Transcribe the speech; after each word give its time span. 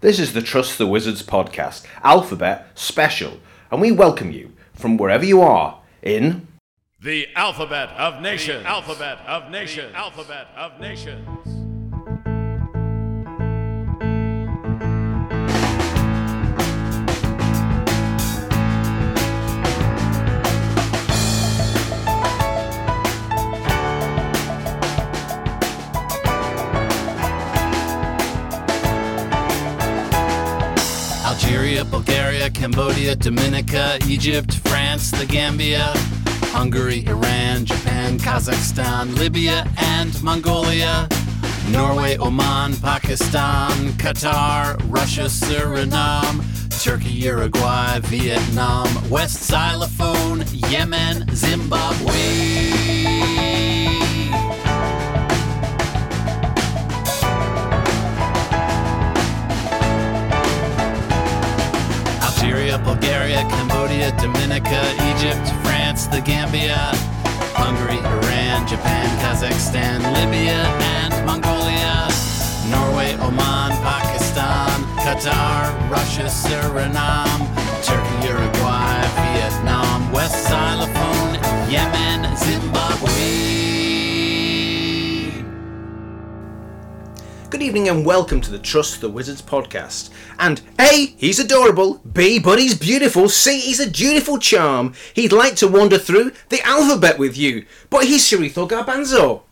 This 0.00 0.20
is 0.20 0.32
the 0.32 0.42
Trust 0.42 0.78
the 0.78 0.86
Wizards 0.86 1.24
podcast, 1.24 1.84
Alphabet 2.04 2.68
Special, 2.76 3.40
and 3.68 3.80
we 3.80 3.90
welcome 3.90 4.30
you 4.30 4.52
from 4.72 4.96
wherever 4.96 5.24
you 5.24 5.40
are 5.40 5.80
in. 6.02 6.46
The 7.02 7.26
alphabet 7.34 7.88
of 7.90 8.22
nations. 8.22 8.64
alphabet 8.64 9.18
of 9.26 9.50
nations. 9.50 9.92
alphabet 9.96 10.46
of 10.56 10.78
nations. 10.78 11.57
Bulgaria, 31.84 32.50
Cambodia, 32.50 33.14
Dominica, 33.14 33.98
Egypt, 34.06 34.54
France, 34.68 35.10
the 35.10 35.26
Gambia, 35.26 35.92
Hungary, 36.52 37.06
Iran, 37.06 37.64
Japan, 37.64 38.18
Kazakhstan, 38.18 39.16
Libya, 39.18 39.66
and 39.76 40.22
Mongolia, 40.22 41.08
Norway, 41.70 42.16
Oman, 42.16 42.74
Pakistan, 42.76 43.70
Qatar, 43.92 44.80
Russia, 44.88 45.24
Suriname, 45.24 46.42
Turkey, 46.82 47.10
Uruguay, 47.10 47.98
Vietnam, 48.04 48.88
West 49.10 49.48
Xylophone, 49.48 50.44
Yemen, 50.70 51.26
Zimbabwe. 51.34 52.97
Bulgaria, 62.84 63.42
Cambodia, 63.48 64.10
Dominica, 64.20 64.80
Egypt, 65.10 65.46
France, 65.64 66.06
the 66.06 66.20
Gambia, 66.20 66.78
Hungary, 67.54 67.98
Iran, 67.98 68.66
Japan, 68.66 69.08
Kazakhstan, 69.22 69.98
Libya, 70.14 70.60
and 70.98 71.14
Mongolia, 71.26 72.08
Norway, 72.70 73.14
Oman, 73.20 73.72
Pakistan, 73.82 74.82
Qatar, 75.04 75.72
Russia, 75.90 76.24
Suriname, 76.24 77.42
Turkey, 77.82 78.28
Uruguay, 78.28 79.00
Vietnam, 79.34 80.12
West 80.12 80.48
Xylophone, 80.48 81.34
Yemen, 81.70 82.36
Zimbabwe. 82.36 83.87
Good 87.58 87.64
evening 87.64 87.88
and 87.88 88.06
welcome 88.06 88.40
to 88.42 88.52
the 88.52 88.58
Trust 88.60 89.00
the 89.00 89.08
Wizards 89.08 89.42
podcast. 89.42 90.10
And 90.38 90.60
A, 90.78 91.06
he's 91.16 91.40
adorable. 91.40 91.94
B, 92.12 92.38
but 92.38 92.60
he's 92.60 92.78
beautiful. 92.78 93.28
C, 93.28 93.58
he's 93.58 93.80
a 93.80 93.90
dutiful 93.90 94.38
charm. 94.38 94.94
He'd 95.12 95.32
like 95.32 95.56
to 95.56 95.66
wander 95.66 95.98
through 95.98 96.30
the 96.50 96.62
alphabet 96.64 97.18
with 97.18 97.36
you, 97.36 97.66
but 97.90 98.04
he's 98.04 98.22
Sharito 98.24 98.68
Garbanzo. 98.68 99.42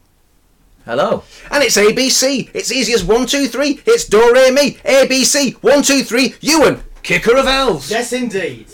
Hello. 0.85 1.25
And 1.51 1.65
it's 1.65 1.77
ABC. 1.77 2.49
It's 2.55 2.71
easy 2.71 2.93
as 2.93 3.03
one, 3.03 3.27
two, 3.27 3.49
three. 3.49 3.81
It's 3.87 4.05
Do 4.05 4.33
Re 4.33 4.53
Mi. 4.53 4.75
ABC. 4.85 5.55
One, 5.55 5.83
two, 5.83 6.05
three. 6.05 6.37
Ewan, 6.41 6.85
kicker 7.03 7.37
of 7.37 7.47
elves. 7.47 7.91
Yes, 7.91 8.13
indeed. 8.13 8.69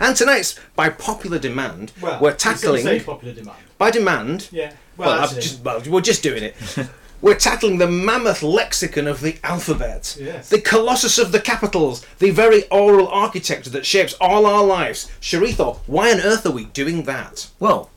And 0.00 0.16
tonight's 0.16 0.58
by 0.74 0.88
popular 0.88 1.38
demand, 1.38 1.92
Well, 2.00 2.18
we're 2.18 2.30
you 2.32 2.38
sort 2.38 2.54
of 2.54 2.60
tackling 2.62 2.82
say 2.84 3.00
popular 3.00 3.34
demand. 3.34 3.58
by 3.76 3.90
demand. 3.90 4.48
Yeah. 4.50 4.72
Well, 4.96 5.08
Well, 5.10 5.18
I've 5.18 5.24
actually, 5.24 5.42
just, 5.42 5.62
well, 5.62 5.82
we're 5.86 6.00
just 6.00 6.22
doing 6.22 6.44
it. 6.44 6.56
We're 7.22 7.34
tackling 7.34 7.78
the 7.78 7.86
mammoth 7.86 8.42
lexicon 8.42 9.06
of 9.06 9.20
the 9.20 9.36
alphabet, 9.44 10.16
Yes. 10.18 10.48
the 10.48 10.60
colossus 10.60 11.18
of 11.18 11.32
the 11.32 11.40
capitals, 11.40 12.04
the 12.18 12.30
very 12.30 12.66
oral 12.70 13.08
architecture 13.08 13.70
that 13.70 13.84
shapes 13.84 14.14
all 14.20 14.46
our 14.46 14.64
lives. 14.64 15.10
Sharito, 15.20 15.78
why 15.86 16.12
on 16.12 16.20
earth 16.20 16.46
are 16.46 16.50
we 16.50 16.64
doing 16.64 17.02
that? 17.04 17.48
Well, 17.58 17.90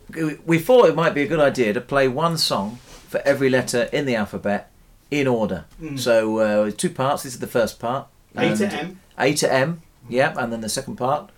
we 0.46 0.60
thought 0.60 0.90
it 0.90 0.96
might 0.96 1.14
be 1.14 1.22
a 1.24 1.28
good 1.28 1.40
idea 1.40 1.72
to 1.74 1.82
play 1.82 2.08
one 2.10 2.38
song 2.38 2.80
for 3.08 3.22
every 3.26 3.50
letter 3.50 3.84
in 3.94 4.06
the 4.06 4.16
alphabet 4.16 4.70
in 5.10 5.28
order. 5.28 5.66
So, 5.96 6.40
uh, 6.40 6.72
two 6.76 6.90
parts. 6.90 7.24
This 7.24 7.34
is 7.36 7.40
the 7.40 7.48
first 7.48 7.80
part. 7.80 8.08
A 8.36 8.56
to 8.58 8.68
M. 8.68 9.00
A 9.18 9.34
to 9.36 9.52
M, 9.54 9.82
yeah, 10.10 10.34
and 10.38 10.52
then 10.52 10.62
the 10.62 10.70
second 10.70 10.98
part. 10.98 11.30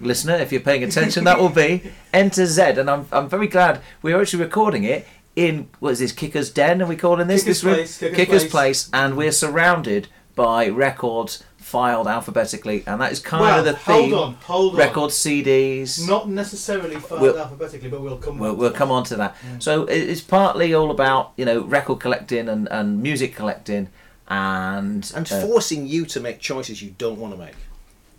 Listener, 0.00 0.34
if 0.36 0.52
you're 0.52 0.60
paying 0.60 0.84
attention, 0.84 1.24
that 1.24 1.38
will 1.38 1.48
be 1.48 1.82
N 2.12 2.30
to 2.30 2.46
Z. 2.46 2.62
And 2.62 2.88
I'm, 2.90 3.06
I'm 3.12 3.28
very 3.28 3.46
glad 3.48 3.80
we're 4.02 4.20
actually 4.20 4.42
recording 4.44 4.84
it 4.84 5.06
in, 5.36 5.68
what 5.78 5.92
is 5.92 5.98
this, 6.00 6.12
Kicker's 6.12 6.50
Den? 6.50 6.82
Are 6.82 6.86
we 6.86 6.96
calling 6.96 7.26
this? 7.26 7.42
Kicker's 7.42 7.62
this 7.62 7.64
room? 7.64 7.74
Place, 7.74 7.98
Kicker's 7.98 8.46
Place. 8.46 8.90
And 8.92 9.16
we're 9.16 9.32
surrounded 9.32 10.08
by 10.34 10.68
records 10.68 11.44
filed 11.56 12.08
alphabetically. 12.08 12.82
And 12.86 13.00
that 13.00 13.12
is 13.12 13.20
kind 13.20 13.42
well, 13.42 13.58
of 13.60 13.64
the 13.64 13.74
theme. 13.74 14.10
hold 14.10 14.12
on, 14.12 14.34
hold 14.34 14.72
on. 14.72 14.78
Record 14.78 15.10
CDs. 15.10 16.08
Not 16.08 16.28
necessarily 16.28 16.96
filed 16.96 17.20
We'll- 17.20 17.38
alphabetically, 17.38 17.88
but 17.88 18.00
we'll 18.00 18.16
come. 18.16 18.38
We'll, 18.38 18.50
on 18.50 18.56
to 18.56 18.60
we'll 18.60 18.70
that. 18.70 18.78
come 18.78 18.90
on 18.90 19.04
to 19.04 19.16
that. 19.16 19.36
So 19.60 19.84
it's 19.84 20.20
partly 20.20 20.74
all 20.74 20.90
about 20.90 21.32
you 21.36 21.44
know 21.44 21.62
record 21.62 22.00
collecting 22.00 22.48
and, 22.48 22.68
and 22.70 23.02
music 23.02 23.36
collecting, 23.36 23.88
and 24.28 25.10
And 25.14 25.32
uh, 25.32 25.40
forcing 25.46 25.86
you 25.86 26.06
to 26.06 26.20
make 26.20 26.40
choices 26.40 26.82
you 26.82 26.94
don't 26.98 27.18
want 27.18 27.34
to 27.34 27.38
make. 27.38 27.54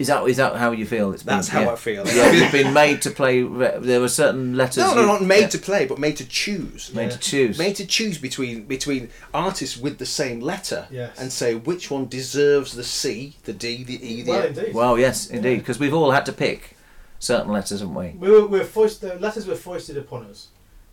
Is 0.01 0.07
that 0.07 0.27
is 0.27 0.37
that 0.37 0.55
how 0.57 0.71
you 0.71 0.85
feel? 0.85 1.13
It's 1.13 1.23
been, 1.23 1.35
That's 1.35 1.47
how 1.47 1.61
yeah. 1.61 1.71
I 1.71 1.75
feel. 1.77 2.05
Yeah, 2.07 2.31
You've 2.31 2.51
been 2.51 2.73
made 2.73 3.01
to 3.03 3.11
play. 3.11 3.41
There 3.43 4.01
were 4.01 4.09
certain 4.09 4.57
letters. 4.57 4.77
No, 4.83 4.93
no, 4.95 5.05
not 5.05 5.21
made 5.23 5.41
yeah, 5.41 5.47
to 5.47 5.57
play, 5.57 5.85
but 5.85 5.97
made 5.99 6.17
to 6.17 6.27
choose. 6.27 6.93
made 6.93 7.11
to 7.11 7.19
choose. 7.19 7.57
Made 7.57 7.75
to 7.77 7.85
choose 7.85 8.17
between 8.17 8.65
between 8.65 9.09
artists 9.33 9.77
with 9.77 9.97
the 9.97 10.05
same 10.05 10.39
letter 10.41 10.87
Yes. 10.91 11.17
and 11.19 11.31
say 11.31 11.55
which 11.55 11.89
one 11.89 12.07
deserves 12.07 12.73
the 12.75 12.83
C, 12.83 13.35
the 13.43 13.53
D, 13.53 13.83
the 13.83 14.05
E, 14.05 14.21
the 14.23 14.31
Well, 14.31 14.41
F. 14.41 14.47
indeed. 14.57 14.73
Well, 14.73 14.99
yes, 14.99 15.27
indeed, 15.29 15.59
because 15.59 15.79
we've 15.79 15.93
all 15.93 16.11
had 16.11 16.25
to 16.25 16.33
pick 16.33 16.75
certain 17.19 17.51
letters, 17.51 17.79
haven't 17.81 17.95
we? 17.95 18.09
we 18.19 18.29
were, 18.31 18.47
we're 18.47 18.63
foist, 18.65 19.01
the 19.01 19.15
letters 19.19 19.45
were 19.47 19.55
foisted 19.55 19.95
upon 19.97 20.25
us, 20.25 20.47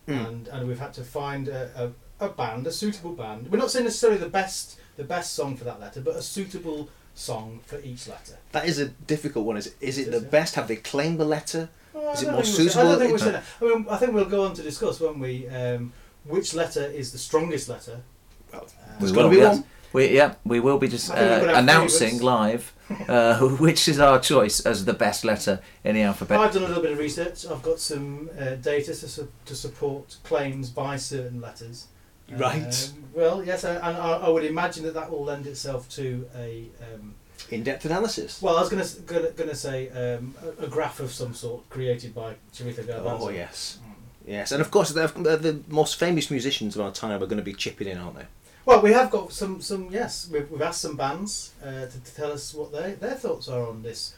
Mm. 0.07 0.27
and 0.27 0.47
and 0.47 0.67
we've 0.67 0.79
had 0.79 0.93
to 0.93 1.03
find 1.03 1.47
a, 1.47 1.91
a, 2.19 2.25
a 2.25 2.29
band, 2.29 2.65
a 2.67 2.71
suitable 2.71 3.13
band. 3.13 3.51
We're 3.51 3.59
not 3.59 3.69
saying 3.71 3.85
necessarily 3.85 4.19
the 4.19 4.29
best 4.29 4.79
the 4.97 5.03
best 5.03 5.33
song 5.33 5.55
for 5.55 5.63
that 5.65 5.79
letter, 5.79 6.01
but 6.01 6.15
a 6.15 6.21
suitable 6.21 6.89
song 7.15 7.59
for 7.65 7.79
each 7.81 8.07
letter. 8.07 8.37
That 8.51 8.65
is 8.67 8.79
a 8.79 8.87
difficult 8.87 9.45
one. 9.45 9.57
Is 9.57 9.73
is 9.81 9.97
it 9.97 10.07
Is 10.07 10.11
the 10.11 10.17
it? 10.27 10.31
best? 10.31 10.55
Have 10.55 10.67
they 10.67 10.77
claimed 10.77 11.19
the 11.19 11.25
letter? 11.25 11.69
Well, 11.93 12.13
Is 12.13 12.23
I 12.23 12.27
it 12.27 12.31
more 12.31 12.43
think 12.43 12.57
we'll 12.57 12.65
I 12.65 12.69
suitable? 12.69 12.83
don't 12.91 12.99
think 12.99 13.11
we're 13.11 13.17
saying 13.17 13.31
that. 13.33 13.43
I 13.61 13.65
mean, 13.65 13.85
I 13.89 13.97
think 13.97 14.13
we'll 14.13 14.25
go 14.25 14.43
on 14.45 14.53
to 14.55 14.61
discuss, 14.63 14.99
won't 14.99 15.19
we? 15.19 15.47
Um, 15.49 15.91
which 16.25 16.53
letter 16.53 16.83
is 16.85 17.11
the 17.11 17.17
strongest 17.17 17.67
letter? 17.69 18.01
Well, 18.51 18.63
Uh, 18.63 18.99
There's 18.99 19.11
We 19.11 19.15
gotta 19.15 19.27
will, 19.29 19.35
be 19.35 19.41
yes. 19.41 19.55
one. 19.57 19.63
We, 19.91 20.15
yeah, 20.15 20.35
we 20.45 20.59
will 20.59 20.77
be 20.77 20.87
just 20.87 21.09
I 21.09 21.15
think 21.15 21.41
we're 21.47 21.55
uh, 21.55 21.59
announcing 21.59 22.19
favourites. 22.19 22.23
live 22.23 22.73
uh, 23.09 23.39
which 23.65 23.87
is 23.87 23.99
our 23.99 24.19
choice 24.19 24.59
as 24.59 24.85
the 24.85 24.93
best 24.93 25.25
letter 25.25 25.61
in 25.83 25.95
the 25.95 26.03
alphabet. 26.03 26.39
I've 26.39 26.53
done 26.53 26.63
a 26.63 26.67
little 26.67 26.83
bit 26.83 26.91
of 26.91 26.99
research. 26.99 27.45
I've 27.47 27.63
got 27.63 27.79
some 27.79 28.29
uh, 28.39 28.51
data 28.55 28.93
to, 28.93 29.07
su- 29.07 29.31
to 29.45 29.55
support 29.55 30.17
claims 30.23 30.69
by 30.69 30.95
certain 30.97 31.41
letters. 31.41 31.87
Right. 32.31 32.91
Um, 32.93 32.99
well, 33.13 33.43
yes, 33.43 33.63
and 33.63 33.79
I, 33.79 33.91
I 33.91 34.29
would 34.29 34.45
imagine 34.45 34.83
that 34.83 34.93
that 34.93 35.09
will 35.09 35.23
lend 35.23 35.47
itself 35.47 35.89
to 35.89 36.27
a. 36.35 36.69
Um, 36.81 37.15
In-depth 37.49 37.85
analysis. 37.85 38.41
well, 38.41 38.57
I 38.57 38.61
was 38.61 38.69
going 38.69 38.85
to 38.85 39.01
gonna, 39.01 39.31
gonna 39.31 39.55
say 39.55 39.89
um, 39.89 40.35
a, 40.59 40.65
a 40.65 40.67
graph 40.67 40.99
of 40.99 41.11
some 41.11 41.33
sort 41.33 41.69
created 41.69 42.13
by 42.13 42.35
Chiritha 42.53 42.83
Garbanzo. 42.83 43.21
Oh 43.21 43.29
yes, 43.29 43.79
yes, 44.25 44.51
and 44.51 44.61
of 44.61 44.69
course 44.71 44.91
the, 44.91 45.07
the, 45.07 45.61
most 45.67 45.95
famous 45.95 46.29
musicians 46.29 46.75
of 46.75 46.81
our 46.81 46.91
time 46.91 47.23
are 47.23 47.27
going 47.27 47.37
to 47.37 47.43
be 47.43 47.53
chipping 47.53 47.87
in, 47.87 47.97
aren't 47.97 48.17
they? 48.17 48.25
Well, 48.65 48.81
we 48.81 48.93
have 48.93 49.09
got 49.09 49.31
some. 49.33 49.61
Some 49.61 49.89
yes, 49.89 50.29
we've, 50.31 50.49
we've 50.51 50.61
asked 50.61 50.81
some 50.81 50.95
bands 50.95 51.53
uh, 51.63 51.87
to, 51.87 51.99
to 52.03 52.15
tell 52.15 52.31
us 52.31 52.53
what 52.53 52.71
their 52.71 52.93
their 52.95 53.15
thoughts 53.15 53.47
are 53.47 53.67
on 53.67 53.81
this. 53.81 54.15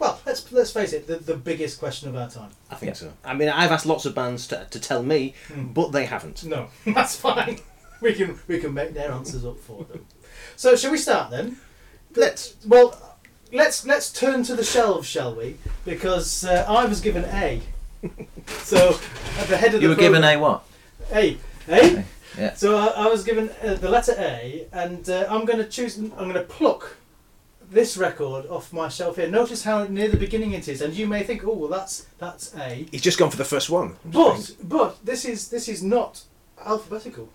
Well, 0.00 0.18
let's 0.26 0.50
let's 0.50 0.72
face 0.72 0.92
it, 0.94 1.06
the, 1.06 1.16
the 1.16 1.36
biggest 1.36 1.78
question 1.78 2.08
of 2.08 2.16
our 2.16 2.28
time. 2.28 2.50
I 2.70 2.74
think 2.74 2.90
Yeah. 2.90 2.94
so. 2.94 3.12
I 3.24 3.34
mean, 3.34 3.48
I've 3.50 3.70
asked 3.70 3.86
lots 3.86 4.06
of 4.06 4.14
bands 4.14 4.46
to, 4.48 4.66
to 4.70 4.80
tell 4.80 5.02
me, 5.02 5.34
Hmm. 5.48 5.66
but 5.68 5.92
they 5.92 6.06
haven't. 6.06 6.42
No, 6.44 6.68
that's 6.86 7.14
fine. 7.16 7.58
We 8.00 8.14
can 8.14 8.38
we 8.48 8.58
can 8.58 8.72
make 8.74 8.94
their 8.94 9.12
answers 9.12 9.44
up 9.44 9.60
for 9.60 9.84
them. 9.84 10.06
So, 10.56 10.74
shall 10.74 10.90
we 10.90 10.96
start 10.98 11.30
then? 11.30 11.58
Let's. 12.16 12.54
Well, 12.66 13.18
let's 13.52 13.84
let's 13.86 14.10
turn 14.10 14.42
to 14.44 14.56
the 14.56 14.64
shelves, 14.64 15.06
shall 15.06 15.34
we? 15.34 15.58
Because 15.84 16.44
uh, 16.44 16.64
I 16.66 16.86
was 16.86 17.00
given 17.02 17.24
A. 17.26 17.60
so 18.46 18.98
at 19.38 19.48
the 19.48 19.56
head 19.58 19.74
of 19.74 19.80
the 19.80 19.82
You 19.82 19.90
were 19.90 19.94
given 19.96 20.24
a 20.24 20.38
what? 20.38 20.64
A. 21.12 21.36
A. 21.68 22.04
Yeah. 22.38 22.54
So 22.54 22.76
I, 22.78 22.86
I 23.04 23.06
was 23.08 23.22
given 23.22 23.50
uh, 23.62 23.74
the 23.74 23.90
letter 23.90 24.14
A, 24.18 24.66
and 24.72 25.06
uh, 25.10 25.26
I'm 25.28 25.44
going 25.44 25.58
to 25.58 25.66
choose. 25.68 25.98
I'm 25.98 26.08
going 26.10 26.32
to 26.34 26.42
pluck 26.42 26.96
this 27.70 27.96
record 27.96 28.46
off 28.46 28.72
my 28.72 28.88
shelf 28.88 29.16
here. 29.16 29.28
Notice 29.28 29.64
how 29.64 29.84
near 29.84 30.08
the 30.08 30.16
beginning 30.16 30.52
it 30.52 30.68
is, 30.68 30.82
and 30.82 30.92
you 30.94 31.06
may 31.06 31.22
think, 31.22 31.44
"Oh, 31.44 31.52
well, 31.54 31.70
that's 31.70 32.06
that's 32.18 32.54
A." 32.56 32.86
He's 32.90 33.02
just 33.02 33.18
gone 33.18 33.30
for 33.30 33.36
the 33.36 33.44
first 33.44 33.70
one. 33.70 33.96
But 34.04 34.56
but 34.62 35.04
this 35.04 35.24
is 35.24 35.48
this 35.48 35.68
is 35.68 35.82
not 35.82 36.22
alphabetical 36.64 37.28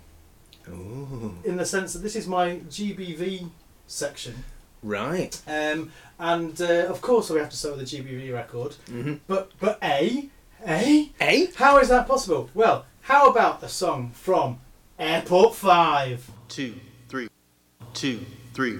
Ooh, 0.67 1.35
in 1.43 1.57
the 1.57 1.65
sense 1.65 1.93
that 1.93 1.99
this 1.99 2.15
is 2.15 2.27
my 2.27 2.57
GBV 2.69 3.49
section, 3.87 4.43
right. 4.83 5.41
um, 5.47 5.91
and 6.19 6.59
uh, 6.61 6.85
of 6.89 7.01
course 7.01 7.29
we 7.29 7.39
have 7.39 7.49
to 7.49 7.57
start 7.57 7.77
with 7.77 7.89
the 7.89 7.97
GBV 7.97 8.33
record. 8.33 8.75
Mm-hmm. 8.87 9.15
But 9.27 9.51
but 9.59 9.79
A 9.83 10.29
A 10.67 11.11
A. 11.21 11.47
how 11.55 11.77
is 11.79 11.89
that 11.89 12.07
possible? 12.07 12.49
Well, 12.53 12.85
how 13.01 13.29
about 13.29 13.63
a 13.63 13.69
song 13.69 14.11
from 14.13 14.59
Airport 14.99 15.55
Five? 15.55 16.29
two, 16.47 16.75
three, 17.09 17.27
two, 17.93 18.19
three. 18.53 18.79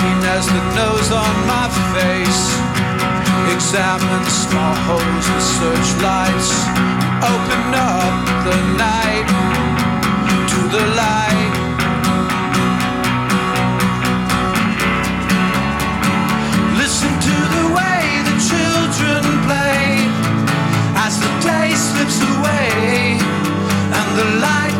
as 0.00 0.46
the 0.46 0.64
nose 0.74 1.10
on 1.12 1.34
my 1.46 1.68
face. 1.92 2.42
Examine 3.52 4.24
small 4.24 4.74
holes 4.88 5.26
with 5.28 5.46
searchlights. 5.58 6.50
Open 7.20 7.64
up 7.74 8.14
the 8.48 8.58
night 8.80 9.28
to 10.50 10.58
the 10.74 10.84
light. 11.02 11.54
Listen 16.80 17.12
to 17.28 17.36
the 17.56 17.66
way 17.76 18.02
the 18.28 18.36
children 18.50 19.22
play 19.44 20.08
as 21.04 21.20
the 21.20 21.32
day 21.44 21.74
slips 21.74 22.18
away 22.34 23.18
and 23.98 24.08
the 24.18 24.28
light 24.40 24.71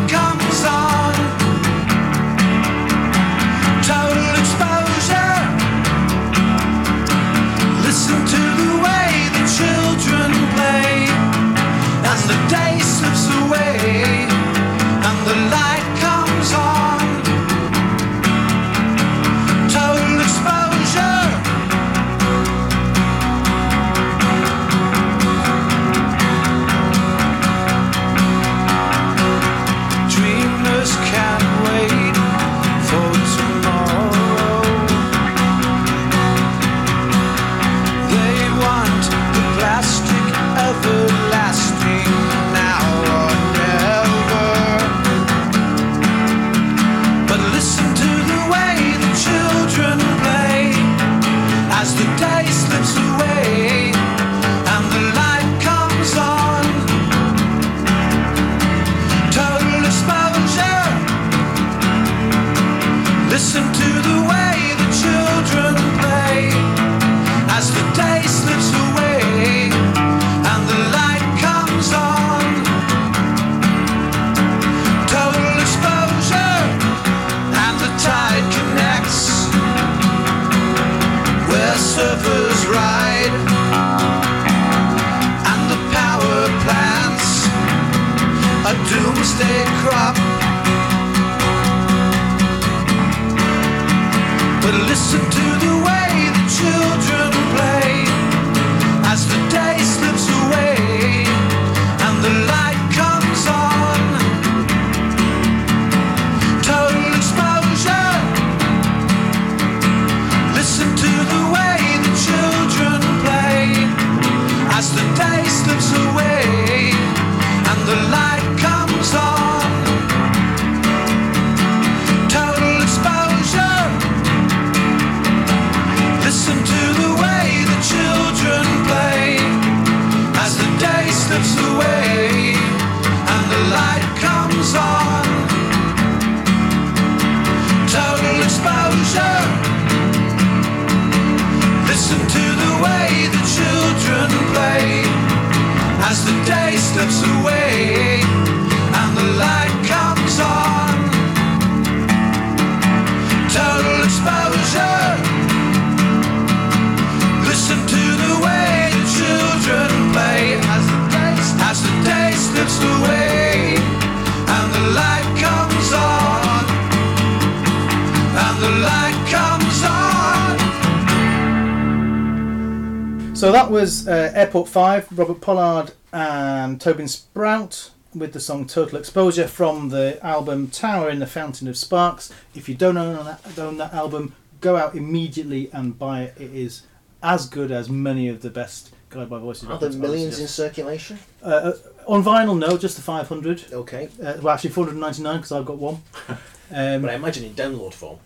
Airport 174.53 174.69
5, 174.69 175.17
Robert 175.17 175.41
Pollard 175.41 175.93
and 176.11 176.79
Tobin 176.79 177.07
Sprout 177.07 177.89
with 178.13 178.33
the 178.33 178.39
song 178.39 178.67
Total 178.67 178.99
Exposure 178.99 179.47
from 179.47 179.89
the 179.89 180.23
album 180.23 180.67
Tower 180.67 181.09
in 181.09 181.17
the 181.17 181.25
Fountain 181.25 181.67
of 181.67 181.75
Sparks. 181.75 182.31
If 182.53 182.69
you 182.69 182.75
don't 182.75 182.95
own 182.95 183.25
that, 183.25 183.57
own 183.57 183.77
that 183.77 183.95
album, 183.95 184.35
go 184.61 184.77
out 184.77 184.93
immediately 184.93 185.71
and 185.73 185.97
buy 185.97 186.25
it. 186.25 186.35
It 186.39 186.53
is 186.53 186.83
as 187.23 187.47
good 187.49 187.71
as 187.71 187.89
many 187.89 188.27
of 188.27 188.43
the 188.43 188.51
best 188.51 188.93
Guided 189.09 189.31
by 189.31 189.39
Voices. 189.39 189.67
Are 189.67 189.79
there 189.79 189.89
millions 189.89 190.37
in 190.39 190.47
circulation? 190.47 191.17
Uh, 191.41 191.47
uh, 191.47 191.73
on 192.05 192.23
vinyl, 192.23 192.55
no, 192.55 192.77
just 192.77 192.95
the 192.95 193.01
500. 193.01 193.73
Okay. 193.73 194.09
Uh, 194.21 194.35
well, 194.39 194.49
actually 194.49 194.69
499 194.69 195.37
because 195.37 195.51
I've 195.51 195.65
got 195.65 195.79
one. 195.79 196.03
Um, 196.71 197.01
But 197.01 197.11
I 197.11 197.15
imagine 197.15 197.43
in 197.43 197.53
download 197.53 197.93
form. 197.93 198.17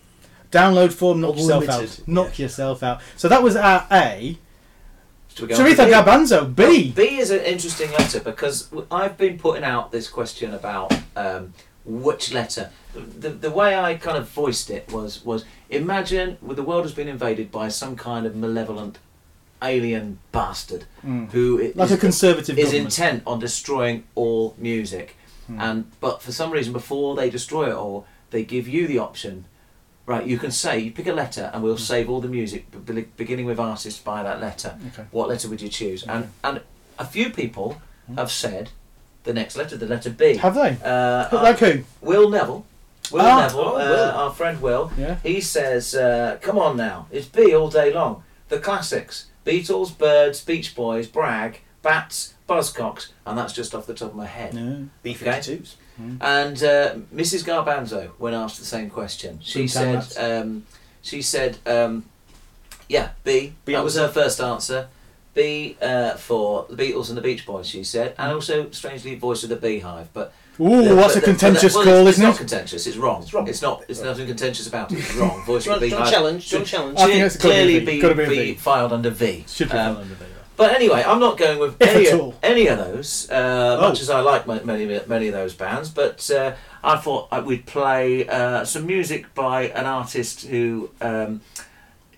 download 0.51 0.93
form, 0.93 1.19
knock 1.22 1.38
yourself 1.38 1.67
out. 1.67 2.00
Knock 2.05 2.39
yourself 2.39 2.84
out. 2.84 3.01
So 3.17 3.27
that 3.27 3.41
was 3.43 3.55
our 3.57 3.86
A. 3.91 4.38
Should 5.38 5.44
we 5.50 5.56
go 5.56 5.56
on 5.56 5.65
to 5.65 5.75
Sharitha 5.75 5.86
B? 5.86 5.91
Garbanzo, 5.94 6.56
B. 6.56 6.91
B 6.91 7.17
is 7.20 7.32
an 7.32 7.41
interesting 7.41 7.91
letter 7.91 8.20
because 8.20 8.70
I've 8.91 9.17
been 9.17 9.38
putting 9.38 9.63
out 9.63 9.91
this 9.91 10.08
question 10.08 10.53
about 10.53 10.94
um, 11.15 11.53
which 11.86 12.34
letter. 12.34 12.70
The, 12.94 13.29
the 13.29 13.51
way 13.51 13.77
I 13.77 13.96
kind 13.96 14.17
of 14.17 14.27
voiced 14.29 14.70
it 14.70 14.91
was 14.91 15.24
was 15.24 15.46
imagine 15.70 16.38
the 16.41 16.63
world 16.63 16.84
has 16.84 16.94
been 16.94 17.08
invaded 17.08 17.51
by 17.51 17.67
some 17.70 17.96
kind 17.96 18.25
of 18.25 18.36
malevolent 18.36 18.98
alien 19.62 20.20
bastard 20.32 20.86
who 21.32 21.58
Mm. 21.60 21.75
Like 21.75 21.91
a 21.91 21.98
conservative 21.98 22.58
is 22.60 22.65
government. 22.65 22.86
intent 23.00 23.24
on 23.25 23.39
destroying 23.39 24.03
all 24.15 24.56
music, 24.58 25.15
Hmm. 25.48 25.60
and 25.62 25.91
but 26.01 26.22
for 26.22 26.32
some 26.32 26.51
reason 26.51 26.74
before 26.74 27.15
they 27.15 27.29
destroy 27.29 27.70
it 27.70 27.74
all, 27.74 28.06
they 28.32 28.44
give 28.44 28.67
you 28.67 28.86
the 28.88 29.00
option 29.00 29.46
right, 30.07 30.25
you 30.25 30.39
can 30.39 30.49
say, 30.49 30.79
you 30.79 30.91
pick 30.91 31.05
a 31.05 31.13
letter 31.13 31.51
and 31.53 31.61
we'll 31.61 31.75
mm. 31.75 31.79
save 31.79 32.09
all 32.09 32.21
the 32.21 32.27
music, 32.27 32.65
beginning 33.17 33.45
with 33.45 33.59
artists 33.59 33.99
by 33.99 34.23
that 34.23 34.41
letter. 34.41 34.75
Okay. 34.87 35.05
What 35.11 35.29
letter 35.29 35.47
would 35.49 35.61
you 35.61 35.69
choose? 35.69 36.03
And, 36.03 36.29
and 36.43 36.61
a 36.97 37.05
few 37.05 37.29
people 37.29 37.79
hmm. 38.07 38.15
have 38.15 38.31
said 38.31 38.71
the 39.25 39.33
next 39.33 39.55
letter, 39.55 39.77
the 39.77 39.85
letter 39.85 40.09
B. 40.09 40.37
Have 40.37 40.55
they? 40.55 40.77
Uh, 40.83 41.27
Who- 41.29 41.35
like 41.37 41.61
uh, 41.61 41.71
who? 41.71 41.83
Will 42.01 42.29
Neville. 42.29 42.65
Will 43.11 43.21
Ah. 43.21 43.41
Neville, 43.41 43.59
Oh, 43.59 43.75
uh, 43.75 43.89
Will. 43.89 44.11
our 44.11 44.33
friend 44.33 44.61
Will, 44.61 44.91
Yeah. 44.97 45.17
he 45.21 45.41
says, 45.41 45.93
uh, 45.93 46.37
come 46.41 46.57
on 46.57 46.77
now, 46.77 47.07
it's 47.11 47.27
B 47.27 47.53
all 47.53 47.69
day 47.69 47.93
long. 47.93 48.23
The 48.49 48.59
classics 48.59 49.25
Beatles, 49.45 49.97
Byrds, 49.97 50.43
Beach 50.43 50.75
Boys, 50.75 51.07
Bragg, 51.07 51.61
Bats, 51.81 52.33
Buzzcocks, 52.49 53.09
and 53.25 53.37
that's 53.37 53.53
just 53.53 53.73
off 53.73 53.85
the 53.85 53.93
top 53.93 54.09
of 54.09 54.15
my 54.15 54.25
head. 54.25 54.53
B52s. 55.05 55.75
Mm-hmm. 56.01 56.22
And 56.22 56.58
uh, 56.58 56.96
Mrs. 57.16 57.44
Garbanzo, 57.44 58.10
when 58.18 58.34
asked 58.34 58.60
the 58.60 58.66
same 58.66 58.89
question, 58.89 59.39
she 59.42 59.68
said, 59.68 60.06
um, 60.18 60.66
she 61.01 61.22
said, 61.22 61.58
um, 61.66 62.06
yeah, 62.88 63.10
B. 63.24 63.54
That 63.66 63.84
was 63.84 63.96
her 63.96 64.08
first 64.08 64.39
answer. 64.39 64.89
B 65.38 65.77
uh, 65.82 66.16
for 66.16 66.66
the 66.70 66.75
Beatles 66.75 67.10
and 67.10 67.18
the 67.18 67.22
Beach 67.22 67.46
Boys, 67.46 67.68
she 67.68 67.84
said, 67.84 68.16
and 68.18 68.27
mm-hmm. 68.27 68.36
also 68.36 68.72
strangely 68.72 69.16
voice 69.16 69.44
of 69.44 69.50
the 69.50 69.56
Beehive. 69.56 70.12
But 70.12 70.34
ooh, 70.60 70.84
the, 70.84 70.96
what's 70.96 71.13
but 71.13 71.24
a 71.24 71.25
contentious 71.25 71.74
the, 71.74 71.80
well, 71.80 71.86
call, 71.86 72.08
it's, 72.08 72.18
isn't 72.18 72.30
it's 72.30 72.39
it? 72.39 72.42
Not 72.42 72.50
contentious. 72.50 72.88
It's 72.88 72.98
wrong. 72.98 73.22
It's 73.22 73.34
wrong. 73.34 73.48
It's 73.48 73.62
not. 73.62 73.84
It's 73.88 74.01
nothing 74.01 74.25
contentious 74.25 74.68
about 74.68 74.92
it. 74.92 74.98
It's 74.98 75.16
wrong. 75.16 75.44
Voice 75.46 75.68
of 75.68 75.75
the 75.75 75.88
Beehive. 75.88 76.00
Don't 76.00 76.12
challenge. 76.12 76.50
Don't 76.50 76.66
challenge. 76.66 77.00
I 77.00 77.06
think 77.06 77.24
it's 77.24 77.38
clearly 77.38 77.80
be, 77.80 78.01
be, 78.01 78.13
be, 78.13 78.25
be, 78.25 78.54
filed 78.56 78.92
under 78.92 79.12
V. 79.12 79.46
Should 79.48 79.70
be 79.70 79.77
um, 79.77 79.96
filed 79.96 80.06
under 80.06 80.16
V 80.16 80.25
but 80.57 80.73
anyway, 80.75 81.03
I'm 81.05 81.19
not 81.19 81.37
going 81.37 81.59
with 81.59 81.77
If 81.81 81.87
any, 81.95 82.07
at 82.09 82.33
any 82.43 82.67
of 82.67 82.77
those, 82.79 83.29
uh, 83.29 83.77
Oh. 83.79 83.89
much 83.89 84.01
as 84.01 84.09
I 84.09 84.19
like 84.19 84.45
ma- 84.47 84.59
many 84.63 84.85
many 85.07 85.27
of 85.27 85.33
those 85.33 85.53
bands. 85.53 85.89
But 85.89 86.29
uh, 86.31 86.55
I 86.83 86.97
thought 86.97 87.29
I- 87.31 87.39
we'd 87.39 87.65
play 87.65 88.27
uh, 88.27 88.65
some 88.65 88.85
music 88.85 89.33
by 89.33 89.63
an 89.69 89.85
artist 89.85 90.45
who. 90.47 90.89
Um, 91.01 91.41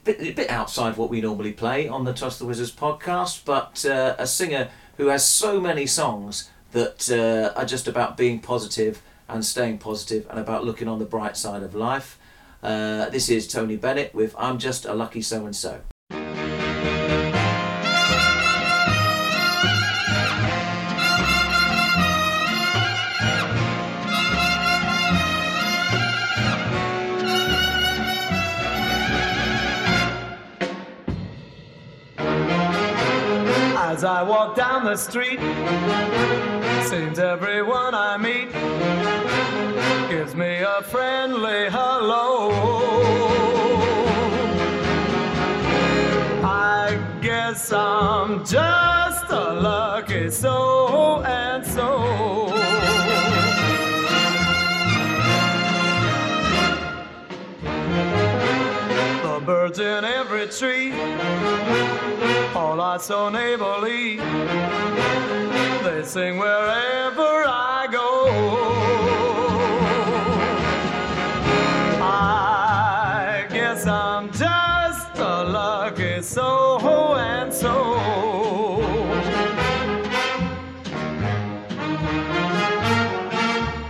bit, 0.05 0.21
a 0.21 0.31
bit 0.31 0.49
outside 0.49 0.95
what 0.97 1.09
we 1.09 1.19
normally 1.21 1.51
play 1.51 1.87
on 1.89 2.05
the 2.05 2.13
Trust 2.13 2.39
the 2.39 2.45
Wizards 2.45 2.71
podcast, 2.71 3.43
but 3.45 3.85
uh, 3.85 4.15
a 4.17 4.25
singer 4.25 4.69
who 4.97 5.07
has 5.07 5.25
so 5.27 5.59
many 5.59 5.85
songs 5.85 6.49
that 6.71 7.11
uh, 7.11 7.57
are 7.59 7.65
just 7.65 7.87
about 7.87 8.15
being 8.15 8.39
positive 8.39 9.01
and 9.27 9.43
staying 9.45 9.77
positive 9.77 10.25
and 10.29 10.39
about 10.39 10.63
looking 10.63 10.87
on 10.87 10.99
the 10.99 11.05
bright 11.05 11.35
side 11.35 11.63
of 11.63 11.75
life. 11.75 12.17
Uh, 12.63 13.09
this 13.09 13.29
is 13.29 13.47
Tony 13.47 13.75
Bennett 13.75 14.13
with 14.15 14.33
I'm 14.37 14.57
Just 14.57 14.85
a 14.85 14.93
Lucky 14.93 15.21
So 15.21 15.45
and 15.45 15.55
So. 15.55 15.81
As 33.91 34.03
I 34.03 34.21
walk 34.21 34.55
down 34.55 34.85
the 34.85 34.95
street, 34.95 35.39
seems 36.87 37.17
everyone 37.17 37.95
I 37.95 38.17
meet 38.17 38.51
gives 40.11 40.35
me 40.35 40.59
a 40.59 40.83
friendly 40.83 41.71
hello. 41.71 42.51
I 46.43 47.03
guess 47.19 47.73
I'm 47.73 48.45
just 48.45 49.25
a 49.31 49.53
lucky 49.59 50.29
so 50.29 51.23
birds 59.49 59.79
in 59.79 60.05
every 60.05 60.47
tree 60.47 60.91
all 62.53 62.79
are 62.79 62.99
so 62.99 63.29
neighborly. 63.29 64.17
They 65.85 66.03
sing 66.03 66.37
wherever 66.37 67.31
I 67.47 67.87
go. 67.91 68.09
I 71.99 73.47
guess 73.49 73.87
I'm 73.87 74.31
just 74.33 75.17
a 75.17 75.43
lucky 75.59 76.21
so 76.21 77.15
and 77.15 77.51
so. 77.51 77.73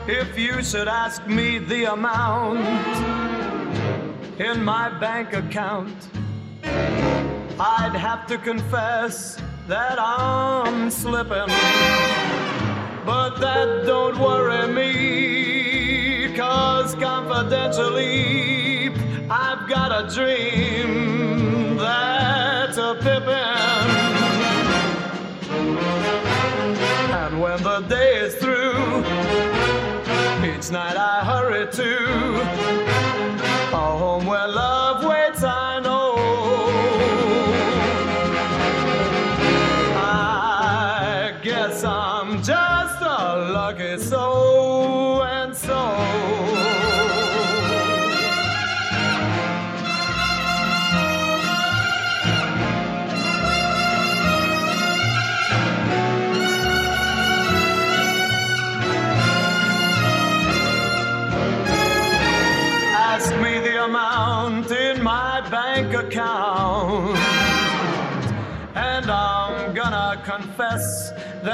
If 0.08 0.40
you 0.40 0.64
should 0.64 0.88
ask 0.88 1.28
me 1.28 1.58
the 1.58 1.92
amount 1.92 3.49
in 4.40 4.64
my 4.64 4.88
bank 5.00 5.34
account, 5.34 6.08
I'd 6.64 7.94
have 7.94 8.26
to 8.28 8.38
confess 8.38 9.38
that 9.68 10.00
I'm 10.00 10.90
slipping. 10.90 11.54
But 13.06 13.38
that 13.40 13.84
don't 13.86 14.18
worry 14.18 14.72
me, 14.74 16.34
cause 16.38 16.96
confidentially, 16.96 18.88
I've 19.30 19.68
got 19.68 19.92
a 19.92 20.08
dream 20.16 21.76
that's 21.76 22.78
a 22.78 22.96
pippin'. 22.96 23.36
And 27.20 27.42
when 27.42 27.62
the 27.62 27.82
day 27.90 28.20
is 28.20 28.36
through, 28.36 29.04
each 30.50 30.72
night 30.72 30.96
I 30.96 31.26
hurry 31.26 31.68
to 31.74 32.99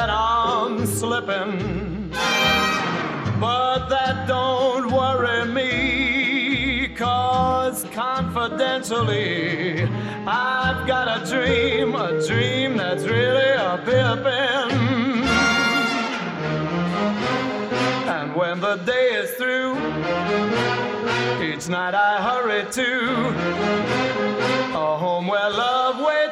that 0.06 0.14
I'm 0.14 0.86
slipping. 0.86 2.12
But 3.40 3.88
that 3.90 4.28
don't 4.28 4.92
worry 4.92 5.46
me, 5.52 6.90
cause 6.96 7.86
confidentially, 7.86 9.84
I've 10.28 10.86
got 10.86 11.08
a 11.18 11.26
dream, 11.26 11.96
a 11.96 12.24
dream 12.28 12.78
that's 12.78 13.06
really 13.06 13.52
a 13.72 13.78
pippin'. 13.84 14.72
And 18.16 18.36
when 18.36 18.60
the 18.60 18.76
day 18.86 19.08
is 19.22 19.32
through, 19.32 19.74
each 21.44 21.68
night 21.68 21.96
I 21.96 22.22
hurry 22.28 22.64
to 22.80 22.90
a 24.78 24.98
home 24.98 25.28
where 25.28 25.50
love 25.50 26.00
waits, 26.00 26.25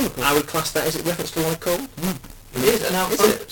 I- 0.00 0.08
to 0.08 0.10
Lloyd 0.10 0.12
Cole. 0.12 0.12
of 0.12 0.14
course. 0.16 0.26
I 0.26 0.34
would 0.34 0.46
class 0.46 0.70
that 0.72 0.86
as 0.86 0.96
a 0.96 1.02
reference 1.02 1.30
to 1.32 1.40
Lloyd 1.40 1.60
Cole. 1.60 1.80
It 2.54 2.64
is, 2.64 2.82
and 2.82 2.92
now, 2.92 3.08
Is 3.10 3.20
it? 3.20 3.50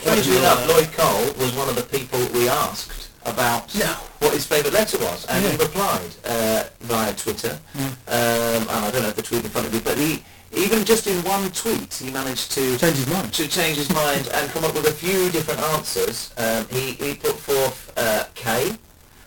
strangely 0.00 0.36
enough, 0.38 0.66
Lloyd 0.68 0.92
Cole 0.92 1.32
was 1.38 1.52
one 1.54 1.68
of 1.68 1.76
the 1.76 1.82
people 1.82 2.18
we 2.32 2.48
asked 2.48 3.10
about 3.26 3.72
No. 3.74 3.92
what 4.20 4.32
his 4.32 4.46
favourite 4.46 4.72
letter 4.74 4.98
was, 4.98 5.26
and 5.26 5.44
he 5.44 5.56
replied 5.56 6.10
uh, 6.24 6.64
via 6.80 7.12
Twitter. 7.14 7.58
Um, 7.76 7.86
and 8.08 8.70
I 8.70 8.90
don't 8.90 9.02
have 9.04 9.14
the 9.16 9.22
tweet 9.22 9.44
in 9.44 9.50
front 9.50 9.66
of 9.66 9.72
me, 9.72 9.80
but 9.80 9.98
he 9.98 10.24
even 10.52 10.84
just 10.84 11.06
in 11.06 11.22
one 11.22 11.48
tweet 11.52 11.94
he 11.94 12.10
managed 12.10 12.50
to 12.52 12.76
Change 12.76 12.96
his 12.96 13.06
mind. 13.06 13.32
to 13.34 13.46
change 13.46 13.76
his 13.76 13.88
mind 13.90 14.28
and 14.34 14.50
come 14.50 14.64
up 14.64 14.74
with 14.74 14.86
a 14.88 14.92
few 14.92 15.30
different 15.30 15.60
answers. 15.60 16.32
Um, 16.36 16.66
he, 16.70 16.92
he 16.92 17.14
put 17.14 17.38
forth 17.38 17.92
uh, 17.96 18.24
K 18.34 18.72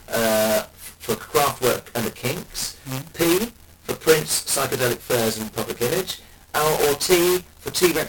uh, 0.10 0.64
for 1.00 1.16
Kraftwerk 1.16 1.84
and 1.96 2.06
the 2.06 2.12
Kinks, 2.12 2.78
P 3.14 3.52
for 3.84 3.94
Prince, 3.96 4.44
Psychedelic 4.44 4.98
Furs 4.98 5.38
and 5.38 5.54
Public 5.54 5.82
Image, 5.82 6.20
L 6.56 6.90
or 6.90 6.96
T 6.96 7.44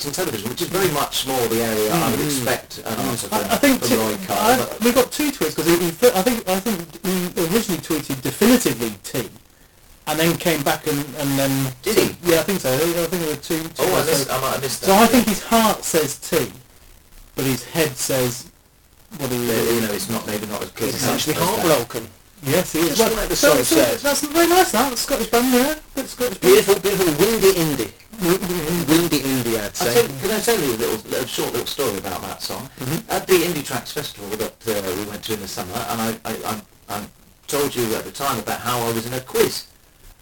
and 0.06 0.14
Television, 0.14 0.48
which 0.50 0.62
is 0.62 0.68
very 0.68 0.90
much 0.92 1.26
more 1.26 1.40
the 1.48 1.60
area 1.62 1.92
I 1.92 2.10
would 2.10 2.20
expect 2.20 2.78
an 2.78 2.98
answer 3.08 3.28
from, 3.28 3.38
I, 3.38 3.54
I 3.54 3.56
think 3.56 3.80
from 3.80 3.88
t- 3.88 3.96
Lloyd 3.96 4.18
Cole. 4.26 4.36
I, 4.38 4.56
but- 4.58 4.84
we 4.84 4.92
got 4.92 5.10
two 5.12 5.30
tweets 5.30 5.56
because 5.56 6.12
I 6.14 6.22
think 6.22 6.48
I 6.48 6.60
think 6.60 6.78
he 7.04 7.26
originally 7.54 7.80
tweeted 7.80 8.20
definitively 8.22 8.90
T, 9.02 9.28
and 10.06 10.18
then 10.18 10.36
came 10.36 10.62
back 10.62 10.86
and, 10.86 10.98
and 11.18 11.38
then 11.38 11.72
Did 11.82 11.96
he? 11.98 12.16
Yeah, 12.30 12.40
I 12.40 12.42
think 12.42 12.60
so. 12.60 12.72
I 12.72 12.78
think 12.78 13.10
there 13.22 13.30
were 13.30 13.36
two. 13.36 13.62
two 13.62 13.70
oh, 13.80 13.94
I, 13.94 14.02
so- 14.02 14.10
missed, 14.10 14.30
I 14.30 14.40
might 14.40 14.50
have 14.52 14.62
missed 14.62 14.80
that. 14.82 14.86
So 14.86 14.94
I 14.94 15.06
think 15.06 15.26
his 15.26 15.42
heart 15.42 15.84
says 15.84 16.18
T, 16.18 16.52
but 17.36 17.44
his 17.44 17.64
head 17.64 17.96
says 17.96 18.50
what 19.18 19.30
he. 19.30 19.38
Uh, 19.38 19.62
you 19.74 19.80
know, 19.80 19.92
it's 19.92 20.08
not 20.10 20.26
maybe 20.26 20.46
not 20.46 20.62
as 20.62 20.70
clear. 20.70 20.90
It's 20.90 21.06
actually 21.08 21.34
heartbroken. 21.34 22.08
Yes, 22.46 22.72
he 22.72 22.80
is. 22.80 22.98
Like 22.98 23.28
the 23.28 23.36
song 23.36 23.56
so, 23.58 23.62
says. 23.62 24.02
That's 24.02 24.20
very 24.26 24.48
nice. 24.48 24.72
That 24.72 24.96
Scottish 24.98 25.28
band 25.28 25.52
there. 25.54 25.76
Good 25.94 26.08
Scottish 26.08 26.38
band. 26.38 26.52
Beautiful, 26.52 26.80
beautiful, 26.80 27.12
windy 27.24 27.52
indie. 27.52 27.92
Windy 28.88 29.20
indie, 29.20 29.58
I'd 29.60 29.74
say. 29.74 29.92
tell, 29.94 30.06
can 30.20 30.30
I 30.30 30.40
tell 30.40 30.60
you 30.60 30.74
a 30.74 30.78
little, 30.78 31.10
little 31.10 31.26
short 31.26 31.52
little 31.52 31.66
story 31.66 31.98
about 31.98 32.20
that 32.22 32.42
song? 32.42 32.68
At 33.08 33.26
the 33.26 33.34
Indie 33.34 33.64
Tracks 33.64 33.92
Festival 33.92 34.28
that 34.36 34.54
uh, 34.68 34.96
we 34.96 35.04
went 35.10 35.22
to 35.24 35.34
in 35.34 35.40
the 35.40 35.48
summer, 35.48 35.72
and 35.88 36.00
I, 36.00 36.08
I, 36.24 36.32
I, 36.44 36.62
I 36.96 37.06
told 37.46 37.74
you 37.74 37.94
at 37.94 38.04
the 38.04 38.12
time 38.12 38.38
about 38.38 38.60
how 38.60 38.78
I 38.80 38.92
was 38.92 39.06
in 39.06 39.14
a 39.14 39.20
quiz. 39.20 39.66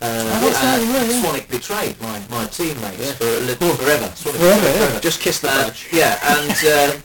Uh, 0.00 0.06
right, 0.06 0.64
and 0.64 0.82
yeah, 0.88 1.04
yeah. 1.04 1.22
Swanwick 1.22 1.48
betrayed 1.48 2.00
my, 2.00 2.20
my 2.28 2.44
teammates 2.46 2.98
Yeah. 2.98 3.12
for 3.12 3.24
a 3.24 3.40
li- 3.40 3.54
forever. 3.76 4.06
Swanwick 4.16 4.38
Forever, 4.38 4.92
yeah. 4.94 5.00
Just 5.00 5.20
kiss 5.20 5.38
the 5.40 5.48
Uh, 5.48 5.62
badge. 5.68 5.88
yeah, 5.92 6.18
and 6.24 6.50
uh, 6.50 6.98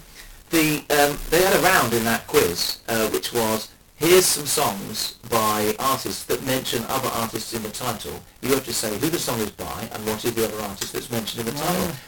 the 0.50 0.78
um, 0.98 1.20
they 1.30 1.42
had 1.44 1.56
a 1.56 1.60
round 1.60 1.94
in 1.94 2.04
that 2.06 2.26
quiz, 2.28 2.80
uh, 2.88 3.08
which 3.10 3.34
was 3.34 3.70
here's 3.98 4.26
some 4.26 4.46
songs 4.46 5.14
by 5.30 5.76
artists 5.80 6.24
that 6.26 6.44
mention 6.46 6.84
other 6.88 7.10
artists 7.10 7.54
in 7.54 7.64
the 7.64 7.70
title. 7.70 8.14
You 8.42 8.50
have 8.52 8.66
to 8.66 8.74
say 8.74 8.98
who 8.98 9.10
the 9.10 9.20
song 9.20 9.40
is 9.40 9.52
by 9.52 9.90
and 9.92 10.06
what 10.06 10.24
is 10.24 10.34
the 10.34 10.46
other 10.46 10.62
artist 10.62 10.94
that's 10.94 11.12
mentioned 11.12 11.48
in 11.48 11.54
the 11.54 11.60
title. 11.60 11.88
Ah. 11.90 12.00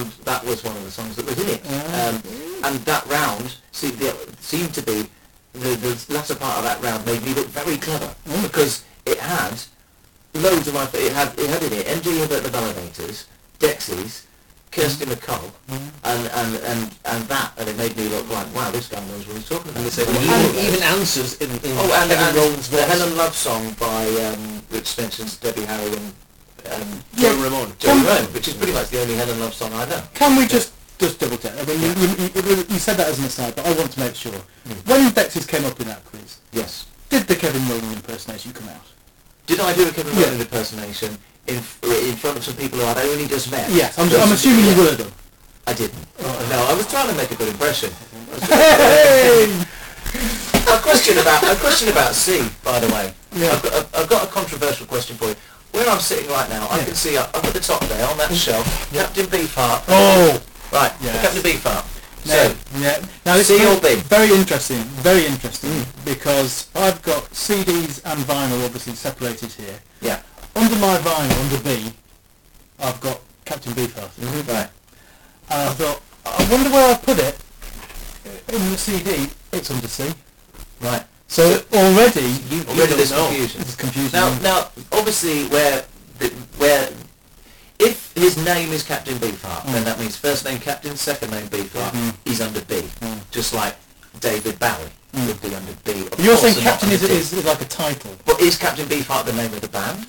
And 0.00 0.10
that 0.24 0.44
was 0.44 0.62
one 0.62 0.76
of 0.76 0.84
the 0.84 0.90
songs 0.90 1.16
that 1.16 1.24
was 1.24 1.40
in 1.40 1.48
it. 1.48 1.62
Ah. 1.66 2.08
Um, 2.08 2.22
and 2.64 2.76
that 2.84 3.06
round 3.06 3.56
seemed, 3.72 4.00
seemed 4.40 4.74
to 4.74 4.82
be 4.82 5.08
the, 5.54 5.74
the 5.76 6.14
latter 6.14 6.34
part 6.36 6.58
of 6.58 6.64
that 6.64 6.82
round 6.82 7.04
made 7.06 7.22
me 7.22 7.34
look 7.34 7.46
very 7.48 7.78
clever 7.78 8.14
ah. 8.28 8.42
because 8.42 8.84
it 9.06 9.18
had 9.18 9.58
loads 10.34 10.68
of 10.68 10.74
my 10.74 10.84
it 10.94 11.12
had 11.12 11.36
it 11.38 11.48
had 11.48 11.62
in 11.62 11.72
it 11.72 11.86
MJ 11.86 12.18
Hibbert 12.18 12.44
the 12.44 12.50
Validators, 12.50 13.24
Dexys, 13.58 14.24
Kirsty 14.70 15.06
MacColl, 15.06 15.50
and, 16.04 16.26
and 16.28 16.54
and 16.64 16.80
and 17.04 17.24
that, 17.28 17.52
and 17.58 17.68
it 17.68 17.76
made 17.76 17.96
me 17.96 18.08
look 18.08 18.28
like 18.30 18.46
wow, 18.54 18.70
this 18.70 18.88
guy 18.88 19.00
knows 19.08 19.26
what 19.26 19.36
he's 19.36 19.48
talking 19.48 19.70
about. 19.70 19.76
And 19.76 19.86
they 19.86 19.90
say, 19.90 20.04
And 20.06 20.12
well, 20.14 20.52
he- 20.52 20.58
even, 20.60 20.74
even 20.74 20.82
answers 20.84 21.36
in, 21.40 21.50
in 21.50 21.72
oh, 21.78 21.88
and, 22.00 22.10
Kevin 22.10 22.18
and 22.26 22.36
Rowland's 22.36 22.68
the. 22.70 22.82
Helen 22.82 23.16
Love 23.16 23.34
song 23.34 23.72
by 23.80 24.04
um, 24.28 24.62
Rich 24.70 24.86
Spencer's 24.86 25.36
Debbie 25.38 25.64
Harry 25.64 25.92
and 25.96 26.12
um, 26.72 27.02
Joe 27.16 27.34
Ramone. 27.42 27.72
Joe 27.78 27.94
Ramone, 27.96 28.32
which 28.34 28.48
is 28.48 28.54
pretty 28.54 28.72
much 28.72 28.88
the 28.90 29.00
only 29.00 29.14
Helen 29.14 29.40
Love 29.40 29.54
song 29.54 29.72
I 29.72 29.84
know. 29.86 30.02
Can 30.14 30.36
we 30.38 30.46
just 30.46 30.72
just 30.98 31.18
double 31.20 31.36
check? 31.38 31.52
I 31.58 31.64
mean, 31.64 31.80
you, 31.80 31.88
you, 31.94 32.28
you, 32.34 32.64
you 32.68 32.78
said 32.78 32.96
that 32.96 33.08
as 33.08 33.18
an 33.18 33.24
aside, 33.26 33.54
but 33.56 33.64
I 33.66 33.72
want 33.72 33.92
to 33.92 34.00
make 34.00 34.14
sure. 34.14 34.32
When 34.84 35.08
Dexys 35.10 35.46
came 35.48 35.64
up 35.64 35.80
in 35.80 35.86
that 35.88 36.04
quiz, 36.04 36.38
Yes. 36.52 36.86
did 37.08 37.22
the 37.26 37.36
Kevin 37.36 37.62
Rowland 37.68 37.92
impersonation 37.94 38.52
come 38.52 38.68
out? 38.68 38.84
Did 39.46 39.60
I 39.60 39.72
do 39.74 39.88
a 39.88 39.92
Kevin 39.92 40.12
Yeah. 40.18 40.24
Rowland 40.24 40.40
impersonation 40.42 41.16
in 41.48 41.56
in 41.56 42.16
front 42.16 42.36
of 42.36 42.44
some 42.44 42.56
people 42.56 42.78
who 42.78 42.84
I'd 42.86 42.98
only 42.98 43.26
just 43.26 43.50
met? 43.50 43.68
Yes, 43.70 43.98
I'm, 43.98 44.06
I'm 44.08 44.32
assuming 44.32 44.64
you 44.66 44.76
were 44.76 44.96
done. 44.96 45.12
I 45.66 45.72
didn't. 45.74 46.04
Oh. 46.20 46.46
No, 46.50 46.58
I 46.70 46.74
was 46.74 46.86
trying 46.88 47.08
to 47.08 47.14
make 47.16 47.30
a 47.30 47.34
good 47.36 47.48
impression. 47.48 47.90
Hey! 48.48 49.48
a 50.68 50.78
question 50.80 51.18
about 51.18 51.42
a 51.44 51.56
question 51.60 51.88
about 51.88 52.14
C, 52.14 52.40
by 52.64 52.78
the 52.80 52.88
way. 52.94 53.12
Yeah. 53.34 53.52
I've, 53.52 53.62
got 53.62 53.72
a, 53.72 53.98
I've 53.98 54.08
got 54.08 54.24
a 54.24 54.30
controversial 54.30 54.86
question 54.86 55.16
for 55.16 55.28
you. 55.28 55.36
Where 55.72 55.88
I'm 55.88 56.00
sitting 56.00 56.28
right 56.30 56.48
now, 56.48 56.66
I 56.70 56.82
can 56.82 56.94
see 56.94 57.16
up, 57.18 57.28
up 57.36 57.44
at 57.44 57.52
the 57.52 57.60
top 57.60 57.82
there 57.88 58.06
on 58.08 58.16
that 58.18 58.32
shelf, 58.34 58.64
Captain 58.92 59.26
Beefheart. 59.26 59.84
Oh! 59.88 60.42
Right, 60.72 60.92
Yes. 61.00 61.20
Captain 61.22 61.42
Beefheart. 61.42 61.84
No, 62.26 62.34
So, 62.34 62.56
yeah. 62.78 63.04
Now 63.26 63.36
this 63.36 63.48
C 63.48 63.54
is 63.54 63.66
or 63.68 63.80
very, 63.80 63.96
B? 63.96 64.00
very 64.02 64.32
interesting, 64.32 64.78
very 65.04 65.26
interesting, 65.26 65.70
mm. 65.70 66.04
because 66.04 66.68
I've 66.74 67.00
got 67.02 67.22
CDs 67.30 68.00
and 68.04 68.20
vinyl 68.24 68.64
obviously 68.64 68.94
separated 68.94 69.52
here. 69.52 69.78
yeah, 70.00 70.20
Under 70.58 70.76
my 70.76 70.96
vinyl, 70.98 71.40
under 71.44 71.60
B, 71.62 71.92
I've 72.80 73.00
got 73.00 73.20
Captain 73.44 73.72
Beefheart. 73.72 74.10
right. 74.48 74.68
And 75.50 75.68
I 75.70 75.72
thought, 75.74 76.02
I 76.26 76.48
wonder 76.50 76.70
where 76.70 76.90
I 76.94 76.96
put 76.98 77.18
it 77.18 77.38
in 78.52 78.70
the 78.72 78.76
CD. 78.76 79.30
It's 79.52 79.70
under 79.70 79.86
C. 79.88 80.12
Right. 80.80 81.04
So 81.28 81.62
already, 81.72 82.26
You, 82.50 82.62
Already 82.68 82.94
there's 82.94 83.10
don't 83.10 83.30
know. 83.32 83.74
confusion. 83.76 84.10
Now, 84.12 84.36
now, 84.40 84.68
obviously, 84.92 85.44
where, 85.46 85.84
the, 86.18 86.28
where, 86.56 86.88
if 87.78 88.12
his 88.14 88.36
name 88.44 88.72
is 88.72 88.82
Captain 88.82 89.14
Beefheart, 89.18 89.62
Mm. 89.62 89.72
then 89.72 89.84
that 89.84 89.98
means 90.00 90.16
first 90.16 90.44
name 90.44 90.58
Captain, 90.58 90.96
second 90.96 91.30
name 91.30 91.46
Beefheart. 91.48 91.92
Mhm. 91.92 92.14
He's 92.24 92.40
under 92.40 92.60
B, 92.62 92.82
Mm. 93.00 93.20
just 93.30 93.52
like 93.54 93.76
David 94.20 94.58
Bowie 94.58 94.90
would 95.26 95.40
be 95.40 95.54
under 95.54 95.72
B. 95.84 96.06
Of 96.10 96.18
You're 96.24 96.36
saying 96.36 96.56
Captain 96.56 96.90
is, 96.90 97.02
is, 97.04 97.32
is 97.32 97.44
like 97.44 97.60
a 97.60 97.64
title. 97.66 98.16
But 98.24 98.40
is 98.40 98.56
Captain 98.56 98.86
Beefheart 98.88 99.24
the 99.26 99.32
name 99.34 99.52
of 99.52 99.60
the 99.60 99.68
band? 99.68 100.06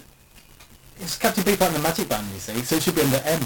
It's 1.00 1.18
Captain 1.18 1.44
Beefheart 1.44 1.68
and 1.68 1.76
the 1.76 1.80
Magic 1.80 2.10
Band, 2.10 2.28
you 2.34 2.40
see, 2.40 2.60
so 2.64 2.76
it 2.76 2.84
should 2.84 2.96
be 2.96 3.02
under 3.02 3.22
M. 3.26 3.42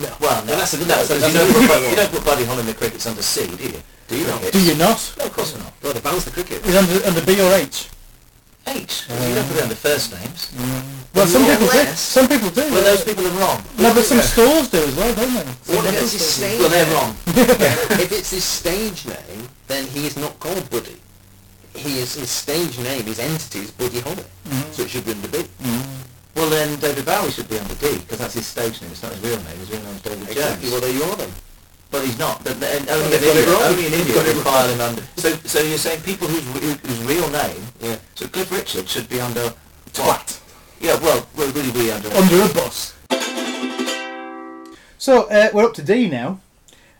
No. 0.00 0.08
Well, 0.20 0.44
no, 0.44 0.56
that's 0.56 0.74
a- 0.74 0.78
no, 0.78 0.84
that's 0.84 1.10
a- 1.10 1.14
you, 1.16 1.32
don't 1.34 1.52
put, 1.68 1.90
you 1.90 1.96
don't 1.96 2.10
put 2.12 2.24
Buddy 2.24 2.44
Holly 2.44 2.60
and 2.60 2.68
the 2.68 2.74
Crickets 2.74 3.06
under 3.06 3.22
C, 3.22 3.46
do 3.56 3.64
you? 3.64 3.80
Do 4.08 4.16
you? 4.16 4.26
No. 4.26 4.34
Ricketts? 4.34 4.52
Do 4.52 4.60
you 4.64 4.74
not? 4.76 5.14
No, 5.18 5.24
of 5.26 5.32
course 5.32 5.56
not. 5.56 5.72
Well, 5.82 5.92
the 5.92 6.00
band's 6.00 6.24
the 6.24 6.30
cricket. 6.30 6.64
Is 6.66 6.76
under 6.76 7.06
under 7.06 7.20
B 7.24 7.40
or 7.40 7.52
H? 7.52 7.88
H. 8.66 9.04
you 9.08 9.34
don't 9.34 9.48
put 9.48 9.56
it 9.56 9.62
under 9.62 9.74
first 9.74 10.12
names. 10.12 10.52
Mm. 10.52 10.82
Well, 11.14 11.26
some 11.26 11.42
More 11.42 11.52
or 11.52 11.56
people 11.56 11.72
do. 11.72 11.86
Some 11.96 12.28
people 12.28 12.50
do. 12.50 12.60
Well, 12.70 12.84
those 12.84 13.02
people 13.04 13.26
are 13.26 13.36
wrong. 13.40 13.62
no, 13.78 13.94
but 13.94 14.04
some 14.04 14.18
Yeah. 14.18 14.24
stores 14.24 14.68
do 14.68 14.78
as 14.84 14.94
well, 14.94 15.14
don't 15.14 15.32
they? 15.34 15.40
Some 15.64 15.74
Well, 15.76 15.84
record 15.84 16.02
it's 16.02 16.12
his 16.12 16.26
stage 16.28 16.60
Well, 16.60 16.68
they're 16.68 16.92
wrong. 16.92 17.16
if 17.26 18.12
it's 18.12 18.30
his 18.30 18.44
stage 18.44 19.06
name, 19.06 19.48
then 19.68 19.86
he 19.86 20.06
is 20.06 20.16
not 20.18 20.38
called 20.38 20.68
Buddy. 20.68 20.96
He 21.74 22.00
is 22.00 22.14
his 22.14 22.28
stage 22.30 22.78
name, 22.78 23.04
his 23.04 23.18
entity 23.20 23.60
is 23.60 23.70
Buddy 23.70 24.00
Holly. 24.00 24.24
Mm. 24.48 24.72
So 24.74 24.82
it 24.82 24.90
should 24.90 25.06
be 25.06 25.12
under 25.12 25.28
B. 25.28 25.38
Mm. 25.62 25.86
Well, 26.38 26.50
then 26.50 26.78
David 26.78 27.04
Bowie 27.04 27.30
should 27.32 27.48
be 27.48 27.58
under 27.58 27.74
D 27.74 27.98
because 27.98 28.18
that's 28.18 28.34
his 28.34 28.46
stage 28.46 28.80
name. 28.80 28.92
It's 28.92 29.02
not 29.02 29.10
his 29.12 29.20
real 29.22 29.38
name. 29.42 29.58
His 29.58 29.70
real 29.72 29.82
name's 29.82 30.02
David 30.02 30.28
Exactly. 30.30 30.70
Jones. 30.70 30.72
Well, 30.72 30.80
there 30.80 30.92
you 30.94 31.02
are 31.02 31.16
then. 31.16 31.30
But 31.90 32.04
he's 32.04 32.18
not. 32.18 32.44
The- 32.44 32.54
the- 32.54 32.68
and 32.78 32.88
only, 32.88 33.08
they've 33.10 33.22
in 33.22 33.28
got 33.28 33.36
it 33.36 33.38
India, 33.40 33.52
wrong. 33.54 33.62
only 33.64 33.86
in 33.86 33.90
They've 33.92 34.00
India 34.16 34.34
would 34.34 34.44
file 34.44 34.68
him 34.68 34.80
under. 34.80 35.02
So, 35.16 35.30
so 35.44 35.60
you're 35.62 35.78
saying 35.78 36.02
people 36.02 36.28
whose, 36.28 36.44
who- 36.62 36.86
whose 36.88 37.02
real 37.04 37.28
name, 37.30 37.62
Yeah. 37.80 37.96
so 38.14 38.28
Cliff 38.28 38.52
Richard 38.52 38.88
should 38.88 39.08
be 39.08 39.20
under 39.20 39.52
what? 39.96 40.40
Yeah, 40.80 40.94
well, 41.00 41.26
well, 41.36 41.50
would 41.52 41.64
he 41.64 41.72
be 41.72 41.90
under? 41.90 42.08
Under 42.14 42.42
a 42.42 42.48
bus. 42.54 42.94
So 44.98 45.24
uh, 45.28 45.48
we're 45.52 45.64
up 45.64 45.74
to 45.74 45.82
D 45.82 46.08
now, 46.08 46.40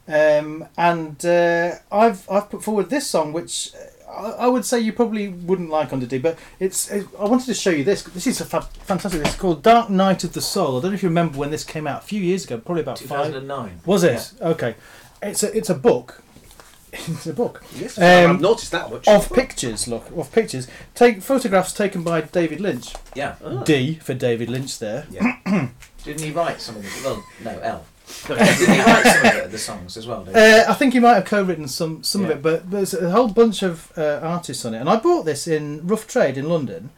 um, 0.08 0.66
and 0.76 1.24
uh, 1.24 1.72
I've 1.92 2.28
I've 2.30 2.48
put 2.50 2.64
forward 2.64 2.90
this 2.90 3.06
song, 3.06 3.32
which 3.32 3.72
uh, 3.74 3.78
I, 4.10 4.30
I 4.30 4.46
would 4.46 4.64
say 4.64 4.80
you 4.80 4.92
probably 4.92 5.28
wouldn't 5.28 5.70
like 5.70 5.92
under 5.92 6.06
D, 6.06 6.18
but 6.18 6.38
it's. 6.58 6.90
It, 6.90 7.06
I 7.18 7.24
wanted 7.24 7.46
to 7.46 7.54
show 7.54 7.70
you 7.70 7.84
this. 7.84 8.02
This 8.02 8.26
is 8.26 8.40
a 8.40 8.44
fa- 8.44 8.62
fantastic. 8.84 9.20
It's 9.24 9.36
called 9.36 9.62
Dark 9.62 9.90
Night 9.90 10.24
of 10.24 10.32
the 10.32 10.40
Soul. 10.40 10.78
I 10.78 10.82
don't 10.82 10.90
know 10.92 10.94
if 10.94 11.02
you 11.02 11.08
remember 11.08 11.38
when 11.38 11.50
this 11.50 11.64
came 11.64 11.86
out 11.86 12.02
a 12.02 12.06
few 12.06 12.20
years 12.20 12.44
ago, 12.44 12.58
probably 12.58 12.82
about 12.82 12.98
five. 12.98 13.26
2009. 13.26 13.80
Was 13.86 14.04
it? 14.04 14.32
Okay. 14.40 14.74
It's 15.22 15.42
a 15.42 15.56
it's 15.56 15.68
a 15.70 15.74
book. 15.74 16.22
it's 16.92 17.26
a 17.26 17.34
book. 17.34 17.62
Yes, 17.76 17.98
Um, 17.98 18.04
I've 18.30 18.40
noticed 18.40 18.70
that 18.72 18.90
much. 18.90 19.06
Of 19.06 19.30
pictures, 19.32 19.86
look, 19.86 20.10
of 20.16 20.32
pictures. 20.32 20.68
Take 20.94 21.20
photographs 21.22 21.72
taken 21.74 22.02
by 22.02 22.22
David 22.22 22.60
Lynch. 22.60 22.94
Yeah. 23.14 23.34
D 23.64 23.96
for 23.96 24.14
David 24.14 24.48
Lynch 24.48 24.78
there. 24.78 25.06
Yeah. 25.10 25.36
Didn't 26.04 26.22
he 26.22 26.30
write 26.30 26.60
some 26.62 26.76
of 26.76 26.82
the? 26.82 26.88
Well, 27.04 27.24
no, 27.44 27.58
L. 27.60 27.84
Didn't 28.26 28.74
he 28.74 28.80
write 28.80 29.04
some 29.04 29.26
of 29.36 29.42
the, 29.44 29.48
the 29.50 29.58
songs 29.58 29.96
as 29.96 30.06
well? 30.06 30.24
David? 30.24 30.36
Uh, 30.42 30.64
I 30.70 30.74
think 30.74 30.92
he 30.94 31.00
might 31.00 31.14
have 31.14 31.24
co-written 31.24 31.68
some 31.68 32.02
some 32.02 32.22
Yeah. 32.22 32.28
of 32.28 32.36
it, 32.38 32.42
but 32.42 32.70
there's 32.70 32.94
a 32.94 33.10
whole 33.10 33.28
bunch 33.28 33.62
of 33.62 33.92
uh, 33.96 34.20
artists 34.22 34.64
on 34.64 34.74
it. 34.74 34.78
And 34.80 34.88
I 34.88 34.96
bought 34.96 35.24
this 35.24 35.46
in 35.46 35.86
Rough 35.86 36.06
Trade 36.06 36.36
in 36.38 36.48
London, 36.48 36.90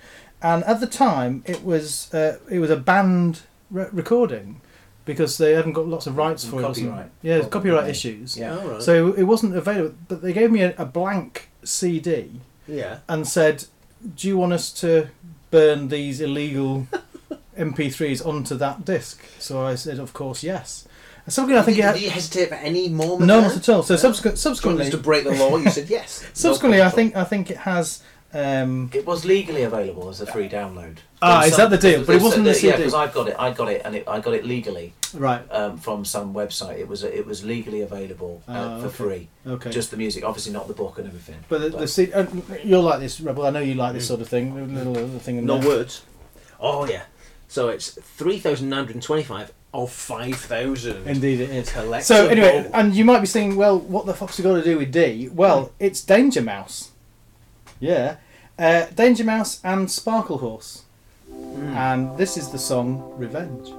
and 0.42 0.62
at 0.64 0.81
the 0.81 0.87
time 0.87 1.42
it 1.46 1.64
was 1.64 2.12
uh, 2.14 2.38
it 2.51 2.59
was 2.61 2.70
a 2.70 2.77
banned 2.77 3.40
re- 3.70 3.88
recording 3.92 4.61
because 5.05 5.38
they 5.38 5.53
hadn't 5.55 5.73
got 5.73 5.88
lots 5.88 6.07
of 6.07 6.16
rights 6.16 6.42
Some 6.42 6.51
for 6.53 6.61
it. 6.61 6.64
or 6.64 6.68
copyright 6.75 7.11
Yeah, 7.23 7.38
problem, 7.40 7.51
copyright 7.51 7.90
issues. 7.90 8.37
Yeah. 8.37 8.57
All 8.59 8.68
right. 8.68 8.83
So 8.83 9.12
it 9.14 9.25
wasn't 9.25 9.57
available, 9.57 9.94
but 10.09 10.23
they 10.23 10.33
gave 10.33 10.51
me 10.53 10.62
a, 10.62 10.75
a 10.79 10.85
blank 10.85 11.49
CD 11.64 12.40
Yeah. 12.68 12.99
and 13.09 13.27
said, 13.27 13.64
"Do 14.16 14.29
you 14.29 14.37
want 14.37 14.53
us 14.53 14.70
to 14.81 15.09
burn 15.51 15.88
these 15.88 16.20
illegal 16.20 16.87
MP3s 17.57 18.25
onto 18.25 18.55
that 18.57 18.85
disc?" 18.85 19.20
So 19.38 19.62
I 19.62 19.75
said, 19.75 19.99
"Of 19.99 20.12
course, 20.12 20.42
yes." 20.42 20.87
And 21.26 21.33
subsequently, 21.33 21.59
I 21.61 21.62
think 21.62 21.78
it 21.78 21.80
did, 21.83 21.87
had, 21.87 21.94
did 21.94 22.02
you 22.02 22.11
hesitate 22.11 22.48
for 22.48 22.54
any 22.56 22.88
moment? 22.88 23.20
no, 23.22 23.40
there? 23.40 23.48
not 23.48 23.56
at 23.56 23.68
all. 23.68 23.83
So 23.83 23.94
No? 23.94 23.98
subsequent, 24.00 24.38
subsequently, 24.38 24.85
used 24.87 24.96
to 24.96 25.02
break 25.02 25.24
the 25.24 25.33
law. 25.33 25.56
You 25.56 25.70
said 25.70 25.88
yes. 25.98 26.22
No 26.22 26.28
subsequently, 26.35 26.83
I 26.83 26.90
think 26.90 27.16
I 27.16 27.24
think 27.24 27.50
it 27.50 27.59
has. 27.59 28.02
Um, 28.33 28.90
It 28.94 29.04
was 29.04 29.24
legally 29.24 29.64
available 29.64 30.09
as 30.09 30.20
a 30.20 30.26
free 30.26 30.48
download. 30.48 30.98
Ah, 31.20 31.40
From 31.40 31.50
is 31.50 31.56
that 31.56 31.70
the 31.70 31.78
deal? 31.78 32.04
But 32.04 32.14
it 32.14 32.22
wasn't 32.22 32.44
the 32.44 32.50
Yeah, 32.50 32.56
CD. 32.56 32.76
because 32.76 32.94
I've 32.94 33.12
got 33.12 33.26
it. 33.26 33.35
I 33.37 33.50
got 33.50 33.68
it, 33.68 33.83
and 33.85 33.96
it, 33.96 34.04
I 34.06 34.20
got 34.20 34.35
it 34.35 34.44
legally 34.46 34.92
right. 35.14 35.42
um, 35.50 35.78
from 35.78 36.04
some 36.04 36.33
website. 36.33 36.78
It 36.78 36.87
was 36.87 37.02
it 37.02 37.26
was 37.26 37.44
legally 37.44 37.80
available 37.80 38.40
uh, 38.48 38.52
Ah, 38.52 38.78
for 38.78 38.87
okay. 38.87 38.94
free. 38.96 39.28
Okay. 39.48 39.70
Just 39.70 39.90
the 39.90 39.96
music, 39.96 40.22
obviously 40.24 40.52
not 40.52 40.68
the 40.68 40.74
book 40.74 40.98
and 40.98 41.09
everything. 41.09 41.37
but 41.48 41.61
the, 41.61 41.70
the 41.70 41.88
C- 41.88 42.12
uh, 42.12 42.24
you'll 42.62 42.83
like 42.83 43.00
this, 43.00 43.20
Rebel. 43.20 43.44
I 43.46 43.50
know 43.50 43.59
you 43.61 43.74
like 43.74 43.94
this 43.94 44.04
Mm. 44.04 44.09
sort 44.09 44.20
of 44.20 44.28
thing. 44.28 44.56
A 44.56 44.64
little 44.64 45.18
thing 45.18 45.38
in 45.38 45.44
No 45.46 45.59
there. 45.59 45.68
words. 45.68 46.02
Oh 46.61 46.85
yeah. 46.87 47.02
So 47.48 47.68
it's 47.68 47.90
three 47.90 48.38
thousand 48.38 48.68
nine 48.68 48.87
hundred 48.87 49.02
twenty-five 49.02 49.50
of 49.72 49.92
five 49.92 50.35
thousand. 50.35 51.06
Indeed, 51.06 51.40
it 51.40 51.50
is. 51.50 51.70
Collectible. 51.70 52.02
So 52.02 52.28
anyway, 52.28 52.70
and 52.74 52.94
you 52.94 53.04
might 53.04 53.20
be 53.20 53.26
saying, 53.26 53.56
well, 53.56 53.78
what 53.78 54.06
the 54.06 54.14
fuck's 54.14 54.38
it 54.38 54.42
got 54.42 54.56
to 54.56 54.64
do 54.64 54.78
with 54.78 54.92
D? 54.92 55.28
Well, 55.33 55.72
it's 55.78 56.00
Danger 56.00 56.42
Mouse. 56.42 56.90
Yeah, 57.78 58.16
uh, 58.59 58.87
Danger 58.87 59.24
Mouse 59.24 59.61
and 59.64 59.88
Sparklehorse, 59.88 60.83
and 61.30 62.16
this 62.18 62.37
is 62.37 62.50
the 62.50 62.59
song 62.59 63.14
Revenge. 63.16 63.72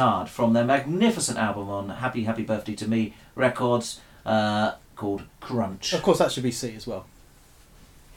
With 0.00 0.06
Hard 0.08 0.28
from 0.28 0.52
their 0.54 0.64
magnificent 0.64 1.38
album 1.38 1.68
on 1.68 1.88
Happy 1.90 2.24
Happy 2.24 2.42
Birthday 2.42 2.74
to 2.76 2.88
Me 2.88 3.14
Records 3.34 4.00
uh, 4.24 4.72
called 4.96 5.22
Crunch. 5.40 5.92
Of 5.92 6.02
course, 6.02 6.18
that 6.18 6.32
should 6.32 6.42
be 6.42 6.50
C 6.50 6.74
as 6.74 6.86
well. 6.86 7.04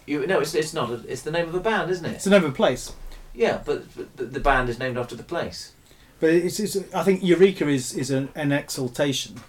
You, 0.05 0.25
no, 0.27 0.39
it's, 0.39 0.55
it's 0.55 0.73
not. 0.73 0.89
A, 0.89 0.93
it's 1.07 1.21
the 1.21 1.31
name 1.31 1.47
of 1.47 1.55
a 1.55 1.59
band, 1.59 1.91
isn't 1.91 2.05
it? 2.05 2.13
It's 2.13 2.23
the 2.25 2.29
name 2.29 2.43
of 2.43 2.51
a 2.51 2.55
place. 2.55 2.93
Yeah, 3.33 3.61
but, 3.65 3.83
but 3.95 4.15
the- 4.17 4.25
the 4.25 4.39
band 4.39 4.69
is 4.69 4.79
named 4.79 4.97
after 4.97 5.15
the 5.15 5.23
place. 5.23 5.73
But 6.19 6.29
it's, 6.29 6.59
it's 6.59 6.77
I 6.93 7.03
think 7.03 7.23
Eureka 7.23 7.67
is, 7.67 7.93
is 7.93 8.11
an, 8.11 8.29
an 8.35 8.51
exaltation. 8.51 9.41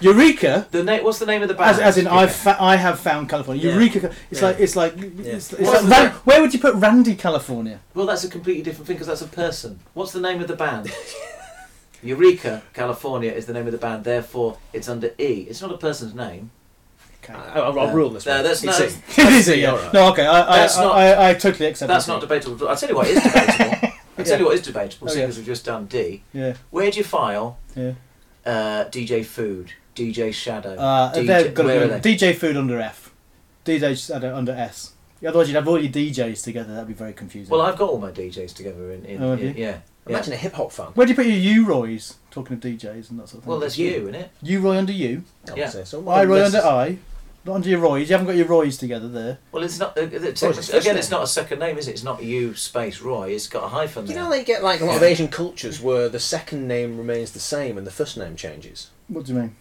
Eureka, 0.00 0.66
The 0.70 0.82
na- 0.84 0.98
What's 1.02 1.18
the 1.18 1.26
name 1.26 1.42
of 1.42 1.48
the 1.48 1.54
band? 1.54 1.70
as, 1.70 1.78
as 1.78 1.98
in 1.98 2.06
I've 2.06 2.34
fa- 2.34 2.56
I 2.60 2.76
have 2.76 3.00
found 3.00 3.28
California. 3.30 3.62
Yeah. 3.66 3.74
Eureka, 3.74 4.12
it's 4.30 4.40
Yeah. 4.42 4.48
like 4.48 4.60
it's 4.60 4.76
like 4.76 4.94
it's, 4.98 5.52
it's 5.52 5.60
What's 5.60 5.62
like 5.72 5.82
the 5.82 5.88
Ran- 5.88 6.04
name? 6.04 6.12
where 6.24 6.40
would 6.42 6.52
you 6.52 6.60
put 6.60 6.74
Randy 6.74 7.14
California? 7.14 7.80
Well, 7.94 8.06
that's 8.06 8.24
a 8.24 8.28
completely 8.28 8.62
different 8.62 8.86
thing 8.86 8.96
because 8.96 9.06
that's 9.08 9.22
a 9.22 9.26
person. 9.34 9.80
What's 9.94 10.12
the 10.12 10.20
name 10.20 10.40
of 10.42 10.48
the 10.48 10.56
band? 10.56 10.90
Eureka, 12.02 12.62
California 12.74 13.32
is 13.32 13.46
the 13.46 13.52
name 13.52 13.66
of 13.66 13.72
the 13.72 13.78
band. 13.78 14.04
Therefore, 14.04 14.58
it's 14.72 14.88
under 14.88 15.08
E. 15.18 15.46
It's 15.48 15.62
not 15.62 15.72
a 15.72 15.78
person's 15.78 16.14
name. 16.14 16.50
Okay. 17.24 17.32
I, 17.32 17.58
I'll, 17.60 17.78
I'll 17.80 17.92
rule 17.94 18.10
this 18.10 18.26
No, 18.26 18.34
one. 18.34 18.44
that's 18.44 18.62
It's 18.62 18.78
not- 18.80 18.90
C. 18.90 19.00
it 19.22 19.32
is 19.32 19.48
it, 19.48 19.58
yeah. 19.60 19.72
alright. 19.72 19.92
No, 19.92 20.10
okay, 20.12 20.26
I, 20.26 20.42
I, 20.42 20.56
That's 20.58 20.76
I, 20.76 20.84
not- 20.84 20.94
I, 20.96 21.30
I 21.30 21.34
totally 21.34 21.68
accept 21.68 21.88
That's 21.88 22.06
that. 22.06 22.12
not 22.12 22.20
debatable. 22.20 22.68
I'll 22.68 22.76
tell 22.76 22.88
you 22.90 22.94
what 22.94 23.08
is 23.08 23.22
debatable. 23.22 23.88
I'll 24.18 24.24
tell 24.24 24.38
you 24.38 24.44
what 24.44 24.54
is 24.54 24.62
debatable, 24.62 25.08
Oh, 25.08 25.10
seeing 25.10 25.22
yeah. 25.22 25.28
as 25.28 25.36
we've 25.38 25.46
just 25.46 25.64
done 25.64 25.86
D. 25.86 26.22
Yeah, 26.32 26.54
Where 26.70 26.90
do 26.90 26.98
you 26.98 27.04
file 27.04 27.58
yeah. 27.74 27.92
uh, 28.44 28.84
DJ 28.84 29.24
Food, 29.24 29.72
DJ 29.96 30.32
Shadow? 30.32 30.74
Uh, 30.76 31.12
DJ 31.12 31.26
they've 31.26 31.54
got 31.54 31.66
where 31.66 31.80
to 31.88 31.94
are 31.96 31.98
be 31.98 32.14
they? 32.14 32.16
DJ 32.32 32.34
Food 32.36 32.56
under 32.56 32.78
F, 32.80 33.12
DJ 33.64 33.96
Shadow 34.06 34.36
under 34.36 34.52
S. 34.52 34.92
Otherwise, 35.26 35.48
you'd 35.48 35.56
have 35.56 35.66
all 35.66 35.80
your 35.82 35.90
DJs 35.90 36.44
together. 36.44 36.74
That'd 36.74 36.88
be 36.88 36.94
very 36.94 37.14
confusing. 37.14 37.50
Well, 37.50 37.62
I've 37.62 37.76
got 37.78 37.88
all 37.88 37.98
my 37.98 38.10
DJs 38.12 38.54
together 38.54 38.92
in. 38.92 39.04
in, 39.06 39.22
Oh, 39.22 39.30
have 39.30 39.40
in- 39.40 39.56
you? 39.56 39.64
yeah. 39.64 39.78
Imagine 40.06 40.32
yeah. 40.32 40.38
a 40.38 40.40
hip 40.40 40.52
hop 40.52 40.70
fan. 40.70 40.88
Where 40.94 41.04
do 41.06 41.10
you 41.10 41.16
put 41.16 41.26
your 41.26 41.34
U 41.36 41.64
Roys? 41.66 42.14
Talking 42.30 42.54
of 42.54 42.60
DJs 42.62 43.10
and 43.10 43.18
that 43.18 43.28
sort 43.28 43.38
of 43.38 43.42
thing. 43.44 43.50
Well, 43.50 43.58
there's 43.58 43.76
you, 43.78 44.02
isn't 44.02 44.14
it? 44.14 44.30
U 44.42 44.60
Roy 44.60 44.76
under 44.78 44.92
U, 44.92 45.24
I 45.48 45.50
would 45.50 45.58
Yeah. 45.58 45.68
say 45.70 45.84
so. 45.84 46.06
I 46.08 46.24
Roy 46.24 46.44
under 46.44 46.58
I, 46.58 46.98
not 47.44 47.54
under 47.56 47.68
your 47.68 47.80
Roys. 47.80 48.08
You 48.08 48.14
haven't 48.14 48.26
got 48.28 48.36
your 48.36 48.46
Roys 48.46 48.76
together 48.76 49.08
there. 49.08 49.38
Well, 49.50 49.64
it's 49.64 49.78
not. 49.80 49.96
Uh, 49.98 50.02
it's, 50.02 50.42
it's 50.42 50.68
a 50.72 50.76
again, 50.76 50.92
name. 50.92 50.98
it's 50.98 51.10
not 51.10 51.22
a 51.24 51.26
second 51.26 51.58
name, 51.58 51.76
is 51.78 51.88
it? 51.88 51.92
It's 51.92 52.04
not 52.04 52.22
you 52.22 52.54
space 52.54 53.00
Roy. 53.00 53.30
It's 53.30 53.48
got 53.48 53.64
a 53.64 53.68
hyphen 53.68 54.06
You 54.06 54.14
there. 54.14 54.22
know, 54.24 54.30
they 54.30 54.44
get 54.44 54.62
like 54.62 54.80
a 54.80 54.84
lot 54.84 54.96
of 54.96 55.02
Asian 55.02 55.28
cultures 55.28 55.80
where 55.80 56.08
the 56.08 56.20
second 56.20 56.68
name 56.68 56.98
remains 56.98 57.32
the 57.32 57.40
same 57.40 57.76
and 57.78 57.86
the 57.86 57.90
first 57.90 58.16
name 58.16 58.36
changes. 58.36 58.90
What 59.08 59.24
do 59.24 59.32
you 59.32 59.38
mean? 59.40 59.56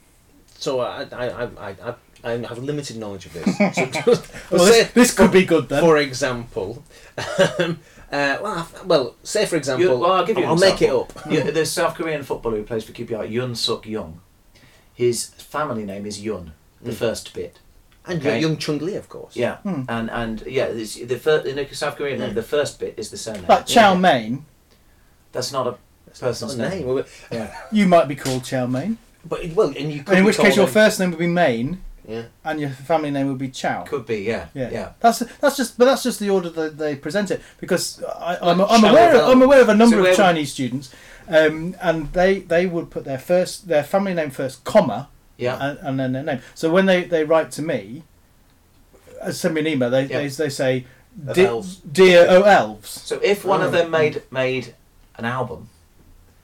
So 0.58 0.80
I, 0.80 1.04
I, 1.12 1.28
I, 1.28 1.44
I, 1.44 1.70
I, 1.70 1.94
I 2.24 2.32
have 2.48 2.58
limited 2.60 2.98
knowledge 2.98 3.26
of 3.28 3.34
this. 3.34 3.46
So 3.76 3.86
just, 3.86 4.06
Well, 4.52 4.66
say, 4.66 4.84
this, 4.84 4.92
this 4.92 5.14
could 5.14 5.32
be 5.32 5.46
good 5.46 5.70
then. 5.70 5.82
for 5.82 5.98
example, 5.98 6.84
um, 7.60 7.80
uh, 8.12 8.38
well, 8.42 8.46
I- 8.48 8.86
well, 8.86 9.16
say 9.24 9.46
for 9.46 9.58
example, 9.58 9.84
You- 9.86 9.98
well, 10.00 10.12
I'll 10.12 10.26
give 10.26 10.38
you. 10.38 10.44
an 10.44 10.50
I'll 10.50 10.56
make 10.58 10.82
it 10.82 10.90
up. 10.92 11.12
Yeah, 11.30 11.52
the 11.52 11.66
South 11.66 11.96
Korean 11.96 12.24
footballer 12.24 12.58
who 12.58 12.64
plays 12.64 12.84
for 12.84 12.94
QPR, 12.94 13.30
Yun 13.30 13.56
Suk 13.56 13.86
Young. 13.86 14.22
His 14.94 15.26
family 15.28 15.84
name 15.86 16.06
is 16.06 16.22
Yun, 16.22 16.54
the 16.82 16.92
Mm. 16.92 16.96
first 16.96 17.34
bit. 17.34 17.60
And 18.08 18.20
Okay. 18.20 18.40
young 18.40 18.58
Chung 18.58 18.78
Lee, 18.80 18.96
of 18.96 19.10
course. 19.10 19.36
Yeah, 19.36 19.58
Hmm. 19.58 19.82
and 19.90 20.10
and 20.12 20.44
yeah, 20.46 20.66
it's, 20.66 20.96
the 20.96 21.18
first 21.18 21.48
in 21.48 21.56
the 21.56 21.66
South 21.76 21.96
Korean 21.98 22.20
name, 22.20 22.36
the 22.36 22.44
first 22.44 22.80
bit 22.80 22.94
is 22.98 23.10
the 23.10 23.18
surname. 23.18 23.46
Like 23.50 23.66
Chow 23.66 23.94
Yeah. 23.94 24.00
Mein, 24.00 24.46
That's 25.32 25.52
not 25.52 25.66
a 25.68 25.76
That's 26.06 26.20
person's 26.20 26.56
not 26.56 26.68
a 26.68 26.70
name. 26.70 26.86
name. 26.96 27.06
Yeah. 27.32 27.54
you 27.72 27.88
might 27.88 28.08
be 28.08 28.16
called 28.16 28.44
Chow 28.46 28.68
Mein. 28.68 29.00
But 29.28 29.48
well, 29.54 29.70
and 29.70 29.92
you 29.92 30.00
could 30.04 30.10
And 30.10 30.20
in 30.20 30.24
which 30.26 30.38
case, 30.38 30.56
your 30.56 30.68
first 30.68 31.00
name 31.00 31.10
would 31.10 31.20
be 31.20 31.28
Main, 31.28 31.82
yeah. 32.08 32.24
and 32.44 32.60
your 32.60 32.70
family 32.70 33.10
name 33.10 33.28
would 33.28 33.40
be 33.40 33.50
Chow. 33.50 33.84
Could 33.84 34.06
be, 34.06 34.18
yeah, 34.22 34.48
Yeah. 34.54 34.70
yeah. 34.72 34.90
That's 35.00 35.20
that's 35.42 35.58
just, 35.58 35.78
but 35.78 35.86
that's 35.86 36.04
just 36.04 36.20
the 36.20 36.30
order 36.30 36.50
that 36.52 36.78
they 36.78 36.96
present 36.96 37.32
it 37.32 37.42
because 37.60 38.04
I, 38.04 38.38
I'm, 38.42 38.60
Like 38.60 38.68
I'm 38.72 38.84
aware 38.84 39.16
of, 39.16 39.30
I'm 39.30 39.42
aware 39.42 39.62
of 39.62 39.70
a 39.70 39.76
number 39.76 39.96
So 39.96 40.00
of 40.02 40.08
would- 40.10 40.16
Chinese 40.16 40.52
students, 40.54 40.94
um, 41.28 41.76
and 41.82 42.14
they 42.14 42.40
they 42.40 42.68
would 42.68 42.92
put 42.92 43.04
their 43.06 43.18
first 43.18 43.68
their 43.68 43.84
family 43.84 44.14
name 44.14 44.30
first, 44.30 44.64
comma, 44.64 45.10
Yeah. 45.38 45.58
and, 45.60 45.80
and 45.80 46.00
then 46.00 46.12
their 46.14 46.24
name. 46.24 46.42
So 46.54 46.72
when 46.72 46.86
they, 46.86 47.04
they 47.04 47.24
write 47.24 47.50
to 47.54 47.62
me, 47.64 48.04
uh, 49.22 49.32
send 49.32 49.56
me 49.56 49.62
an 49.62 49.68
email. 49.68 49.90
They 49.90 50.04
Yeah. 50.06 50.20
they, 50.20 50.28
they 50.28 50.50
say, 50.50 50.86
Of 51.28 51.38
elves." 51.40 51.78
"Dear 51.78 52.28
O 52.30 52.44
elves." 52.44 52.90
So 52.92 53.20
if 53.24 53.44
one 53.44 53.62
of 53.64 53.70
Oh. 53.74 53.78
them 53.78 53.90
made 53.90 54.22
made 54.30 54.76
an 55.18 55.26
album, 55.26 55.70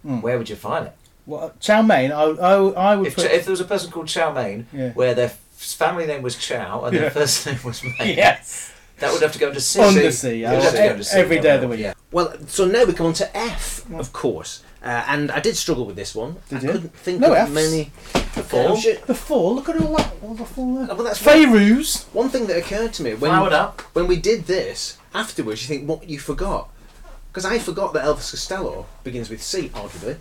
Mm. 0.04 0.22
where 0.24 0.40
would 0.40 0.50
you 0.50 0.56
find 0.56 0.88
it? 0.88 0.94
Well, 1.32 1.54
Chow 1.62 1.82
Mein, 1.82 2.12
I, 2.12 2.24
I, 2.24 2.54
I 2.92 2.96
would 2.98 3.08
If, 3.08 3.16
put. 3.16 3.26
if 3.26 3.46
there 3.46 3.52
was 3.52 3.62
a 3.62 3.66
person 3.66 3.90
called 3.92 4.08
Chow 4.08 4.34
Mein, 4.34 4.68
Yeah. 4.74 4.92
where 4.92 5.14
their 5.16 5.30
family 5.56 6.06
name 6.06 6.22
was 6.22 6.36
Chow 6.36 6.84
and 6.84 6.94
Yeah. 6.94 7.02
their 7.04 7.12
first 7.12 7.46
name 7.48 7.60
was 7.64 7.82
Mein, 7.84 8.18
yes. 8.18 8.72
that 9.00 9.14
would 9.14 9.22
have 9.22 9.32
to 9.34 9.40
go 9.40 9.48
into 9.48 9.62
C. 9.62 9.80
Under 9.80 10.12
C, 10.12 10.44
It 10.44 10.50
would 10.50 10.62
have 10.64 10.72
to 10.74 10.78
yeah. 10.78 10.86
go 10.88 10.92
into 10.92 11.04
C, 11.06 11.18
Every 11.18 11.40
yeah, 11.40 11.54
of 11.56 11.62
the 11.62 11.68
week. 11.70 11.80
Yeah. 11.80 11.94
Well, 12.12 12.34
so 12.48 12.66
now 12.66 12.84
we 12.84 12.92
come 12.94 13.08
on 13.08 13.14
to 13.14 13.38
F, 13.38 13.90
of 13.94 14.12
course. 14.12 14.62
Uh, 14.84 15.04
and 15.08 15.32
I 15.32 15.40
did 15.40 15.56
struggle 15.56 15.86
with 15.86 15.96
this 15.96 16.14
one. 16.16 16.38
Did 16.50 16.58
I 16.58 16.62
you? 16.64 16.72
couldn't 16.72 16.96
think 16.98 17.20
No 17.22 17.32
of 17.34 17.38
Fs. 17.48 17.52
many. 17.54 17.92
The 18.36 18.44
fall. 18.44 18.76
Shit. 18.76 19.06
The 19.08 19.14
fall. 19.16 19.56
Look 19.56 19.70
at 19.70 19.80
all 19.80 19.96
that. 19.96 20.12
All 20.24 20.34
the 20.34 20.44
fall 20.46 20.76
there. 20.76 20.88
Oh, 20.90 20.96
well, 20.96 21.04
that's 21.06 21.22
Feyrouz. 21.22 22.06
One 22.14 22.30
thing 22.30 22.48
that 22.48 22.58
occurred 22.58 22.92
to 22.94 23.04
me 23.04 23.14
when 23.14 23.32
up. 23.32 23.82
when 23.94 24.08
we 24.08 24.18
did 24.18 24.48
this 24.48 24.98
afterwards, 25.14 25.62
you 25.62 25.68
think 25.78 25.88
what 25.88 26.10
you 26.10 26.18
forgot 26.20 26.70
because 27.32 27.46
I 27.46 27.60
forgot 27.60 27.94
that 27.94 28.04
Elvis 28.04 28.32
Costello 28.32 28.86
begins 29.04 29.30
with 29.30 29.42
C, 29.42 29.70
arguably. 29.70 30.18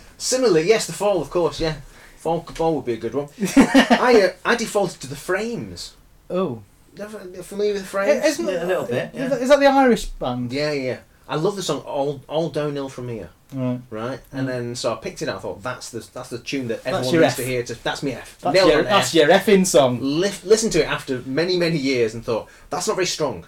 Similarly, 0.18 0.66
yes, 0.68 0.86
the 0.86 0.92
fall, 0.94 1.20
of 1.20 1.28
course, 1.30 1.60
yeah, 1.60 1.76
fall, 2.16 2.40
fall 2.42 2.76
would 2.76 2.84
be 2.86 2.94
a 2.94 2.96
good 2.96 3.14
one. 3.14 3.28
I 3.56 4.30
uh, 4.30 4.36
I 4.44 4.56
defaulted 4.56 5.00
to 5.02 5.06
the 5.06 5.16
Frames. 5.16 5.94
Oh. 6.30 6.62
Never 6.96 7.18
familiar 7.42 7.74
with 7.74 7.82
the 7.82 7.88
Frames? 7.88 8.24
Isn't 8.24 8.48
Yeah, 8.48 8.64
a 8.64 8.66
little 8.66 8.86
bit, 8.86 9.10
Is, 9.14 9.20
yeah. 9.20 9.28
that, 9.28 9.42
is 9.42 9.48
that 9.50 9.60
the 9.60 9.66
Irish 9.66 10.06
band? 10.06 10.50
Yeah, 10.50 10.72
yeah. 10.72 10.98
I 11.28 11.36
love 11.36 11.56
the 11.56 11.62
song 11.62 11.80
"All 11.80 12.22
All 12.26 12.48
Downhill 12.48 12.88
from 12.88 13.08
Here." 13.08 13.28
Right. 13.52 13.80
Right, 13.90 14.20
and 14.32 14.48
then 14.48 14.74
so 14.74 14.92
I 14.92 14.96
picked 14.96 15.20
it 15.22 15.28
out. 15.28 15.36
I 15.36 15.40
thought 15.40 15.62
that's 15.62 15.90
the 15.90 16.06
that's 16.14 16.30
the 16.30 16.38
tune 16.38 16.68
that 16.68 16.80
everyone 16.86 17.12
your 17.12 17.22
needs 17.22 17.34
F. 17.34 17.36
to 17.36 17.44
hear. 17.44 17.62
To, 17.64 17.74
that's 17.84 18.02
me 18.02 18.12
F. 18.12 18.38
That's 18.40 18.54
Nailed 18.54 18.70
your, 18.70 18.80
it, 18.80 18.84
that's 18.84 19.08
F. 19.08 19.14
your 19.14 19.28
effing 19.28 19.66
song. 19.66 19.98
Lif- 20.00 20.44
listen 20.44 20.70
to 20.70 20.80
it 20.82 20.86
after 20.88 21.20
many 21.26 21.58
many 21.58 21.76
years 21.76 22.14
and 22.14 22.24
thought 22.24 22.48
that's 22.70 22.88
not 22.88 22.94
very 22.96 23.06
strong. 23.06 23.44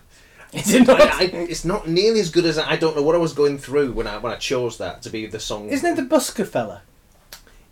Is 0.53 0.73
it 0.75 0.87
not? 0.87 1.01
I, 1.01 1.25
it's 1.25 1.65
not 1.65 1.89
nearly 1.89 2.21
as 2.21 2.31
good 2.31 2.47
as 2.47 2.57
I, 2.59 2.73
I 2.73 2.77
don't 2.77 2.97
know 2.97 3.03
what 3.03 3.15
I 3.15 3.19
was 3.19 3.33
going 3.35 3.59
through 3.59 3.93
when 3.93 4.07
I 4.07 4.17
when 4.19 4.33
I 4.33 4.37
chose 4.37 4.79
that 4.79 5.03
to 5.03 5.11
be 5.11 5.27
the 5.27 5.41
song. 5.41 5.69
Isn't 5.69 5.93
it 5.93 5.97
the 5.97 6.15
Busker 6.17 6.47
fella? 6.47 6.83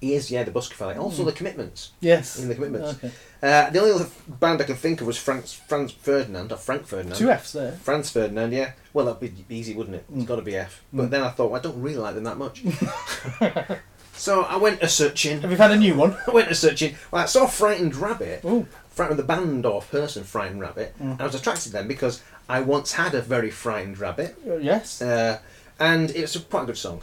He 0.01 0.12
is, 0.14 0.31
yeah, 0.31 0.43
the 0.45 0.51
Busker 0.51 0.74
fella. 0.74 0.95
Also 0.99 1.22
Hmm. 1.22 1.27
the 1.29 1.33
Commitments. 1.33 1.93
Yes. 2.01 2.39
In 2.39 2.49
the 2.49 2.55
Commitments. 2.55 2.99
Okay. 3.03 3.11
Uh, 3.43 3.70
the 3.70 3.79
only 3.81 3.93
other 3.93 4.09
band 4.29 4.61
I 4.61 4.64
can 4.64 4.77
think 4.77 5.01
of 5.01 5.07
was 5.07 5.16
Franz 5.16 5.55
Franz 5.55 5.93
Ferdinand 5.93 6.53
or 6.53 6.57
Frank 6.59 6.87
Ferdinand. 6.87 7.16
Two 7.16 7.31
Fs 7.31 7.53
there. 7.53 7.72
Franz 7.72 8.11
Ferdinand, 8.11 8.53
yeah. 8.53 8.72
Well, 8.93 9.07
that'd 9.07 9.20
be 9.49 9.55
easy, 9.55 9.74
wouldn't 9.74 9.97
it? 9.97 10.05
It's 10.14 10.24
Mm. 10.24 10.27
got 10.27 10.37
to 10.37 10.43
be 10.43 10.57
F. 10.57 10.83
But 10.93 11.07
Mm. 11.07 11.11
then 11.11 11.22
I 11.22 11.31
thought, 11.31 11.51
well, 11.51 11.61
I 11.61 11.62
don't 11.62 11.81
really 11.81 11.97
like 11.99 12.14
them 12.14 12.24
that 12.24 12.37
much. 12.37 12.62
so 14.14 14.43
I 14.43 14.57
went 14.57 14.83
a 14.83 14.89
searching. 14.89 15.41
Have 15.43 15.51
you 15.51 15.57
had 15.57 15.70
a 15.70 15.77
new 15.77 15.95
one? 15.95 16.16
I 16.27 16.31
went 16.31 16.51
a 16.51 16.55
searching. 16.55 16.97
Well, 17.11 17.22
I 17.22 17.27
saw 17.27 17.47
Frightened 17.47 17.95
Rabbit. 17.97 18.41
Oh. 18.45 18.66
Frightened 18.91 19.18
the 19.18 19.24
band 19.24 19.66
or 19.66 19.83
person 19.83 20.24
Frightened 20.24 20.61
Rabbit. 20.61 20.95
And 20.99 21.20
I 21.20 21.24
was 21.27 21.35
attracted 21.35 21.64
to 21.64 21.72
them 21.72 21.89
because 21.89 22.22
I 22.49 22.61
once 22.61 22.92
had 22.92 23.14
a 23.14 23.20
very 23.22 23.51
frightened 23.51 23.99
rabbit. 23.99 24.36
Uh, 24.47 24.57
yes. 24.57 25.03
Uh, 25.03 25.38
and 25.78 26.11
it's 26.11 26.36
a 26.36 26.40
quite 26.40 26.62
a 26.64 26.66
good 26.66 26.78
song. 26.78 27.03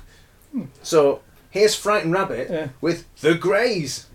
So 0.81 1.21
here's 1.49 1.75
Frightened 1.75 2.13
Rabbit 2.13 2.47
Yeah. 2.49 2.67
with 2.81 3.05
The 3.21 3.35
Greys. 3.35 4.07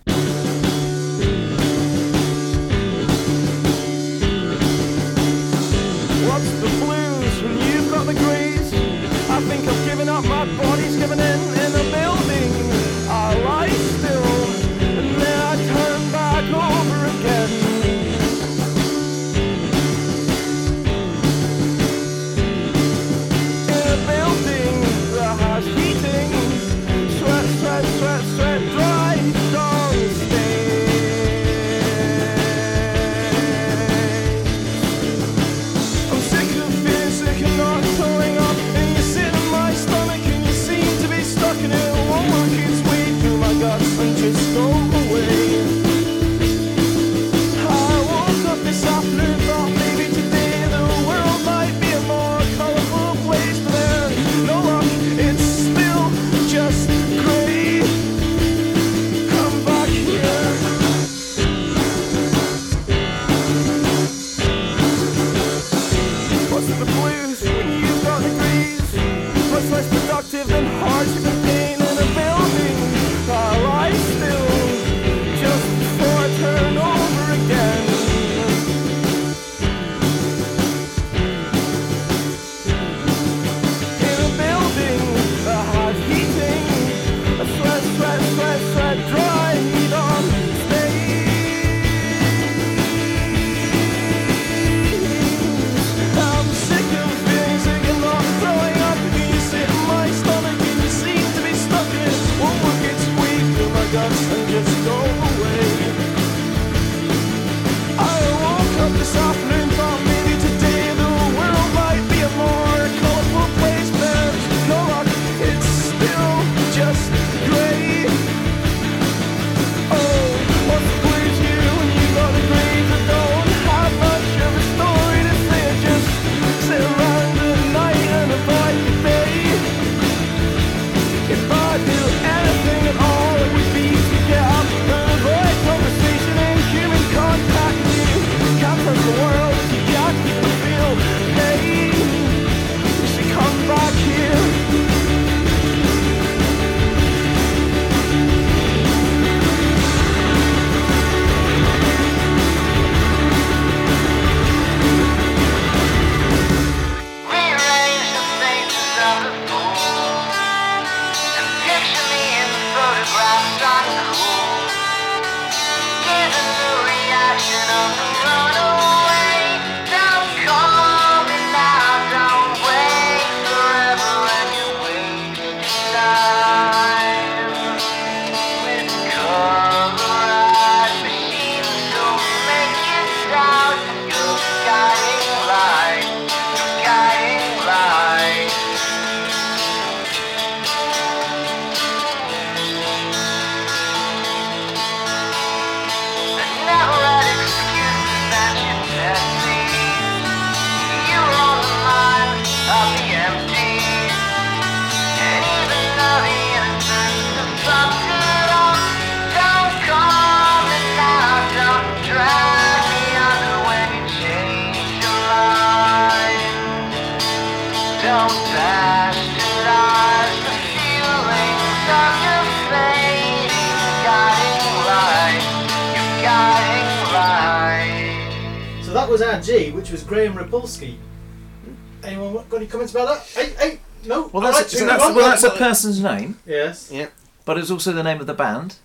Person's 235.58 236.00
name, 236.02 236.38
Yes, 236.46 236.90
Yeah. 236.92 237.08
but 237.44 237.58
it's 237.58 237.70
also 237.70 237.92
the 237.92 238.02
name 238.02 238.20
of 238.20 238.26
the 238.26 238.34
band. 238.34 238.76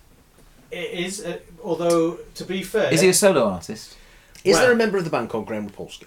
it 0.70 0.90
is. 1.06 1.24
Uh, 1.24 1.38
although 1.62 2.18
to 2.34 2.44
be 2.44 2.62
fair, 2.62 2.92
Is 2.92 3.00
he 3.00 3.08
a 3.08 3.14
solo 3.14 3.44
artist? 3.48 3.94
Is 4.44 4.56
there 4.56 4.64
Well- 4.66 4.72
a 4.72 4.76
member 4.76 4.98
of 4.98 5.04
the 5.04 5.10
band 5.10 5.30
called 5.30 5.46
Graham 5.46 5.68
Repulski? 5.70 6.06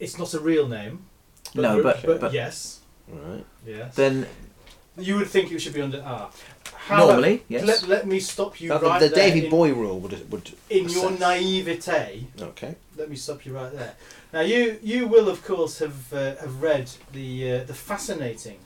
it's 0.00 0.18
not 0.18 0.34
a 0.34 0.40
real 0.40 0.66
name. 0.68 1.04
No, 1.54 1.82
but- 1.82 2.02
but- 2.20 2.32
yes, 2.32 2.80
Right. 3.08 3.44
yes. 3.66 3.94
Then 3.94 4.26
you 4.98 5.16
would 5.16 5.28
think 5.30 5.52
it 5.52 5.58
should 5.60 5.74
be 5.74 5.80
under 5.82 6.02
R. 6.02 6.30
Normally, 6.88 7.42
yes. 7.48 7.64
Let, 7.66 7.88
let 7.88 8.06
me 8.06 8.20
stop 8.20 8.60
you 8.60 8.68
That- 8.68 8.82
right 8.82 9.00
the 9.00 9.08
there 9.08 9.26
David 9.28 9.44
in, 9.44 9.50
Boy 9.50 9.72
rule 9.72 9.98
would 10.00 10.30
would 10.30 10.52
in 10.70 10.88
your 10.88 11.08
assess. 11.10 11.20
naivete. 11.20 12.26
Okay. 12.40 12.74
Let 12.96 13.08
me 13.10 13.16
stop 13.16 13.44
you 13.44 13.52
right 13.54 13.72
there. 13.72 13.94
Now 14.32 14.40
you 14.40 14.78
you 14.82 15.06
will 15.08 15.28
of 15.28 15.44
course 15.44 15.78
have 15.80 16.12
uh, 16.12 16.36
have 16.40 16.62
read 16.62 16.90
the 17.12 17.52
uh, 17.52 17.64
the 17.64 17.74
fascinating, 17.74 18.58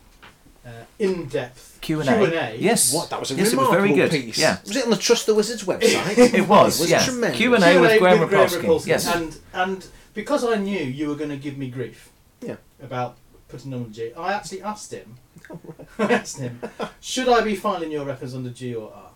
uh, 0.71 0.85
in 0.99 1.27
depth 1.27 1.79
Q 1.81 2.01
and 2.01 2.09
Q&A. 2.09 2.57
Yes. 2.59 2.93
What? 2.95 3.11
That 3.11 3.21
was 3.21 3.31
a 3.31 3.35
yes, 3.35 3.53
it 3.53 3.57
was 3.57 3.66
remarkable 3.66 3.83
very 3.83 3.95
good. 3.95 4.11
piece. 4.11 4.39
Yeah. 4.39 4.59
Was 4.66 4.77
it 4.77 4.85
on 4.85 4.91
the 4.91 4.97
Trust 4.97 5.27
the 5.27 5.35
Wizards 5.35 5.64
website? 5.64 6.16
It 6.35 6.49
was, 6.49 6.79
It 6.79 6.83
was 6.83 6.91
yeah. 6.91 7.05
tremendous. 7.05 7.39
Q&A. 7.39 7.81
with 7.81 7.99
Graham 7.99 8.18
Repulski. 8.18 8.61
Repulski, 8.62 8.87
yes. 8.87 9.14
And 9.14 9.37
and 9.53 9.87
because 10.14 10.45
I 10.45 10.57
knew 10.57 10.79
you 10.81 11.09
were 11.09 11.14
going 11.16 11.31
to 11.31 11.37
give 11.37 11.57
me 11.59 11.68
grief. 11.71 12.11
Yeah. 12.41 12.57
About 12.83 13.16
putting 13.49 13.71
them 13.71 13.85
on 13.85 13.93
G, 13.93 14.12
I 14.16 14.33
actually 14.33 14.62
asked 14.62 14.93
him. 14.93 15.16
I 15.99 16.12
asked 16.12 16.39
him, 16.39 16.61
should 17.01 17.29
I 17.29 17.43
be 17.43 17.57
filing 17.57 17.91
your 17.91 18.05
records 18.05 18.35
under 18.35 18.51
G 18.51 18.75
or 18.75 18.93
R? 18.93 19.11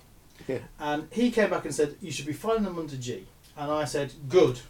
Yeah. 0.48 0.58
And 0.78 1.08
he 1.10 1.30
came 1.30 1.50
back 1.50 1.64
and 1.64 1.74
said 1.74 1.96
you 2.00 2.10
should 2.10 2.26
be 2.26 2.32
filing 2.32 2.64
them 2.64 2.78
under 2.78 2.96
G. 2.96 3.26
And 3.56 3.70
I 3.70 3.84
said 3.84 4.12
good. 4.28 4.60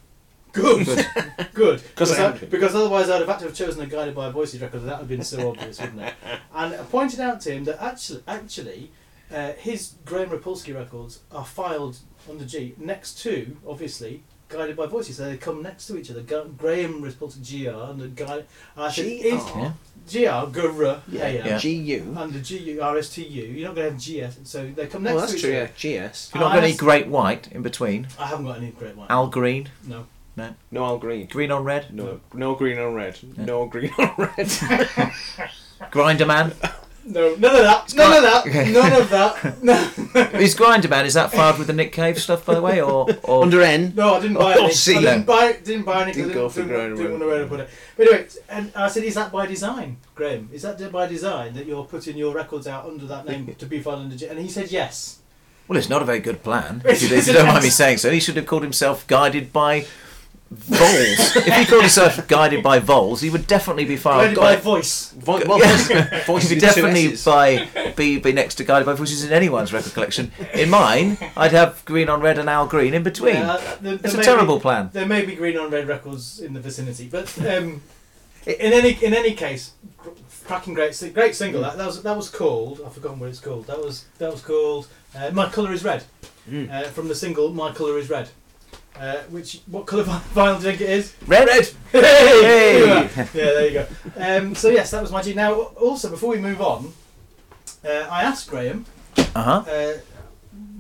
Good, 0.55 0.87
good, 1.55 1.83
Because 1.83 2.11
because, 2.11 2.19
I 2.19 2.29
I- 2.29 2.39
because 2.39 2.75
otherwise 2.75 3.11
I'd 3.11 3.19
have 3.21 3.29
had 3.29 3.39
to 3.41 3.45
have 3.47 3.55
chosen 3.55 3.83
a 3.83 3.87
guided 3.87 4.15
by 4.15 4.31
voices 4.31 4.61
record, 4.61 4.81
and 4.81 4.89
that 4.89 4.95
would 4.95 5.01
have 5.01 5.09
been 5.09 5.23
so 5.25 5.51
obvious, 5.51 5.81
wouldn't 5.81 6.01
it? 6.01 6.15
And 6.55 6.75
I 6.75 6.79
pointed 6.85 7.21
out 7.21 7.41
to 7.43 7.53
him 7.53 7.65
that 7.65 7.83
actually, 7.83 8.23
actually, 8.29 8.91
uh, 9.35 9.53
his 9.55 9.95
Graham 10.05 10.31
Repulski 10.31 10.73
records 10.75 11.21
are 11.33 11.45
filed 11.45 11.99
under 12.31 12.45
G 12.45 12.75
next 12.79 13.21
to, 13.25 13.57
obviously, 13.67 14.23
Guided 14.49 14.77
by 14.77 14.87
Voices. 14.87 15.17
So 15.17 15.25
they 15.29 15.37
come 15.37 15.63
next 15.63 15.87
to 15.89 15.97
each 15.99 16.11
other. 16.13 16.21
Gu- 16.21 16.55
Graham 16.57 17.03
Repulski 17.03 17.65
GR 17.65 17.91
and 17.91 18.01
the 18.01 18.09
guy. 18.09 18.35
And 18.37 18.45
I 18.77 18.89
said, 18.91 19.05
GR? 19.21 19.27
is- 19.27 19.73
GR, 20.13 20.53
Gura, 20.57 21.01
Yeah. 21.09 21.29
Yeah. 21.29 21.59
GU. 21.61 22.15
under 22.17 22.39
GU, 22.39 22.79
RSTU. 22.79 23.57
You're 23.57 23.67
not 23.69 23.75
going 23.75 23.99
to 23.99 24.21
have 24.23 24.31
GS. 24.33 24.49
So 24.49 24.71
they 24.71 24.87
come 24.87 25.03
next 25.03 25.15
Well, 25.17 25.27
to 25.27 25.33
that's 25.33 25.35
each 25.35 25.41
true. 25.43 25.57
other. 25.57 25.71
Yeah. 26.05 26.09
GS. 26.11 26.31
You've 26.35 26.41
not 26.41 26.53
going 26.53 26.61
got 26.61 26.65
any 26.65 26.77
great 26.77 27.07
white 27.09 27.49
in 27.53 27.63
between. 27.63 28.07
I 28.19 28.27
haven't 28.27 28.45
got 28.45 28.59
any 28.59 28.69
great 28.71 28.97
white. 28.97 29.11
Al 29.11 29.27
Green. 29.29 29.71
no. 29.89 30.07
No 30.37 30.85
Al 30.85 30.99
Green. 30.99 31.27
Green 31.27 31.51
on 31.51 31.65
red. 31.65 31.95
No. 31.95 32.21
No 32.33 32.55
green 32.55 32.79
on 32.79 32.95
red. 32.95 33.19
No 33.37 33.67
green 33.67 33.93
on 33.99 34.13
red. 34.17 34.33
Grinderman. 35.93 36.55
No, 37.07 37.35
none 37.35 37.55
of 37.57 37.63
that. 37.63 37.95
None 37.95 38.17
of 38.17 38.23
that. 38.23 38.47
Okay. 38.47 38.73
None 38.73 38.93
of 38.93 39.11
that. 39.11 39.63
No. 39.63 39.75
Is 40.41 40.55
Grinderman, 40.57 41.05
is 41.05 41.15
that 41.15 41.33
filed 41.33 41.59
with 41.59 41.67
the 41.67 41.73
Nick 41.75 41.93
Cave 41.93 42.19
stuff, 42.19 42.47
by 42.47 42.55
the 42.55 42.63
way? 42.63 42.81
Or, 42.81 43.07
or 43.25 43.43
Under 43.43 43.61
N. 43.61 43.93
No, 43.95 44.15
I 44.15 44.21
didn't 44.21 44.39
buy 44.39 44.55
Oh, 44.55 44.65
any. 44.65 44.73
see. 44.73 44.97
I 44.97 45.01
didn't 45.01 45.27
buy. 45.27 45.53
Didn't 45.53 45.85
buy 45.85 46.03
any. 46.03 46.13
Didn't 46.13 46.29
Didn't, 46.29 46.43
go 46.43 46.49
for 46.49 46.61
didn't, 46.61 46.69
Graham 46.75 46.97
didn't 46.97 47.11
want 47.13 47.23
to 47.23 47.27
wear 47.29 47.47
put 47.47 47.61
it. 47.61 47.69
But 47.97 48.07
anyway, 48.09 48.29
and 48.49 48.73
I 48.75 48.89
said, 48.89 49.05
is 49.05 49.15
that 49.17 49.31
by 49.33 49.45
design, 49.47 49.99
Graham? 50.15 50.49
Is 50.53 50.63
that 50.63 50.91
by 50.91 51.07
design 51.07 51.53
that 51.55 51.67
you're 51.67 51.85
putting 51.85 52.17
your 52.17 52.35
records 52.35 52.67
out 52.67 52.87
under 52.87 53.07
that 53.07 53.27
name 53.27 53.55
to 53.55 53.67
be 53.67 53.81
filed 53.81 54.01
under? 54.01 54.17
G-? 54.17 54.27
And 54.27 54.39
he 54.39 54.49
said 54.49 54.71
yes. 54.73 55.19
Well, 55.69 55.79
it's 55.79 55.89
not 55.91 56.03
a 56.03 56.05
very 56.07 56.21
good 56.21 56.43
plan, 56.43 56.83
if 56.85 57.03
you, 57.03 57.15
if 57.17 57.27
you 57.27 57.33
don't 57.35 57.47
mind 57.47 57.65
me 57.65 57.71
saying 57.71 57.99
so. 57.99 58.11
He 58.11 58.21
should 58.21 58.37
have 58.37 58.47
called 58.47 58.63
himself 58.63 59.07
Guided 59.07 59.51
by 59.53 59.87
Voles. 60.55 61.37
if 61.37 61.55
he 61.57 61.65
called 61.67 61.83
himself 61.83 62.27
Guided 62.29 62.63
by 62.63 62.79
Voles, 62.81 63.21
he 63.21 63.31
would 63.31 63.47
definitely 63.47 63.85
be 63.85 63.97
filed. 63.97 64.35
Guided 64.35 64.39
by 64.39 64.57
voice. 64.57 65.11
Vo- 65.13 65.43
well, 65.47 65.59
voice, 65.59 66.25
voices 66.27 66.51
He'd 66.51 66.57
be 66.57 66.61
definitely 66.61 67.17
by 67.25 67.93
be, 67.97 68.19
be 68.19 68.33
next 68.33 68.55
to 68.57 68.65
Guided 68.65 68.87
by 68.87 68.95
Voices 68.95 69.25
in 69.25 69.33
anyone's 69.33 69.73
record 69.73 69.93
collection. 69.95 70.33
In 70.55 70.71
mine, 70.71 71.19
I'd 71.37 71.53
have 71.53 71.85
Green 71.85 72.09
on 72.09 72.21
Red 72.21 72.39
and 72.39 72.49
Al 72.49 72.67
Green 72.67 72.95
in 72.95 73.03
between. 73.03 73.35
Yeah, 73.37 73.57
there- 73.81 73.97
there 73.97 74.01
it's 74.05 74.15
a 74.15 74.23
terrible 74.23 74.57
be- 74.57 74.63
plan. 74.63 74.91
There 74.93 75.07
may 75.07 75.25
be 75.25 75.35
green 75.35 75.57
on 75.59 75.71
red 75.71 75.87
records 75.89 76.41
in 76.41 76.53
the 76.55 76.61
vicinity, 76.61 77.09
but 77.11 77.37
um, 77.47 77.83
in 78.47 78.73
any 78.73 78.91
in 79.03 79.15
any 79.15 79.33
case, 79.33 79.73
cracking 80.45 80.75
great 80.75 81.01
great 81.15 81.35
single. 81.35 81.63
That, 81.63 81.77
that 81.79 81.87
was 81.87 82.03
that 82.03 82.17
was 82.17 82.31
called. 82.31 82.81
I've 82.85 82.93
forgotten 82.95 83.19
what 83.19 83.29
it's 83.31 83.41
called. 83.41 83.67
That 83.67 83.79
was 83.79 84.05
that 84.19 84.31
was 84.31 84.43
called 84.43 84.89
uh, 85.17 85.31
My 85.33 85.49
Colour 85.49 85.73
Is 85.73 85.85
Red 85.85 86.05
Hmm. 86.49 86.67
uh, 86.71 86.83
from 86.85 87.09
the 87.09 87.15
single 87.15 87.53
My 87.55 87.73
Colour 87.73 87.97
Is 87.99 88.11
Red. 88.11 88.29
Uh, 88.99 89.17
which 89.31 89.61
what 89.67 89.87
colour 89.87 90.05
vinyl 90.05 90.61
do 90.61 90.67
you 90.67 90.71
think 90.77 90.81
it 90.83 90.91
is? 90.91 91.15
Red. 91.27 91.49
Red. 91.49 91.67
Hey! 91.91 93.07
Hey! 93.07 93.09
yeah, 93.17 93.25
there 93.35 93.67
you 93.69 93.73
go. 93.73 93.87
Um, 94.17 94.55
so 94.55 94.69
yes, 94.71 94.91
that 94.93 95.03
was 95.03 95.11
my 95.11 95.21
G. 95.23 95.35
Now, 95.35 95.53
also 95.55 96.09
before 96.11 96.31
we 96.31 96.39
move 96.39 96.61
on, 96.61 96.93
uh, 97.85 97.89
I 98.11 98.23
asked 98.23 98.49
Graham, 98.51 98.87
Uh 99.17 99.23
huh. 99.43 99.65
uh, 99.69 99.93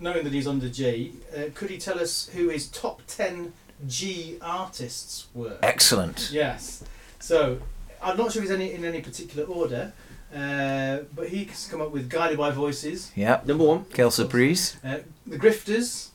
knowing 0.00 0.22
that 0.24 0.32
he's 0.32 0.46
under 0.46 0.68
G, 0.68 1.12
uh, 1.36 1.42
could 1.54 1.70
he 1.70 1.78
tell 1.78 1.98
us 1.98 2.28
who 2.34 2.48
his 2.50 2.68
top 2.68 3.02
ten 3.08 3.52
G 3.88 4.38
artists 4.40 5.26
were? 5.34 5.58
Excellent. 5.62 6.30
Yes. 6.32 6.84
So 7.18 7.58
I'm 8.00 8.16
not 8.16 8.30
sure 8.32 8.42
if 8.42 8.48
it's 8.50 8.54
any 8.54 8.72
in 8.72 8.84
any 8.84 9.00
particular 9.00 9.44
order. 9.46 9.92
Uh, 10.34 11.04
but 11.14 11.28
he 11.28 11.44
has 11.44 11.66
come 11.70 11.80
up 11.80 11.90
with 11.92 12.08
Guided 12.10 12.38
by 12.38 12.50
Voices, 12.50 13.12
Yeah. 13.14 13.40
Number 13.46 13.64
one. 13.64 13.84
Kelsa 13.86 14.28
Breeze. 14.28 14.76
uh, 14.84 14.98
The 15.26 15.38
Grifters, 15.38 16.08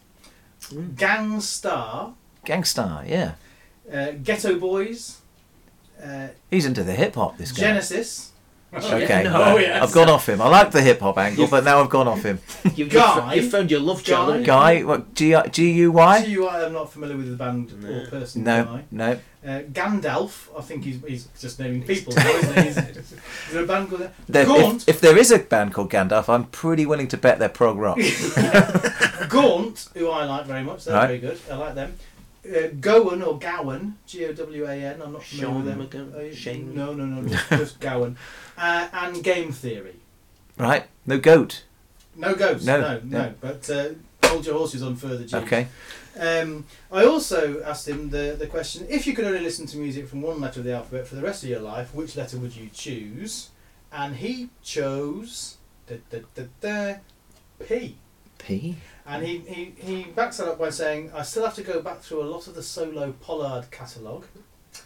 Hmm. 0.69 0.93
Gang 0.95 1.41
Starr. 1.41 2.13
Gangstar, 2.45 3.07
yeah. 3.07 3.33
uh, 3.91 4.11
Geto 4.23 4.59
Boys, 4.59 5.17
uh, 6.03 6.27
He's 6.49 6.65
into 6.65 6.83
the 6.83 6.93
hip 6.93 7.15
hop, 7.15 7.37
this 7.37 7.51
guy. 7.51 7.61
Genesis. 7.61 8.31
Okay. 8.73 9.25
Oh, 9.27 9.55
right. 9.55 9.61
yes. 9.61 9.83
I've 9.83 9.91
gone 9.93 10.09
off 10.09 10.29
him. 10.29 10.41
I 10.41 10.47
like 10.47 10.71
the 10.71 10.81
hip 10.81 10.99
hop 10.99 11.17
angle, 11.17 11.47
but 11.47 11.63
now 11.63 11.81
I've 11.81 11.89
gone 11.89 12.07
off 12.07 12.21
him. 12.23 12.39
You've, 12.75 12.89
Guy. 12.91 13.33
you've 13.33 13.49
found 13.51 13.71
your 13.71 13.79
love 13.79 14.03
child. 14.03 14.45
Guy. 14.45 14.79
Guy, 14.79 14.83
what, 14.83 15.13
G 15.15 15.35
G 15.51 15.71
U 15.71 15.91
Y? 15.91 16.25
GUI, 16.25 16.47
I'm 16.47 16.73
not 16.73 16.91
familiar 16.93 17.17
with 17.17 17.29
the 17.31 17.35
band 17.35 17.71
or 17.83 18.05
person. 18.07 18.43
No, 18.43 18.63
Guy. 18.65 18.83
no. 18.91 19.19
Uh, 19.45 19.61
Gandalf, 19.71 20.49
I 20.57 20.61
think 20.61 20.83
he's, 20.83 20.99
he's 21.07 21.27
just 21.39 21.59
naming 21.59 21.83
people 21.83 22.13
now, 22.13 22.27
isn't 22.29 22.55
he? 22.57 22.61
He's, 22.63 22.77
is 22.77 23.13
there 23.53 23.63
a 23.63 23.67
band 23.67 23.89
called 23.89 24.09
There- 24.27 24.45
Gaunt? 24.45 24.81
if, 24.83 24.95
if 24.95 25.01
there 25.01 25.17
is 25.17 25.31
a 25.31 25.39
band 25.39 25.73
called 25.73 25.89
Gandalf, 25.89 26.27
I'm 26.27 26.45
pretty 26.45 26.85
willing 26.85 27.07
to 27.07 27.17
bet 27.17 27.39
they're 27.39 27.47
prog 27.47 27.77
rock. 27.77 27.97
Gaunt, 29.29 29.89
who 29.93 30.09
I 30.09 30.25
like 30.25 30.45
very 30.45 30.63
much, 30.63 30.85
they're 30.85 30.95
Right. 30.95 31.07
very 31.07 31.19
good. 31.19 31.39
I 31.51 31.55
like 31.55 31.75
them. 31.75 31.95
Uh, 32.45 32.67
Gowan 32.79 33.21
or 33.21 33.37
Gowan, 33.37 33.97
G 34.07 34.25
O 34.25 34.33
W 34.33 34.65
A 34.65 34.73
N. 34.73 35.01
I'm 35.01 35.13
not 35.13 35.23
familiar 35.23 35.53
Sean 35.53 35.65
with 35.65 35.91
them. 35.93 36.11
McGowan? 36.13 36.31
Uh, 36.31 36.35
Shane? 36.35 36.73
No, 36.75 36.93
no, 36.93 37.05
no, 37.05 37.27
just, 37.27 37.49
just 37.49 37.79
Gowan. 37.79 38.17
Uh, 38.57 38.87
and 38.93 39.23
Game 39.23 39.51
Theory. 39.51 39.95
right? 40.57 40.85
No 41.05 41.17
goat. 41.19 41.63
No 42.15 42.33
ghosts. 42.35 42.65
No, 42.65 42.79
No, 42.81 43.01
no. 43.03 43.19
no. 43.19 43.33
But 43.39 43.69
uh, 43.69 43.89
hold 44.25 44.45
your 44.45 44.55
horses 44.57 44.81
on 44.83 44.95
further 44.95 45.23
G's. 45.23 45.33
Okay. 45.33 45.67
Um, 46.19 46.65
I 46.91 47.05
also 47.05 47.61
asked 47.63 47.87
him 47.87 48.09
the, 48.09 48.35
the 48.37 48.47
question: 48.47 48.85
If 48.89 49.07
you 49.07 49.13
could 49.13 49.25
only 49.25 49.39
listen 49.39 49.65
to 49.67 49.77
music 49.77 50.07
from 50.07 50.21
one 50.21 50.41
letter 50.41 50.59
of 50.59 50.65
the 50.65 50.73
alphabet 50.73 51.07
for 51.07 51.15
the 51.15 51.21
rest 51.21 51.43
of 51.43 51.49
your 51.49 51.61
life, 51.61 51.93
which 51.93 52.15
letter 52.15 52.37
would 52.37 52.55
you 52.55 52.69
choose? 52.73 53.49
And 53.91 54.17
he 54.17 54.49
chose 54.61 55.57
da, 55.87 55.95
da, 56.09 56.19
da, 56.35 56.43
da, 56.61 56.95
P. 57.65 57.97
P. 58.37 58.75
And 59.05 59.25
he, 59.25 59.39
he, 59.39 59.73
he 59.77 60.03
backs 60.03 60.37
that 60.37 60.47
up 60.47 60.59
by 60.59 60.69
saying, 60.69 61.11
I 61.13 61.23
still 61.23 61.43
have 61.43 61.55
to 61.55 61.63
go 61.63 61.81
back 61.81 62.01
through 62.01 62.21
a 62.21 62.29
lot 62.29 62.47
of 62.47 62.55
the 62.55 62.63
solo 62.63 63.11
Pollard 63.13 63.71
catalogue. 63.71 64.25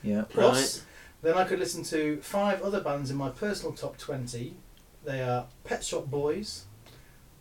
Yeah. 0.02 0.24
Plus, 0.30 0.86
then 1.22 1.36
I 1.36 1.44
could 1.44 1.60
listen 1.60 1.84
to 1.86 2.22
five 2.22 2.62
other 2.62 2.80
bands 2.80 3.12
in 3.12 3.18
my 3.18 3.30
personal 3.30 3.74
top 3.74 3.98
20. 3.98 4.56
They 5.04 5.22
are 5.22 5.48
Pet 5.66 5.84
Shop 5.84 6.06
Boys, 6.10 6.66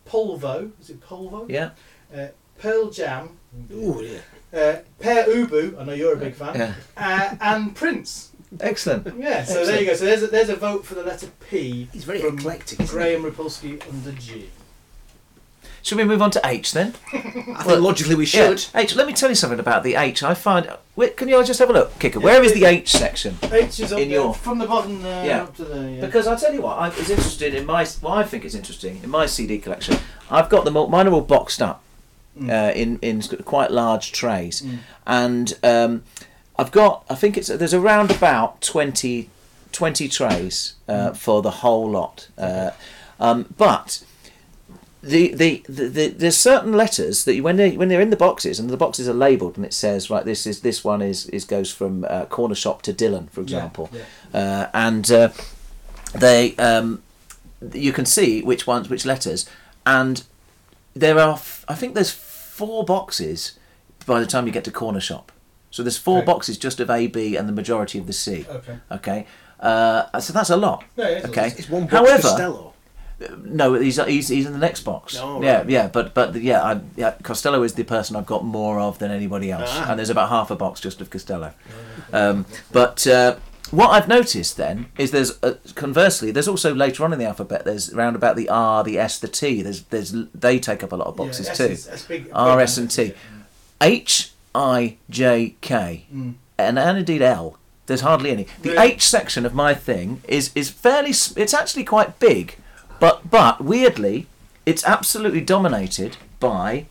Polvo, 0.07 0.73
is 0.81 0.91
it 0.91 1.01
Polvo? 1.01 1.49
Yeah. 1.49 1.71
Uh, 2.15 2.29
Pearl 2.63 2.91
Jam, 2.91 3.31
Ooh, 3.73 4.01
yeah. 4.03 4.59
uh, 4.59 4.77
Pere 5.01 5.25
Ubu, 5.27 5.79
I 5.81 5.85
know 5.85 5.93
you're 5.95 6.13
a 6.15 6.17
big 6.17 6.35
fan, 6.35 6.55
Yeah. 6.57 6.75
uh, 6.97 7.35
and 7.41 7.75
Prince. 7.75 8.31
Excellent. 8.61 9.19
Yeah, 9.19 9.45
so 9.45 9.67
there 9.67 9.81
you 9.81 9.87
go. 9.87 9.95
So 9.95 10.05
there's 10.05 10.23
a, 10.23 10.27
there's 10.29 10.49
a 10.51 10.57
vote 10.57 10.85
for 10.85 10.95
the 10.95 11.03
letter 11.03 11.27
P. 11.51 11.89
He's 11.93 12.05
very 12.05 12.21
from 12.21 12.39
eclectic, 12.39 12.81
isn't? 12.81 12.95
Graham 12.95 13.23
Repulski 13.25 13.83
under 13.89 14.13
G. 14.13 14.51
Should 15.83 15.99
we 15.99 16.05
move 16.05 16.23
on 16.23 16.31
to 16.33 16.41
H 16.45 16.71
then? 16.73 16.95
I 17.13 17.19
think 17.65 17.81
logically 17.81 18.15
we 18.15 18.27
should. 18.27 18.65
Yeah. 18.75 18.81
H. 18.83 18.95
Let 18.95 19.07
me 19.09 19.13
tell 19.15 19.29
you 19.31 19.35
something 19.35 19.59
about 19.59 19.83
the 19.83 19.95
H. 19.97 20.23
I 20.23 20.35
find. 20.35 20.71
Wait, 20.95 21.17
can 21.17 21.27
you 21.29 21.37
all 21.37 21.43
just 21.43 21.59
have 21.59 21.71
a 21.71 21.73
look, 21.73 21.99
Kicker? 21.99 22.21
Where 22.21 22.45
is 22.45 22.53
the 22.53 22.67
H 22.67 22.91
section? 22.93 23.37
H 23.51 23.81
is 23.81 23.93
up 23.93 23.99
In 23.99 24.11
there, 24.11 24.21
your- 24.21 24.35
from 24.35 24.59
the 24.59 24.67
bottom 24.67 25.03
there 25.03 25.27
Yeah. 25.27 25.43
up 25.45 25.57
to 25.57 25.65
the. 25.65 25.91
Yeah. 25.91 26.01
Because 26.03 26.27
I'll 26.29 26.39
tell 26.39 26.53
you 26.55 26.61
what, 26.63 26.79
I 26.79 26.91
was 26.91 27.11
interested 27.11 27.55
in 27.55 27.67
my. 27.67 27.85
Well, 28.01 28.13
I 28.13 28.23
think 28.23 28.45
it's 28.45 28.55
interesting 28.55 29.01
in 29.03 29.11
my 29.11 29.27
CD 29.27 29.59
collection. 29.59 29.97
I've 30.31 30.49
got 30.51 30.65
them 30.65 30.77
all. 30.77 30.87
Mine 30.89 31.09
are 31.09 31.13
all 31.15 31.21
boxed 31.23 31.61
up 31.63 31.83
uh, 32.41 32.73
in 32.75 32.99
in 33.01 33.23
quite 33.45 33.71
large 33.71 34.13
trays, 34.13 34.63
and 35.07 35.53
um, 35.63 36.03
I've 36.59 36.71
got. 36.73 37.05
I 37.11 37.15
think 37.15 37.37
it's 37.37 37.49
there's 37.49 37.75
around 37.75 38.11
about 38.11 38.61
20, 38.61 39.29
20 39.73 40.09
trays 40.09 40.75
uh, 40.89 41.13
for 41.13 41.43
the 41.43 41.51
whole 41.51 41.91
lot. 41.91 42.29
Uh, 42.39 42.71
um, 43.21 43.55
but 43.57 44.05
the, 45.03 45.35
the, 45.35 45.65
the, 45.69 45.89
the 45.89 46.09
there's 46.09 46.37
certain 46.37 46.73
letters 46.73 47.25
that 47.25 47.35
you, 47.35 47.43
when 47.43 47.57
they 47.57 47.77
when 47.77 47.89
they're 47.89 48.01
in 48.01 48.11
the 48.11 48.17
boxes 48.17 48.61
and 48.61 48.71
the 48.71 48.77
boxes 48.77 49.09
are 49.09 49.15
labelled 49.15 49.57
and 49.57 49.67
it 49.67 49.73
says 49.75 50.09
right 50.11 50.25
this 50.25 50.47
is 50.47 50.61
this 50.61 50.85
one 50.85 51.03
is 51.03 51.27
is 51.27 51.45
goes 51.45 51.73
from 51.73 52.05
uh, 52.09 52.25
corner 52.27 52.55
shop 52.55 52.83
to 52.83 52.93
Dylan 52.93 53.29
for 53.31 53.41
example, 53.41 53.91
Uh, 54.33 54.67
and 54.73 55.11
uh, 55.11 55.29
they 56.15 56.55
um, 56.57 57.03
you 57.73 57.93
can 57.93 58.07
see 58.07 58.43
which 58.43 58.67
ones 58.67 58.89
which 58.89 59.05
letters 59.05 59.49
and 59.85 60.23
there 60.95 61.19
are 61.19 61.35
f- 61.35 61.65
I 61.69 61.75
think 61.75 61.95
there's 61.95 62.11
four 62.13 62.85
boxes 62.85 63.59
by 64.07 64.21
the 64.21 64.27
time 64.27 64.47
you 64.47 64.53
get 64.53 64.65
to 64.65 64.71
corner 64.71 65.01
shop. 65.01 65.33
So 65.71 65.83
there's 65.83 65.97
four 65.99 66.19
Okay. 66.19 66.27
boxes 66.27 66.59
just 66.59 66.81
of 66.81 66.91
A 66.91 67.07
B 67.07 67.37
and 67.37 67.49
the 67.49 67.53
majority 67.53 67.99
of 67.99 68.07
the 68.07 68.13
C. 68.13 68.45
Okay. 68.49 68.77
Okay. 68.91 69.27
Uh, 69.59 70.19
so 70.21 70.33
that's 70.33 70.51
a 70.51 70.57
lot. 70.57 70.85
Yeah, 70.97 71.09
yeah, 71.09 71.17
it's 71.19 71.29
okay. 71.29 71.43
lot. 71.49 71.59
It's 71.59 71.69
one 71.71 71.83
box 71.85 71.93
However, 71.95 72.23
Costello. 72.23 72.75
no, 73.45 73.75
he's, 73.75 73.97
he's 74.05 74.29
he's 74.29 74.45
in 74.47 74.53
the 74.53 74.59
next 74.59 74.81
box. 74.81 75.17
Oh, 75.19 75.35
right. 75.35 75.45
Yeah, 75.45 75.65
yeah, 75.69 75.87
but 75.89 76.13
but 76.15 76.35
yeah, 76.35 76.63
I, 76.63 76.81
yeah, 76.97 77.13
Costello 77.23 77.63
is 77.63 77.75
the 77.75 77.85
person 77.85 78.17
I've 78.17 78.27
got 78.27 78.45
more 78.45 78.81
of 78.81 78.99
than 78.99 79.11
anybody 79.13 79.51
else, 79.53 79.71
Ah. 79.73 79.91
and 79.91 79.99
there's 79.99 80.11
about 80.11 80.29
half 80.31 80.51
a 80.51 80.57
box 80.57 80.81
just 80.81 81.01
of 81.01 81.11
Costello. 81.11 81.53
Um, 82.15 82.45
but 82.73 83.07
uh, 83.07 83.37
what 83.73 83.89
I've 83.91 84.07
noticed 84.07 84.57
then 84.57 84.87
is 84.97 85.11
there's 85.11 85.43
uh, 85.43 85.55
conversely 85.75 86.31
there's 86.31 86.47
also 86.47 86.73
later 86.75 87.05
on 87.05 87.13
in 87.13 87.19
the 87.19 87.25
alphabet 87.27 87.65
there's 87.65 87.93
around 87.93 88.15
about 88.15 88.37
the 88.37 88.49
R, 88.49 88.85
the 88.85 88.99
S, 88.99 89.19
the 89.19 89.27
T. 89.29 89.63
There's 89.63 89.83
there's 89.85 90.13
they 90.35 90.59
take 90.61 90.83
up 90.85 90.93
a 90.93 90.97
lot 90.97 91.09
of 91.09 91.17
boxes 91.17 91.49
yeah, 91.49 91.55
too. 91.55 91.65
is- 91.65 92.05
big- 92.07 92.25
big 92.27 92.33
R, 92.35 92.61
S, 92.61 92.79
and 92.79 92.91
T. 92.91 93.03
yeah. 93.07 93.13
H, 93.81 94.31
I, 94.55 94.97
J, 95.11 95.57
K, 95.61 96.05
Mm. 96.15 96.35
and, 96.59 96.79
and 96.79 96.99
indeed 96.99 97.23
L. 97.23 97.59
There's 97.87 98.03
hardly 98.03 98.31
any. 98.31 98.47
The 98.63 98.71
Really? 98.71 98.93
H 98.93 99.09
section 99.09 99.45
of 99.45 99.55
my 99.55 99.75
thing 99.75 100.23
is 100.29 100.51
is 100.55 100.71
fairly. 100.71 101.11
It's 101.11 101.53
actually 101.53 101.85
quite 101.85 102.19
big, 102.21 102.57
but 103.01 103.29
but 103.31 103.61
weirdly, 103.65 104.27
it's 104.65 104.85
absolutely 104.85 105.41
dominated 105.41 106.17
by 106.39 106.87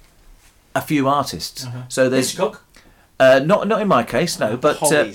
a 0.75 0.81
few 0.81 1.07
artists. 1.07 1.65
Uh-huh. 1.65 1.83
So 1.87 2.09
there's 2.09 2.31
Hitchcock. 2.31 2.63
uh, 3.19 3.39
not 3.45 3.67
not 3.69 3.81
in 3.81 3.87
my 3.87 4.03
case, 4.03 4.37
no, 4.39 4.57
but 4.57 4.81
uh. 4.83 5.05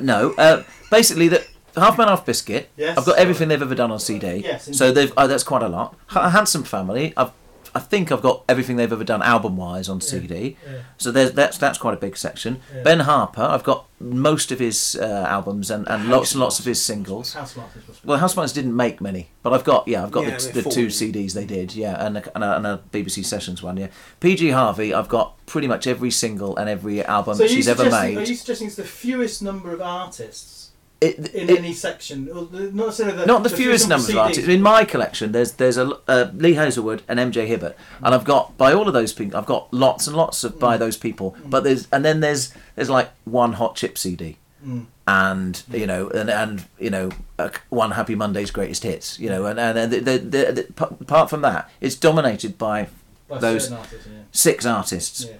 No. 0.00 0.32
Uh, 0.38 0.62
basically, 0.90 1.28
the 1.28 1.44
Half 1.76 1.98
Man 1.98 2.08
Half 2.08 2.26
Biscuit. 2.26 2.70
Yes. 2.76 2.98
I've 2.98 3.04
got 3.06 3.18
everything 3.18 3.48
they've 3.48 3.62
ever 3.62 3.74
done 3.74 3.90
on 3.90 3.98
CD. 4.00 4.38
Yes, 4.38 4.76
So 4.76 4.90
they've 4.92 5.12
uh, 5.16 5.26
that's 5.26 5.44
quite 5.44 5.62
a 5.62 5.68
lot. 5.68 5.94
H- 6.10 6.32
Handsome 6.32 6.64
Family. 6.64 7.12
I've 7.16 7.30
I 7.74 7.80
think 7.80 8.10
I've 8.12 8.22
got 8.22 8.44
everything 8.48 8.76
they've 8.76 8.92
ever 8.92 9.04
done 9.04 9.22
album 9.22 9.56
wise 9.56 9.88
on 9.88 10.00
CD. 10.00 10.56
yeah. 10.66 10.78
So 10.98 11.10
there's 11.10 11.32
that's 11.32 11.58
that's 11.58 11.78
quite 11.78 11.94
a 11.94 11.98
big 11.98 12.16
section. 12.16 12.60
Yeah. 12.74 12.82
Ben 12.82 13.00
Harper. 13.00 13.42
I've 13.42 13.64
got 13.64 13.86
most 14.00 14.52
of 14.52 14.58
his 14.60 14.96
uh, 15.00 15.26
albums 15.28 15.70
and, 15.70 15.88
and 15.88 16.08
lots 16.08 16.32
and 16.32 16.40
lots 16.40 16.58
of 16.60 16.64
his 16.64 16.80
singles. 16.80 17.34
Housemartins. 17.34 18.04
Well, 18.04 18.18
Housemartins 18.20 18.54
didn't 18.54 18.76
make 18.76 19.00
many, 19.00 19.28
but 19.42 19.52
I've 19.52 19.64
got 19.64 19.88
yeah, 19.88 20.02
I've 20.04 20.10
got 20.12 20.24
Yeah, 20.26 20.38
the, 20.38 20.62
the 20.62 20.70
two. 20.70 20.86
CDs 20.86 21.32
they 21.34 21.44
did, 21.46 21.74
yeah, 21.74 22.04
and 22.06 22.18
a, 22.18 22.34
and, 22.34 22.44
a, 22.44 22.56
and 22.56 22.66
a 22.66 22.82
BBC 22.92 23.24
Sessions 23.24 23.62
one, 23.62 23.76
yeah. 23.76 23.88
PJ 24.20 24.52
Harvey, 24.52 24.94
I've 24.94 25.08
got 25.08 25.34
pretty 25.46 25.66
much 25.66 25.86
every 25.86 26.10
single 26.10 26.56
and 26.56 26.68
every 26.68 27.04
album 27.04 27.36
so 27.36 27.46
she's 27.46 27.68
ever 27.68 27.90
made. 27.90 28.16
Are 28.18 28.22
you 28.22 28.34
suggesting 28.34 28.66
it's 28.68 28.76
the 28.76 28.84
fewest 28.84 29.42
number 29.42 29.72
of 29.72 29.80
artists 29.80 30.57
It- 31.00 31.32
in 31.32 31.48
it- 31.48 31.58
any 31.58 31.72
section? 31.72 32.26
Not 32.26 32.52
necessarily 32.52 33.18
the, 33.18 33.26
not 33.26 33.42
the, 33.44 33.50
fewest 33.50 33.88
number 33.88 34.02
numbers 34.02 34.14
of 34.14 34.18
artists. 34.18 34.48
In 34.48 34.62
my 34.62 34.84
collection, 34.84 35.30
there's 35.32 35.52
there's 35.52 35.76
a 35.78 35.92
uh, 36.08 36.30
Lee 36.34 36.54
Hazlewood 36.54 37.02
and 37.06 37.20
MJ 37.20 37.46
Hibbert, 37.46 37.76
and 38.02 38.14
I've 38.14 38.24
got 38.24 38.56
by 38.58 38.72
all 38.72 38.88
of 38.88 38.94
those 38.94 39.12
people, 39.12 39.38
I've 39.38 39.46
got 39.46 39.72
lots 39.72 40.08
and 40.08 40.16
lots 40.16 40.42
of 40.42 40.56
Mm. 40.56 40.58
by 40.60 40.76
those 40.76 40.96
people. 40.96 41.36
But 41.46 41.62
there's 41.62 41.86
and 41.92 42.04
then 42.04 42.18
there's 42.20 42.52
there's 42.74 42.90
like 42.90 43.10
one 43.24 43.52
Hot 43.52 43.76
Chip 43.76 43.96
CD, 43.96 44.38
Mm. 44.66 44.86
and 45.06 45.62
you 45.72 45.86
know 45.86 46.08
and 46.10 46.28
and 46.30 46.64
you 46.80 46.90
know 46.90 47.10
uh, 47.38 47.50
one 47.68 47.92
Happy 47.92 48.16
Monday's 48.16 48.50
greatest 48.50 48.82
hits, 48.82 49.20
you 49.20 49.28
know, 49.28 49.46
and 49.46 49.58
and 49.60 49.92
the, 49.92 50.00
the, 50.00 50.18
the, 50.18 50.52
the, 50.74 50.84
apart 51.00 51.30
from 51.30 51.42
that, 51.42 51.70
it's 51.80 51.94
dominated 51.94 52.58
by 52.58 52.88
By 53.28 53.38
those 53.38 53.70
artists, 53.70 54.06
yeah. 54.08 54.22
six 54.32 54.66
artists. 54.66 55.24
Yeah. 55.26 55.34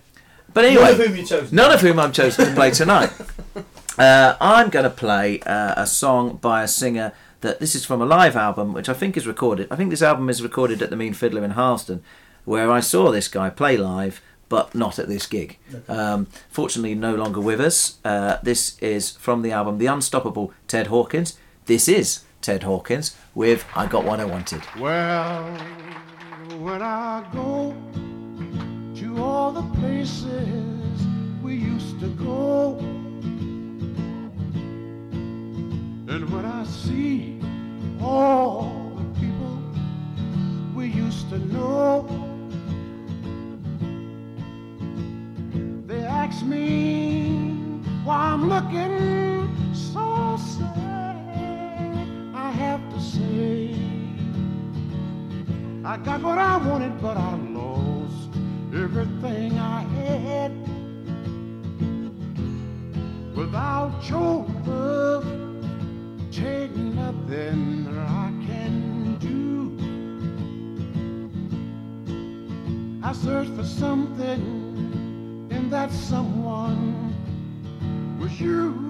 But 0.54 0.64
anyway, 0.66 0.82
None 0.84 1.00
of 1.00 1.06
whom 1.08 1.16
you 1.16 1.24
chose. 1.26 1.52
None 1.52 1.72
of 1.72 1.80
whom 1.80 1.98
I'm 1.98 2.12
chosen 2.12 2.46
to 2.46 2.54
play 2.54 2.70
tonight. 2.70 3.10
Uh, 3.98 4.36
I'm 4.40 4.70
going 4.70 4.84
to 4.84 4.90
play 4.90 5.40
uh, 5.40 5.74
a 5.76 5.86
song 5.86 6.36
by 6.36 6.62
a 6.62 6.68
singer 6.68 7.12
that 7.40 7.58
this 7.58 7.74
is 7.74 7.84
from 7.84 8.00
a 8.00 8.06
live 8.06 8.36
album, 8.36 8.72
which 8.72 8.88
I 8.88 8.92
think 8.92 9.16
is 9.16 9.26
recorded. 9.26 9.66
I 9.70 9.76
think 9.76 9.90
this 9.90 10.02
album 10.02 10.30
is 10.30 10.42
recorded 10.42 10.82
at 10.82 10.90
the 10.90 10.96
Mean 10.96 11.14
Fiddler 11.14 11.44
in 11.44 11.52
Harlesden, 11.52 12.02
where 12.44 12.70
I 12.70 12.78
saw 12.80 13.10
this 13.10 13.26
guy 13.26 13.50
play 13.50 13.76
live, 13.76 14.20
but 14.48 14.72
not 14.74 14.98
at 14.98 15.08
this 15.08 15.26
gig. 15.26 15.58
Um, 15.88 16.28
fortunately, 16.48 16.94
no 16.94 17.14
longer 17.16 17.40
with 17.40 17.60
us. 17.60 17.98
Uh, 18.04 18.38
this 18.42 18.78
is 18.78 19.10
from 19.16 19.42
the 19.42 19.50
album 19.52 19.78
The 19.78 19.86
Unstoppable 19.86 20.52
Ted 20.68 20.86
Hawkins. 20.86 21.36
This 21.66 21.88
is 21.88 22.24
Ted 22.40 22.62
Hawkins 22.62 23.16
with 23.34 23.64
I 23.74 23.86
Got 23.86 24.04
What 24.04 24.20
I 24.20 24.24
Wanted. 24.24 24.62
Well, 24.78 25.44
when 26.60 26.82
I 26.82 27.28
go 27.32 27.74
to 29.00 29.22
all 29.22 29.50
the 29.50 29.62
places 29.78 31.06
we 31.42 31.56
used 31.56 32.00
to 32.00 32.08
go, 32.10 32.97
and 36.08 36.28
when 36.30 36.46
I 36.46 36.64
see 36.64 37.38
all 38.00 38.94
the 38.96 39.20
people 39.20 39.62
we 40.74 40.86
used 40.86 41.28
to 41.28 41.38
know, 41.38 42.08
they 45.86 46.00
ask 46.00 46.44
me 46.46 47.50
why 48.04 48.16
I'm 48.16 48.48
looking 48.48 49.74
so 49.74 50.38
sad. 50.56 51.16
I 52.34 52.50
have 52.52 52.80
to 52.94 53.00
say 53.00 53.74
I 55.84 55.98
got 55.98 56.22
what 56.22 56.38
I 56.38 56.56
wanted, 56.56 57.00
but 57.02 57.18
I 57.18 57.34
lost 57.34 58.30
everything 58.74 59.58
I 59.58 59.82
had. 59.82 60.52
Without 63.36 64.02
take 64.02 64.57
that 67.28 68.08
I 68.08 68.32
can 68.46 69.16
do. 69.20 69.76
I 73.06 73.12
searched 73.12 73.50
for 73.52 73.64
something, 73.64 75.48
and 75.50 75.70
that 75.70 75.92
someone 75.92 77.14
was 78.18 78.40
you. 78.40 78.86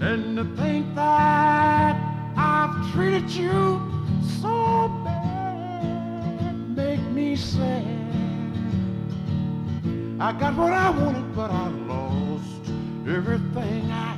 And 0.00 0.36
to 0.38 0.44
think 0.56 0.94
that 0.94 1.96
I've 2.36 2.92
treated 2.92 3.28
you 3.30 3.82
so 4.40 4.88
bad 5.04 6.54
make 6.76 7.00
me 7.12 7.36
sad. 7.36 7.84
I 10.18 10.32
got 10.32 10.56
what 10.56 10.72
I 10.72 10.88
wanted, 10.90 11.34
but 11.36 11.50
I 11.50 11.68
lost 11.68 12.70
everything 13.06 13.90
I 13.90 14.17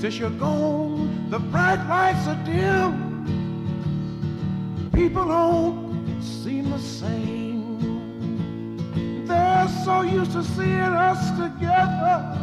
Since 0.00 0.18
you're 0.18 0.30
gone, 0.30 1.28
the 1.28 1.38
bright 1.38 1.86
lights 1.86 2.26
are 2.26 2.42
dim. 2.46 3.20
People 4.94 5.26
don't 5.26 6.22
seem 6.22 6.70
the 6.70 6.78
same. 6.78 7.66
They're 9.26 9.68
so 9.84 10.00
used 10.00 10.32
to 10.32 10.42
seeing 10.42 10.70
us 10.70 11.30
together. 11.32 12.34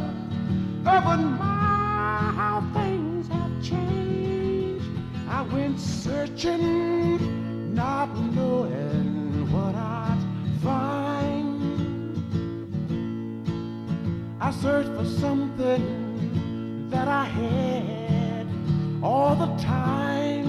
Oh, 0.86 1.02
but 1.04 1.18
my, 1.18 2.32
how 2.36 2.62
things 2.76 3.28
have 3.30 3.64
changed. 3.64 4.86
I 5.28 5.42
went 5.42 5.80
searching, 5.80 7.74
not 7.74 8.16
knowing 8.36 9.52
what 9.52 9.74
I'd 9.74 10.24
find. 10.62 12.22
I 14.40 14.52
searched 14.52 14.90
for 14.90 15.06
something 15.06 16.07
that 16.98 17.08
I 17.08 17.26
had 17.26 18.48
all 19.04 19.36
the 19.36 19.52
time. 19.62 20.48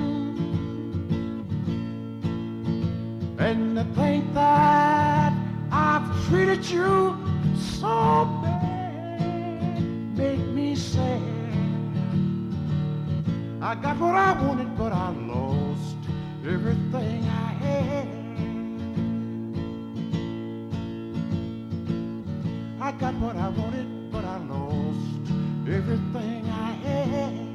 And 3.38 3.76
to 3.76 3.84
think 3.94 4.32
that 4.32 5.32
I've 5.70 6.09
treated 6.26 6.64
you 6.64 7.16
so 7.80 7.96
bad 8.42 9.82
make 10.16 10.44
me 10.59 10.74
sad. 10.74 11.22
I 13.61 13.74
got 13.74 13.99
what 13.99 14.14
I 14.14 14.32
wanted, 14.42 14.70
but 14.78 14.92
I 14.92 15.11
lost 15.34 16.01
everything 16.55 17.20
I 17.46 17.51
had. 17.64 18.09
I 22.80 22.90
got 22.92 23.14
what 23.24 23.36
I 23.36 23.49
wanted, 23.51 23.88
but 24.11 24.24
I 24.24 24.38
lost 24.55 25.28
everything 25.71 26.49
I 26.49 26.73
had. 26.73 27.47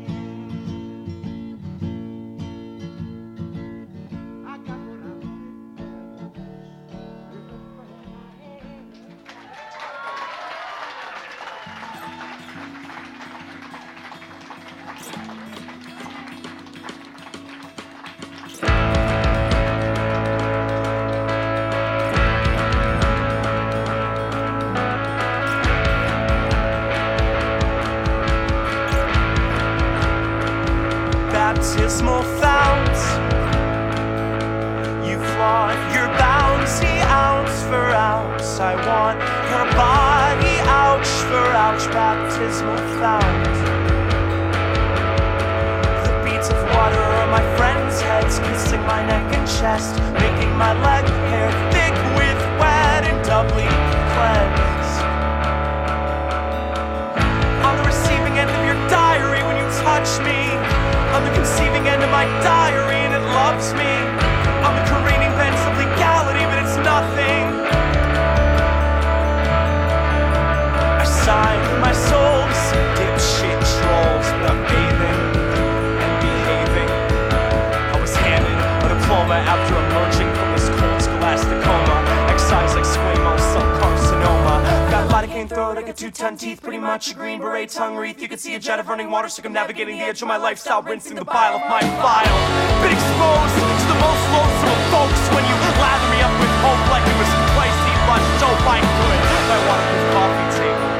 Lidocaine 85.43 85.49
throat, 85.49 85.77
I 85.77 85.81
got 85.81 85.97
two 85.97 86.11
ton 86.11 86.37
teeth, 86.37 86.61
pretty 86.61 86.77
much 86.77 87.11
a 87.11 87.15
green 87.15 87.39
beret 87.39 87.69
tongue 87.69 87.95
wreath. 87.95 88.21
You 88.21 88.27
can 88.27 88.37
see 88.37 88.55
a 88.55 88.59
jet 88.59 88.79
of 88.79 88.87
running 88.87 89.09
water 89.09 89.27
circumnavigating 89.27 89.97
the 89.97 90.03
edge 90.03 90.21
of 90.21 90.27
my 90.27 90.37
lifestyle, 90.37 90.81
rinsing 90.81 91.15
the 91.15 91.25
bile 91.25 91.55
of 91.55 91.61
my 91.69 91.81
file. 91.81 92.37
Been 92.81 92.93
exposed 92.93 93.55
to 93.55 93.87
the 93.91 93.99
most 93.99 94.23
loathsome 94.31 94.71
of 94.71 94.81
folks 94.91 95.21
when 95.35 95.43
you 95.43 95.55
lather 95.79 96.09
me 96.15 96.21
up 96.23 96.31
with 96.39 96.53
hope 96.63 96.83
like 96.91 97.03
it 97.03 97.17
was 97.19 97.27
spicy 97.27 97.93
lunch 98.07 98.27
dope 98.39 98.63
I 98.63 98.79
could. 98.79 99.19
I 99.43 99.59
want 99.67 99.83
a 99.83 99.99
coffee 100.15 100.49
table 100.63 100.91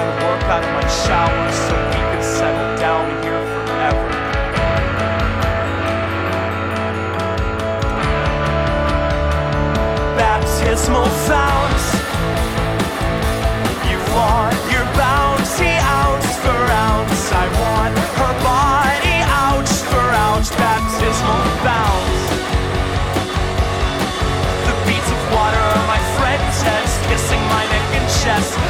and 0.00 0.08
work 0.24 0.42
out 0.48 0.64
of 0.64 0.72
my 0.72 0.86
shower 1.04 1.46
so 1.52 1.74
we 1.92 2.00
could 2.12 2.24
settle 2.24 2.72
down 2.80 3.04
here 3.22 3.42
forever. 3.52 4.08
Baptismal 10.16 11.08
founts. 11.28 11.95
Want 14.16 14.56
your 14.72 14.86
bounty 14.96 15.76
ounce 16.00 16.30
for 16.40 16.60
ounce. 16.88 17.24
I 17.32 17.44
want 17.60 17.92
her 18.16 18.34
body, 18.40 19.16
ouch 19.44 19.72
for 19.92 20.06
ouch. 20.24 20.48
Baptismal 20.56 21.44
bounce. 21.60 22.24
The 24.66 24.74
beats 24.88 25.10
of 25.12 25.20
water 25.36 25.64
are 25.76 25.86
my 25.86 26.00
friend's 26.16 26.58
heads, 26.64 26.96
kissing 27.08 27.42
my 27.52 27.64
neck 27.68 27.88
and 27.98 28.08
chest, 28.24 28.65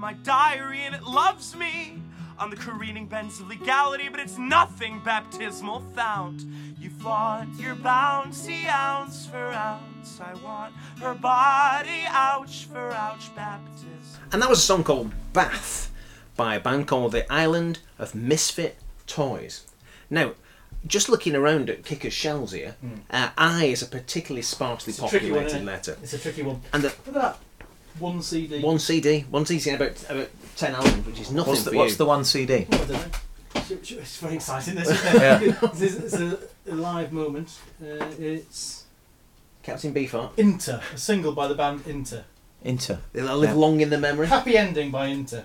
my 0.00 0.14
diary 0.14 0.80
and 0.80 0.94
it 0.94 1.04
loves 1.04 1.54
me. 1.54 2.02
On 2.38 2.48
the 2.48 2.56
careening 2.56 3.04
bends 3.04 3.38
of 3.38 3.48
legality, 3.48 4.08
but 4.08 4.18
it's 4.18 4.38
nothing 4.38 5.02
baptismal 5.04 5.80
fount. 5.94 6.42
You 6.80 6.88
flaunt 6.88 7.60
your 7.60 7.74
bouncy 7.74 8.66
ounce 8.66 9.26
for 9.26 9.52
ounce. 9.52 10.18
I 10.22 10.32
want 10.42 10.74
her 11.02 11.12
body, 11.12 12.04
ouch 12.06 12.64
for 12.64 12.92
ouch 12.92 13.34
baptism. 13.36 14.22
And 14.32 14.40
that 14.40 14.48
was 14.48 14.60
a 14.60 14.62
song 14.62 14.84
called 14.84 15.12
Bath 15.34 15.92
by 16.34 16.54
a 16.54 16.60
band 16.60 16.86
called 16.86 17.12
The 17.12 17.30
Island 17.30 17.80
of 17.98 18.14
Misfit 18.14 18.78
Toys. 19.06 19.66
Now, 20.08 20.32
just 20.86 21.10
looking 21.10 21.36
around 21.36 21.68
at 21.68 21.84
Kicker's 21.84 22.14
shells 22.14 22.52
here, 22.52 22.76
uh, 23.10 23.28
I 23.36 23.66
is 23.66 23.82
a 23.82 23.86
particularly 23.86 24.40
sparsely. 24.40 24.94
A 24.94 25.08
tricky 25.10 25.30
one, 25.30 25.42
populated 25.42 25.66
letter. 25.66 25.98
It's 26.02 26.14
a 26.14 26.18
tricky 26.18 26.42
one. 26.42 26.62
And 26.72 26.84
the, 26.84 26.88
Look 26.88 27.08
at 27.08 27.14
that. 27.14 27.38
One 28.00 28.22
CD. 28.22 28.60
one 28.60 28.78
CD, 28.78 29.20
one 29.30 29.46
CD, 29.46 29.70
about, 29.70 30.02
about 30.10 30.28
10 30.56 30.74
albums, 30.74 31.06
which 31.06 31.20
is 31.20 31.30
nothing 31.30 31.50
What's 31.52 31.64
the, 31.64 31.70
for 31.70 31.76
what's 31.76 31.92
you. 31.92 31.96
the 31.98 32.04
one 32.06 32.24
CD? 32.24 32.66
Oh, 32.72 32.74
I 32.74 32.78
don't 32.78 32.88
know. 32.90 32.96
It's- 32.96 33.70
It's 33.90 34.16
very 34.18 34.34
exciting, 34.34 34.74
this, 34.74 34.88
isn't 34.90 35.16
it? 35.16 35.20
Yeah. 35.22 35.58
it's, 35.62 35.80
it's 35.82 36.14
a, 36.14 36.38
a 36.70 36.74
live 36.74 37.12
moment. 37.12 37.56
Uh, 37.82 38.04
it's 38.18 38.84
Captain 39.62 39.92
Beefheart. 39.94 40.30
Inter, 40.38 40.80
a 40.94 40.98
single 40.98 41.32
by 41.32 41.46
the 41.48 41.54
band 41.54 41.86
Inter. 41.86 42.24
Inter. 42.62 42.98
They'll 43.12 43.36
live 43.36 43.50
Yeah. 43.50 43.56
long 43.56 43.80
in 43.80 43.90
the 43.90 43.98
memory. 43.98 44.26
Happy 44.26 44.56
ending 44.56 44.90
by 44.90 45.06
Inter. 45.06 45.44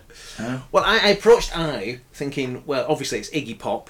Well, 0.72 0.84
I, 0.86 0.99
I 1.03 1.08
approached 1.10 1.58
I 1.58 1.99
thinking, 2.14 2.64
well, 2.66 2.86
obviously 2.89 3.20
it's 3.20 3.30
Iggy 3.30 3.58
Pop, 3.58 3.89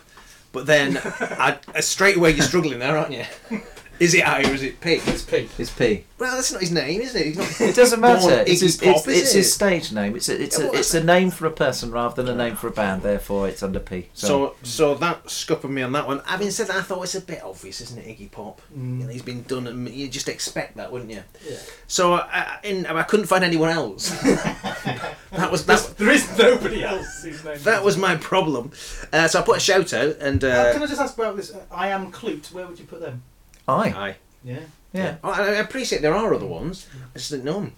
but 0.51 0.66
then 0.66 0.97
I, 1.03 1.57
I 1.74 1.80
straight 1.82 2.18
away 2.18 2.32
you're 2.32 2.45
struggling 2.45 2.80
there, 2.80 2.97
aren't 2.97 3.11
you? 3.13 3.26
Is 3.99 4.13
it 4.13 4.27
I 4.27 4.41
or 4.41 4.53
is 4.53 4.61
it 4.63 4.79
P? 4.81 4.93
It's 5.05 5.21
P. 5.23 5.47
It's 5.57 5.69
P. 5.71 6.03
Well, 6.17 6.35
that's 6.35 6.51
not 6.51 6.61
his 6.61 6.71
name, 6.71 7.01
is 7.01 7.13
it? 7.15 7.25
He's 7.27 7.37
not, 7.37 7.61
It 7.69 7.75
doesn't 7.75 7.99
matter. 7.99 8.43
It's, 8.47 8.61
Iggy 8.61 8.63
his, 8.63 8.77
Pop, 8.77 8.95
it's, 8.95 9.07
is 9.07 9.21
it's 9.21 9.33
it? 9.33 9.37
his 9.37 9.53
stage 9.53 9.91
name. 9.91 10.15
It's 10.15 10.29
a, 10.29 10.41
it's 10.41 10.57
Yeah, 10.57 10.65
a, 10.65 10.69
well, 10.71 10.79
it's 10.79 10.93
a 10.93 11.03
name 11.03 11.29
for 11.29 11.45
a 11.45 11.51
person 11.51 11.91
rather 11.91 12.23
than 12.23 12.33
a 12.33 12.37
name 12.37 12.55
for 12.55 12.67
a 12.67 12.71
band. 12.71 13.01
Therefore, 13.03 13.47
it's 13.49 13.61
under 13.63 13.79
P. 13.79 14.09
So, 14.13 14.55
so 14.63 14.95
that 14.95 15.29
scuppered 15.29 15.71
me 15.71 15.81
on 15.81 15.91
that 15.91 16.07
one. 16.07 16.21
Having 16.25 16.51
said 16.51 16.67
that, 16.67 16.77
I 16.77 16.81
thought 16.83 17.03
it's 17.03 17.15
a 17.15 17.21
bit 17.21 17.43
obvious, 17.43 17.81
isn't 17.81 17.99
it, 17.99 18.17
Iggy 18.17 18.31
Pop? 18.31 18.61
Mm. 18.73 18.99
You 18.99 19.05
know, 19.05 19.11
he's 19.11 19.21
been 19.23 19.43
done, 19.43 19.67
and 19.67 19.89
you 19.89 20.07
just 20.07 20.29
expect 20.29 20.77
that, 20.77 20.89
wouldn't 20.91 21.11
you? 21.11 21.23
Yeah. 21.49 21.57
So, 21.87 22.13
I, 22.13 22.59
in, 22.63 22.85
I 22.85 23.03
couldn't 23.03 23.25
find 23.27 23.43
anyone 23.43 23.69
else. 23.69 24.09
that 24.21 25.49
was 25.51 25.65
There's- 25.65 25.87
that. 25.87 25.97
there 25.97 26.11
is 26.11 26.37
nobody 26.37 26.83
else 26.83 27.23
whose 27.23 27.43
name. 27.43 27.59
That 27.63 27.83
was 27.83 27.97
my 27.97 28.15
problem. 28.15 28.71
Uh, 29.11 29.27
so 29.27 29.39
I 29.39 29.41
put 29.43 29.57
a 29.57 29.59
shout 29.61 29.93
out, 29.93 30.15
and 30.19 30.43
Uh, 30.43 30.47
uh, 30.47 30.73
can 30.73 30.83
I 30.83 30.85
just 30.87 31.01
ask 31.01 31.17
about 31.17 31.35
this? 31.35 31.51
Uh, 31.53 31.61
I 31.71 31.89
Am 31.89 32.11
Kloot. 32.11 32.51
Where 32.53 32.65
would 32.67 32.79
you 32.79 32.85
put 32.85 33.01
them? 33.01 33.23
I. 33.68 33.89
aye. 33.89 34.16
Yeah. 34.43 34.59
Yeah. 34.93 35.16
Oh, 35.24 35.30
I 35.32 35.41
I 35.41 35.51
appreciate 35.55 36.01
there 36.01 36.13
are 36.16 36.34
other 36.34 36.45
ones. 36.45 36.88
I 37.13 37.18
just 37.18 37.32
didn't 37.32 37.45
know 37.45 37.59
them. 37.61 37.74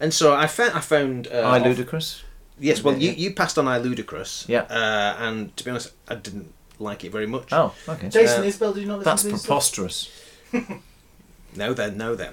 And 0.00 0.12
so 0.14 0.34
I 0.34 0.46
found 0.46 0.72
I 0.74 0.80
found 0.80 1.28
uh, 1.28 1.40
I 1.40 1.58
off- 1.60 1.66
ludicrous. 1.66 2.22
Yes, 2.58 2.84
well, 2.84 2.96
you, 2.96 3.10
you 3.10 3.32
passed 3.34 3.58
on 3.58 3.66
I 3.66 3.78
Ludicrous. 3.78 4.44
Yeah. 4.48 4.62
Uh, 4.70 5.16
and 5.18 5.56
to 5.56 5.64
be 5.64 5.70
honest, 5.70 5.92
I 6.08 6.14
didn't 6.14 6.52
like 6.78 7.04
it 7.04 7.10
very 7.10 7.26
much. 7.26 7.52
Oh, 7.52 7.74
okay. 7.88 8.08
Jason 8.08 8.42
Uh, 8.42 8.46
Isbell, 8.46 8.72
did 8.74 8.82
you 8.82 8.86
not 8.86 8.98
listen 8.98 9.10
That's 9.10 9.22
to 9.22 9.28
these? 9.28 9.40
stuff? 9.40 9.46
preposterous. 9.48 10.10
No, 11.56 11.72
then, 11.72 11.96
no, 11.96 12.14
then. 12.16 12.32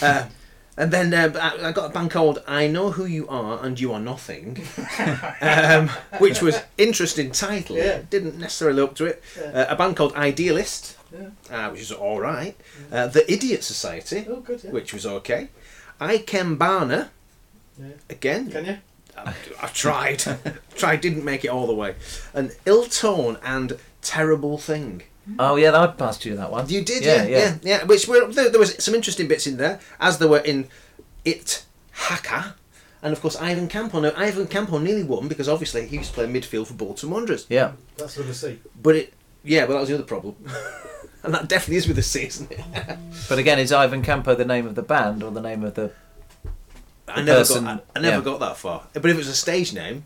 Uh, 0.00 0.26
and 0.78 0.90
then 0.90 1.12
uh, 1.12 1.38
I, 1.38 1.68
I 1.68 1.72
got 1.72 1.90
a 1.90 1.92
band 1.92 2.10
called 2.10 2.42
I 2.46 2.66
Know 2.68 2.90
Who 2.92 3.04
You 3.04 3.28
Are 3.28 3.62
and 3.64 3.78
You 3.78 3.92
Are 3.92 4.00
Nothing, 4.00 4.62
um, 5.42 5.88
which 6.18 6.40
was 6.40 6.58
interesting 6.78 7.32
title. 7.32 7.76
Yeah. 7.76 8.00
Didn't 8.08 8.38
necessarily 8.38 8.76
look 8.80 8.94
to 8.96 9.04
it. 9.06 9.22
Yeah. 9.38 9.44
Uh, 9.44 9.66
a 9.74 9.76
band 9.76 9.96
called 9.96 10.14
Idealist, 10.14 10.96
Yeah. 11.12 11.66
uh, 11.66 11.70
which 11.70 11.80
is 11.82 11.92
all 11.92 12.20
right. 12.20 12.56
Uh, 12.90 13.06
the 13.08 13.30
Idiot 13.32 13.62
Society, 13.64 14.26
Oh, 14.28 14.40
good. 14.40 14.62
Yeah. 14.64 14.70
which 14.70 14.92
was 14.94 15.04
okay. 15.06 15.48
I 16.00 16.18
Barner, 16.18 17.08
Yeah. 17.78 17.86
again. 18.10 18.50
Can 18.50 18.64
you? 18.66 18.76
I, 19.16 19.34
I 19.62 19.66
tried. 19.68 20.22
tried, 20.74 21.00
didn't 21.00 21.24
make 21.24 21.44
it 21.44 21.48
all 21.48 21.66
the 21.66 21.74
way. 21.74 21.94
An 22.34 22.50
ill 22.66 22.84
tone 22.86 23.38
and 23.44 23.78
terrible 24.00 24.58
thing. 24.58 25.02
Oh 25.38 25.54
yeah, 25.56 25.78
I 25.78 25.86
passed 25.86 26.24
you 26.24 26.34
that 26.36 26.50
one. 26.50 26.68
You 26.68 26.82
did, 26.82 27.04
Yeah, 27.04 27.22
yeah, 27.22 27.22
yeah, 27.24 27.38
yeah. 27.38 27.56
yeah. 27.62 27.84
Which 27.84 28.08
were 28.08 28.26
there, 28.32 28.48
there 28.50 28.58
was 28.58 28.82
some 28.82 28.94
interesting 28.94 29.28
bits 29.28 29.46
in 29.46 29.56
there, 29.56 29.78
as 30.00 30.18
there 30.18 30.28
were 30.28 30.38
in 30.40 30.66
It 31.24 31.64
Haka, 31.92 32.56
and 33.02 33.12
of 33.12 33.20
course 33.20 33.36
Ivan 33.36 33.68
Campo. 33.68 34.00
Now 34.00 34.12
Ivan 34.16 34.48
Campo 34.48 34.78
nearly 34.78 35.04
won 35.04 35.28
because 35.28 35.48
obviously 35.48 35.86
he 35.86 35.98
used 35.98 36.08
to 36.08 36.14
play 36.14 36.26
midfield 36.26 36.66
for 36.66 36.74
Bolton 36.74 37.10
Wanderers. 37.10 37.46
Yeah. 37.48 37.72
That's 37.96 38.16
with 38.16 38.30
a 38.30 38.34
C. 38.34 38.58
But 38.82 38.96
it, 38.96 39.14
yeah, 39.44 39.64
well 39.66 39.74
that 39.76 39.80
was 39.80 39.88
the 39.90 39.94
other 39.94 40.04
problem, 40.04 40.34
and 41.24 41.34
that 41.34 41.48
definitely 41.48 41.76
is 41.76 41.86
with 41.86 41.96
the 41.96 42.02
C, 42.02 42.26
isn't 42.26 42.50
it? 42.50 42.60
But 43.28 43.38
again, 43.38 43.58
is 43.58 43.72
Ivan 43.72 44.02
Campo 44.02 44.34
the 44.34 44.44
name 44.44 44.66
of 44.66 44.74
the 44.74 44.82
band 44.82 45.22
or 45.22 45.30
the 45.30 45.40
name 45.40 45.62
of 45.62 45.74
the? 45.74 45.92
I 47.08 47.22
never 47.22 47.40
person- 47.40 47.64
got, 47.64 47.84
I, 47.94 47.98
I 47.98 48.02
never 48.02 48.16
yeah. 48.18 48.22
got 48.24 48.40
that 48.40 48.56
far. 48.56 48.86
But 48.92 49.06
if 49.06 49.14
it 49.14 49.16
was 49.16 49.28
a 49.28 49.34
stage 49.34 49.72
name, 49.72 50.04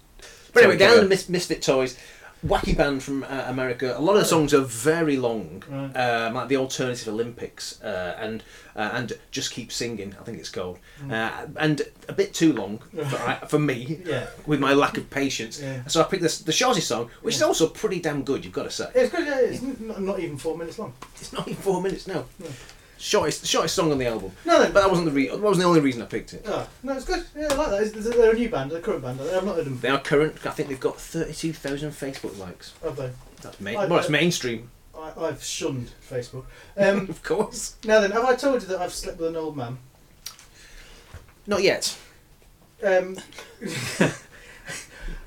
but 0.52 0.62
anyway, 0.62 0.78
down 0.78 0.96
to 1.00 1.06
Mis- 1.06 1.28
Misfit 1.28 1.62
Toys. 1.62 1.98
Wacky 2.44 2.76
band 2.76 3.02
from 3.02 3.24
uh, 3.24 3.44
America. 3.46 3.94
A 3.96 4.00
lot 4.00 4.12
of 4.14 4.18
the 4.20 4.24
songs 4.26 4.52
are 4.52 4.60
very 4.60 5.16
long, 5.16 5.62
Right. 5.68 5.92
um, 5.96 6.34
like 6.34 6.48
the 6.48 6.58
Alternative 6.58 7.08
Olympics 7.08 7.80
uh, 7.82 8.16
and 8.20 8.42
uh, 8.76 8.90
and 8.92 9.12
Just 9.30 9.52
Keep 9.52 9.72
Singing. 9.72 10.14
I 10.20 10.22
think 10.24 10.38
it's 10.38 10.50
called, 10.50 10.78
uh, 11.10 11.46
and 11.56 11.80
a 12.08 12.12
bit 12.12 12.34
too 12.34 12.52
long 12.52 12.78
for, 13.08 13.16
I- 13.30 13.46
for 13.48 13.58
me 13.58 14.00
Yeah. 14.04 14.26
with 14.46 14.60
my 14.60 14.74
lack 14.74 14.98
of 14.98 15.08
patience. 15.10 15.60
Yeah. 15.62 15.86
So 15.86 16.00
I 16.00 16.04
picked 16.04 16.22
this, 16.22 16.40
the 16.40 16.52
shortest 16.52 16.88
song, 16.88 17.10
which 17.22 17.36
is 17.36 17.42
also 17.42 17.68
pretty 17.68 18.00
damn 18.00 18.22
good. 18.22 18.44
You've 18.44 18.52
got 18.54 18.64
to 18.64 18.70
say, 18.70 18.90
It's 18.94 19.10
good. 19.10 19.26
Yeah, 19.26 19.40
it's 19.40 19.62
n- 19.62 19.94
not 20.04 20.20
even 20.20 20.36
four 20.36 20.58
minutes 20.58 20.78
long. 20.78 20.92
it's 21.18 21.32
not 21.32 21.48
even 21.48 21.60
four 21.62 21.80
minutes 21.80 22.06
now. 22.06 22.26
Shortest, 22.98 23.46
shortest 23.46 23.74
song 23.74 23.92
on 23.92 23.98
the 23.98 24.06
album. 24.06 24.32
No, 24.46 24.58
no, 24.58 24.64
But 24.72 24.80
that 24.80 24.88
wasn't 24.88 25.06
the 25.06 25.12
re- 25.12 25.28
that 25.28 25.38
wasn't 25.38 25.62
the 25.64 25.68
only 25.68 25.80
reason 25.80 26.00
I 26.00 26.06
picked 26.06 26.32
it. 26.32 26.42
Oh, 26.46 26.66
no, 26.82 26.94
it's 26.94 27.04
good. 27.04 27.24
Yeah, 27.36 27.48
I 27.50 27.54
like 27.54 27.68
that. 27.68 27.82
It's, 27.82 28.08
they're 28.08 28.30
a 28.30 28.34
new 28.34 28.48
band, 28.48 28.72
a 28.72 28.80
current 28.80 29.02
band. 29.02 29.20
I've 29.20 29.44
not 29.44 29.56
heard 29.56 29.66
them. 29.66 29.78
They 29.80 29.90
are 29.90 30.00
current. 30.00 30.44
I 30.46 30.50
think 30.50 30.70
they've 30.70 30.80
got 30.80 30.98
thirty-two 30.98 31.52
thousand 31.52 31.90
Facebook 31.90 32.38
likes. 32.38 32.72
Have 32.82 32.96
they? 32.96 33.10
That's 33.42 33.60
main. 33.60 33.76
I- 33.76 33.86
well, 33.86 33.98
it's 33.98 34.08
I- 34.08 34.12
mainstream, 34.12 34.70
I, 34.98 35.12
I've 35.18 35.42
shunned 35.44 35.90
Facebook. 36.10 36.44
Um, 36.78 37.08
of 37.10 37.22
course. 37.22 37.76
now 37.84 38.00
then, 38.00 38.12
have 38.12 38.24
I 38.24 38.34
told 38.34 38.62
you 38.62 38.68
that 38.68 38.80
I've 38.80 38.92
slept 38.94 39.18
with 39.18 39.28
an 39.28 39.36
old 39.36 39.56
man? 39.56 39.78
Not 41.46 41.62
yet. 41.62 41.96
Um, 42.82 43.16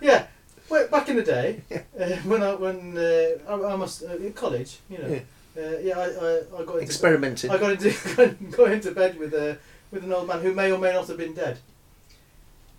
yeah, 0.02 0.26
well, 0.70 0.88
back 0.88 1.10
in 1.10 1.16
the 1.18 1.24
day, 1.24 1.62
uh, 1.72 2.06
when 2.24 2.42
I 2.44 2.54
when 2.56 2.98
uh, 2.98 3.30
I, 3.48 3.74
I 3.74 3.76
must 3.76 4.04
uh, 4.04 4.16
in 4.18 4.34
college, 4.34 4.78
you 4.90 4.98
know, 4.98 5.08
Yeah. 5.08 5.20
Uh, 5.60 5.78
yeah, 5.80 6.00
I, 6.00 6.06
I, 6.06 6.62
I 6.62 6.66
got 6.66 6.74
into 6.76 6.86
Experimenting. 6.86 7.52
I 7.52 7.58
got 7.58 7.72
into 7.72 8.36
got 8.58 8.72
into 8.72 8.92
bed 8.92 9.20
with 9.20 9.34
a 9.34 9.58
with 9.92 10.04
an 10.04 10.14
old 10.14 10.28
man 10.28 10.42
who 10.42 10.54
may 10.54 10.72
or 10.72 10.78
may 10.78 10.94
not 10.94 11.08
have 11.08 11.18
been 11.18 11.34
dead. 11.34 11.60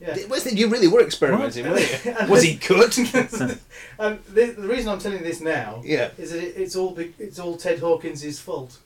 Yeah. 0.00 0.14
Did- 0.14 0.30
was 0.30 0.46
it- 0.46 0.56
you 0.56 0.68
really 0.68 0.88
were 0.88 1.02
experimenting, 1.02 1.66
What? 1.66 1.74
weren't 1.74 2.04
you? 2.04 2.26
Was 2.28 2.42
he 2.42 2.54
good? 2.54 2.96
and 3.98 4.18
the, 4.24 4.54
the 4.56 4.66
reason 4.66 4.88
I'm 4.88 4.98
telling 4.98 5.22
this 5.22 5.40
now 5.42 5.82
yeah. 5.84 6.08
is 6.16 6.30
that 6.30 6.42
it, 6.42 6.54
it's 6.56 6.74
all 6.74 6.98
it's 6.98 7.38
all 7.38 7.56
Ted 7.56 7.80
Hawkins' 7.80 8.38
fault. 8.38 8.78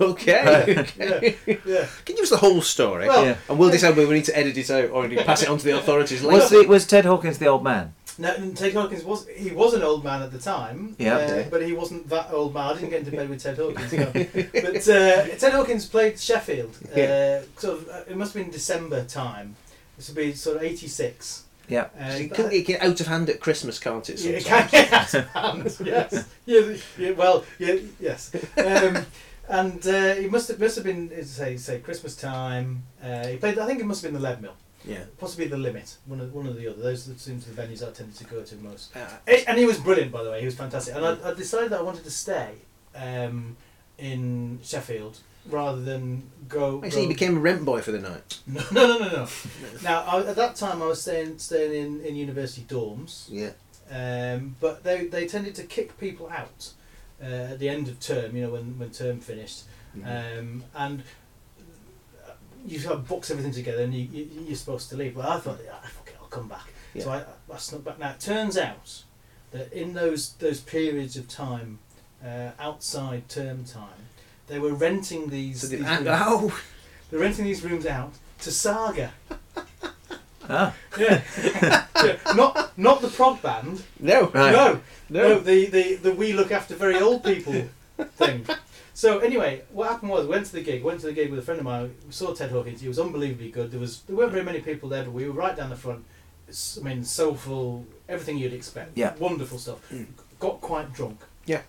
Okay. 0.00 0.64
Yeah, 0.68 0.80
okay. 0.82 1.36
yeah. 1.46 1.86
Can 2.04 2.14
you 2.14 2.16
give 2.16 2.18
us 2.20 2.30
the 2.30 2.36
whole 2.36 2.60
story? 2.60 3.08
Well, 3.08 3.24
Yeah. 3.24 3.36
and 3.48 3.58
we'll 3.58 3.70
decide 3.70 3.96
whether 3.96 4.08
we 4.08 4.14
need 4.16 4.26
to 4.26 4.36
edit 4.36 4.56
it 4.56 4.70
out 4.70 4.90
or 4.90 5.08
do 5.08 5.14
you 5.14 5.22
pass 5.22 5.42
it 5.42 5.48
on 5.48 5.56
to 5.58 5.64
the 5.64 5.76
authorities 5.78 6.22
later. 6.22 6.40
Was 6.40 6.50
the, 6.50 6.66
was 6.66 6.86
Ted 6.86 7.06
Hawkins 7.06 7.38
the 7.38 7.46
old 7.46 7.64
man? 7.64 7.94
No, 8.20 8.34
and 8.34 8.56
Ted 8.56 8.74
Hawkins 8.74 9.02
was 9.02 9.26
he 9.28 9.50
was 9.50 9.74
an 9.74 9.82
old 9.82 10.04
man 10.04 10.22
at 10.22 10.30
the 10.30 10.38
time. 10.38 10.94
Yeah. 10.98 11.16
uh, 11.16 11.44
but 11.50 11.62
he 11.66 11.72
wasn't 11.72 12.08
that 12.10 12.30
old 12.32 12.52
man. 12.54 12.64
I 12.70 12.74
didn't 12.74 12.90
get 12.90 12.98
into 13.00 13.12
bed 13.12 13.28
with 13.30 13.42
Ted 13.42 13.56
Hawkins. 13.62 13.92
no. 13.92 14.04
But 14.62 14.88
uh, 14.88 15.26
Ted 15.38 15.52
Hawkins 15.52 15.86
played 15.86 16.18
Sheffield. 16.20 16.76
Uh, 16.84 16.98
Yeah. 16.98 17.42
Sort 17.58 17.78
of, 17.78 17.88
uh, 17.88 18.02
it 18.10 18.16
must 18.16 18.34
have 18.34 18.42
been 18.42 18.52
December 18.52 19.04
time. 19.04 19.56
This 19.96 20.08
would 20.08 20.16
be 20.16 20.32
sort 20.34 20.56
of 20.58 20.62
eighty 20.62 20.86
six. 20.86 21.44
Yeah. 21.68 21.84
Uh, 21.98 22.12
it 22.24 22.34
can 22.34 22.50
it 22.52 22.66
get 22.66 22.82
out 22.82 23.00
of 23.00 23.06
hand 23.06 23.30
at 23.30 23.40
Christmas, 23.40 23.78
can't 23.78 24.08
it? 24.10 24.20
Yeah, 24.20 24.32
it 24.32 24.42
sometimes? 24.42 24.70
can 24.70 24.84
get 24.84 24.92
out 24.92 25.14
of 25.14 25.28
hand. 25.28 25.76
Yes. 25.86 26.28
Yeah, 26.46 26.76
yeah. 26.98 27.10
Well. 27.12 27.44
Yeah. 27.58 27.76
Yes. 28.00 28.34
Um, 28.58 29.06
and 29.48 29.86
uh, 29.86 30.14
he 30.14 30.28
must 30.28 30.48
have 30.48 30.60
must 30.60 30.74
have 30.76 30.84
been 30.84 31.24
say 31.24 31.56
say 31.56 31.78
Christmas 31.80 32.16
time. 32.16 32.82
Uh, 33.02 33.26
he 33.26 33.36
played. 33.36 33.58
I 33.58 33.66
think 33.66 33.80
it 33.80 33.86
must 33.86 34.02
have 34.02 34.12
been 34.12 34.20
the 34.20 34.28
Leadmill, 34.28 34.54
Yeah. 34.84 35.04
possibly 35.18 35.46
the 35.46 35.56
Limit. 35.58 35.96
One 36.06 36.20
of 36.20 36.32
one 36.32 36.46
or 36.46 36.52
the 36.52 36.68
other. 36.68 36.80
Those 36.80 37.04
seem 37.16 37.40
to 37.40 37.50
the 37.50 37.62
venues 37.62 37.86
I 37.86 37.90
tended 37.92 38.16
to 38.16 38.24
go 38.24 38.42
to 38.42 38.56
most. 38.56 38.96
Uh, 38.96 39.06
Eh, 39.26 39.44
And 39.46 39.58
he 39.58 39.66
was 39.66 39.78
brilliant, 39.78 40.10
by 40.12 40.22
the 40.22 40.30
way. 40.30 40.40
He 40.40 40.46
was 40.46 40.54
fantastic. 40.54 40.94
And 40.94 41.04
I, 41.04 41.16
I 41.30 41.34
decided 41.34 41.70
that 41.70 41.80
I 41.80 41.82
wanted 41.82 42.04
to 42.04 42.10
stay 42.10 42.52
um, 42.94 43.56
in 43.98 44.58
Sheffield 44.62 45.18
rather 45.48 45.80
than 45.82 46.30
go. 46.48 46.80
I 46.82 46.88
see 46.88 47.02
you 47.02 47.08
became 47.08 47.36
a 47.36 47.40
rent 47.40 47.64
boy 47.64 47.80
for 47.82 47.92
the 47.92 47.98
night. 48.00 48.38
no, 48.46 48.62
no, 48.72 48.86
no, 48.86 48.98
no, 48.98 49.08
no. 49.08 49.28
now, 49.82 50.02
I, 50.02 50.20
at 50.24 50.36
that 50.36 50.56
time, 50.56 50.82
I 50.82 50.86
was 50.86 51.02
staying 51.02 51.38
staying 51.38 51.72
in, 51.74 52.00
in 52.04 52.16
university 52.16 52.62
dorms, 52.68 53.26
Yeah. 53.28 53.52
um, 53.90 54.56
but 54.60 54.82
they, 54.84 55.06
they 55.06 55.26
tended 55.26 55.54
to 55.56 55.62
kick 55.64 55.98
people 55.98 56.28
out 56.30 56.72
uh, 57.22 57.26
at 57.52 57.58
the 57.58 57.68
end 57.68 57.88
of 57.88 58.00
term, 58.00 58.34
you 58.36 58.42
know, 58.44 58.50
when, 58.50 58.78
when 58.78 58.90
term 58.90 59.20
finished. 59.20 59.64
Um, 60.04 60.62
and 60.76 61.00
uh, 61.00 61.02
you 62.66 62.78
sort 62.78 62.94
of 62.94 63.08
box 63.08 63.30
everything 63.30 63.52
together 63.52 63.82
and 63.82 63.94
you, 63.94 64.08
you, 64.12 64.28
you're 64.46 64.56
supposed 64.56 64.88
to 64.90 64.96
leave. 64.96 65.16
Well, 65.16 65.28
I 65.30 65.38
thought, 65.38 65.58
yeah, 65.64 65.72
fuck 65.88 66.08
it, 66.08 66.16
I'll 66.20 66.28
come 66.28 66.48
back. 66.48 66.72
So 66.98 67.10
I, 67.10 67.24
I 67.52 67.56
snuck 67.58 67.84
back. 67.84 67.98
Now, 67.98 68.10
it 68.10 68.20
turns 68.20 68.56
out 68.58 69.02
that 69.52 69.72
in 69.72 69.94
those, 69.94 70.32
those 70.34 70.60
periods 70.60 71.16
of 71.16 71.28
time 71.28 71.78
uh, 72.24 72.50
outside 72.58 73.28
term 73.28 73.64
time. 73.64 74.06
They 74.48 74.58
were 74.58 74.74
renting 74.74 75.30
these. 75.30 75.60
So 75.60 75.68
the- 75.68 75.76
these 75.76 75.86
rooms, 75.86 76.06
oh, 76.10 76.60
They're 77.10 77.20
renting 77.20 77.44
these 77.44 77.62
rooms 77.64 77.86
out 77.86 78.12
to 78.40 78.50
Saga. 78.50 79.12
Ah. 80.48 80.74
Yeah. 80.98 81.22
Yeah, 82.02 82.16
Not 82.34 82.78
not 82.78 83.02
the 83.02 83.08
prog 83.08 83.42
band. 83.42 83.82
no. 84.00 84.28
Right. 84.30 84.52
No, 84.52 84.80
No. 85.10 85.28
no, 85.28 85.38
the, 85.40 85.66
the, 85.66 85.94
the 85.96 86.12
we 86.14 86.32
look 86.32 86.50
after 86.50 86.74
very 86.74 86.98
old 86.98 87.22
people 87.22 87.68
thing. 88.16 88.46
So 89.00 89.18
anyway, 89.20 89.62
what 89.72 89.88
happened 89.88 90.10
was 90.10 90.26
went 90.26 90.44
to 90.44 90.52
the 90.52 90.60
gig, 90.60 90.84
went 90.84 91.00
to 91.00 91.06
the 91.06 91.14
gig 91.14 91.30
with 91.30 91.38
a 91.38 91.42
friend 91.42 91.58
of 91.58 91.64
mine. 91.64 91.94
We 92.06 92.12
saw 92.12 92.34
Ted 92.34 92.50
Hawkins. 92.50 92.82
He 92.82 92.88
was 92.88 92.98
unbelievably 92.98 93.50
good. 93.50 93.70
There 93.70 93.80
was 93.80 94.02
there 94.02 94.14
weren't 94.14 94.30
very 94.30 94.44
many 94.44 94.60
people 94.60 94.90
there, 94.90 95.04
but 95.04 95.12
we 95.14 95.24
were 95.26 95.32
right 95.32 95.56
down 95.56 95.70
the 95.70 95.76
front. 95.76 96.04
It's, 96.48 96.76
I 96.78 96.82
mean, 96.82 97.02
soulful, 97.02 97.86
everything 98.10 98.36
you'd 98.36 98.52
expect. 98.52 98.98
Yeah. 98.98 99.14
wonderful 99.18 99.56
stuff. 99.56 99.78
Mm. 99.90 100.04
Got 100.38 100.60
quite 100.60 100.92
drunk. 100.92 101.18
Yeah. 101.46 101.62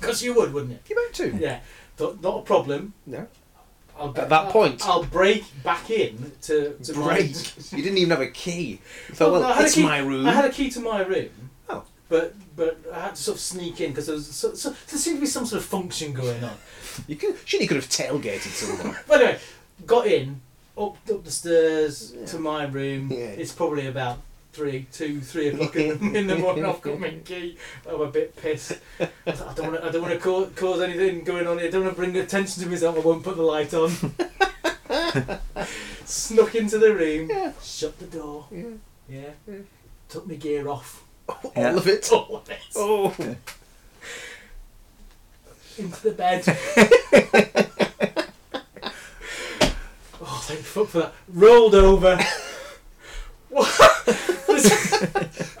because 0.00 0.20
you 0.24 0.34
would, 0.34 0.52
wouldn't 0.52 0.72
you? 0.72 0.78
You 0.88 0.96
meant 0.96 1.14
to. 1.14 1.36
Yeah, 1.40 1.60
Th- 1.96 2.16
not 2.20 2.38
a 2.40 2.42
problem. 2.42 2.92
No. 3.06 3.28
I'll, 3.96 4.08
At 4.18 4.28
that 4.30 4.48
point. 4.48 4.84
I'll 4.84 5.04
break 5.04 5.44
back 5.62 5.90
in 5.90 6.32
to, 6.42 6.74
to 6.82 6.92
my- 6.94 7.04
Break. 7.18 7.36
you 7.70 7.82
didn't 7.84 7.98
even 7.98 8.10
have 8.10 8.20
a 8.20 8.26
key. 8.26 8.80
You 9.10 9.14
thought, 9.14 9.30
Well, 9.30 9.42
well, 9.42 9.52
I 9.52 9.54
had 9.54 9.62
a 9.62 9.66
it's 9.66 9.74
key- 9.76 9.84
my 9.84 9.98
room. 9.98 10.26
I 10.26 10.32
had 10.32 10.44
a 10.46 10.50
key 10.50 10.70
to 10.70 10.80
my 10.80 11.02
room. 11.02 11.30
Oh. 11.68 11.84
But 12.08 12.34
but 12.56 12.78
I 12.92 13.00
had 13.00 13.14
to 13.16 13.22
sort 13.22 13.36
of 13.36 13.40
sneak 13.40 13.80
in 13.80 13.90
because 13.90 14.06
there 14.06 14.14
was 14.14 14.26
so, 14.26 14.54
so, 14.54 14.70
there 14.70 14.98
seemed 14.98 15.16
to 15.16 15.20
be 15.20 15.26
some 15.26 15.46
sort 15.46 15.62
of 15.62 15.68
function 15.68 16.12
going 16.12 16.42
on. 16.44 16.56
You 17.06 17.16
could, 17.16 17.36
surely 17.44 17.64
you 17.64 17.68
could 17.68 17.76
have 17.76 17.88
tailgated 17.88 18.50
someone. 18.50 18.96
But 19.08 19.20
anyway, 19.20 19.38
got 19.86 20.06
in, 20.06 20.40
up 20.76 20.96
up 21.10 21.24
the 21.24 21.30
stairs 21.30 22.14
to 22.26 22.38
my 22.38 22.64
room. 22.64 23.10
Yeah. 23.10 23.26
It's 23.26 23.52
probably 23.52 23.86
about 23.86 24.18
three, 24.52 24.86
two, 24.92 25.20
three 25.20 25.48
o'clock 25.48 25.74
in 25.76 26.12
the, 26.12 26.18
in 26.18 26.26
the 26.26 26.36
morning. 26.36 26.64
I've 26.64 26.80
got 26.80 26.98
my 26.98 27.10
key. 27.24 27.58
I'm 27.88 28.00
a 28.00 28.10
bit 28.10 28.36
pissed. 28.36 28.78
I, 29.00 29.06
don't 29.54 29.72
want 29.72 29.80
to. 29.80 29.84
I 29.86 29.90
don't 29.90 30.02
want 30.02 30.14
to 30.14 30.20
cause, 30.20 30.50
cause 30.54 30.80
anything 30.80 31.24
going 31.24 31.46
on 31.46 31.58
here. 31.58 31.68
I 31.68 31.70
don't 31.70 31.84
want 31.84 31.96
to 31.96 32.00
bring 32.00 32.16
attention 32.16 32.62
to 32.62 32.68
myself. 32.68 32.96
I 32.96 33.00
won't 33.00 33.24
put 33.24 33.36
the 33.36 33.42
light 33.42 33.74
on. 33.74 33.90
Snuck 36.04 36.54
into 36.54 36.78
the 36.78 36.94
room. 36.94 37.54
Shut 37.62 37.98
the 37.98 38.06
door. 38.06 38.46
Yeah. 38.50 38.70
Yeah. 39.08 39.54
Took 40.08 40.26
my 40.26 40.34
gear 40.34 40.68
off. 40.68 41.03
Yeah. 41.56 41.70
All 41.70 41.78
of 41.78 41.86
it. 41.88 42.08
All 42.12 42.36
of 42.36 42.50
it. 42.50 42.58
Oh. 42.76 43.14
into 45.78 46.02
the 46.02 46.12
bed. 46.12 46.44
oh, 50.20 50.42
thank 50.44 50.60
fuck 50.60 50.88
for 50.88 50.98
that. 51.00 51.12
Rolled 51.28 51.74
over. 51.74 52.18
What? 53.50 53.68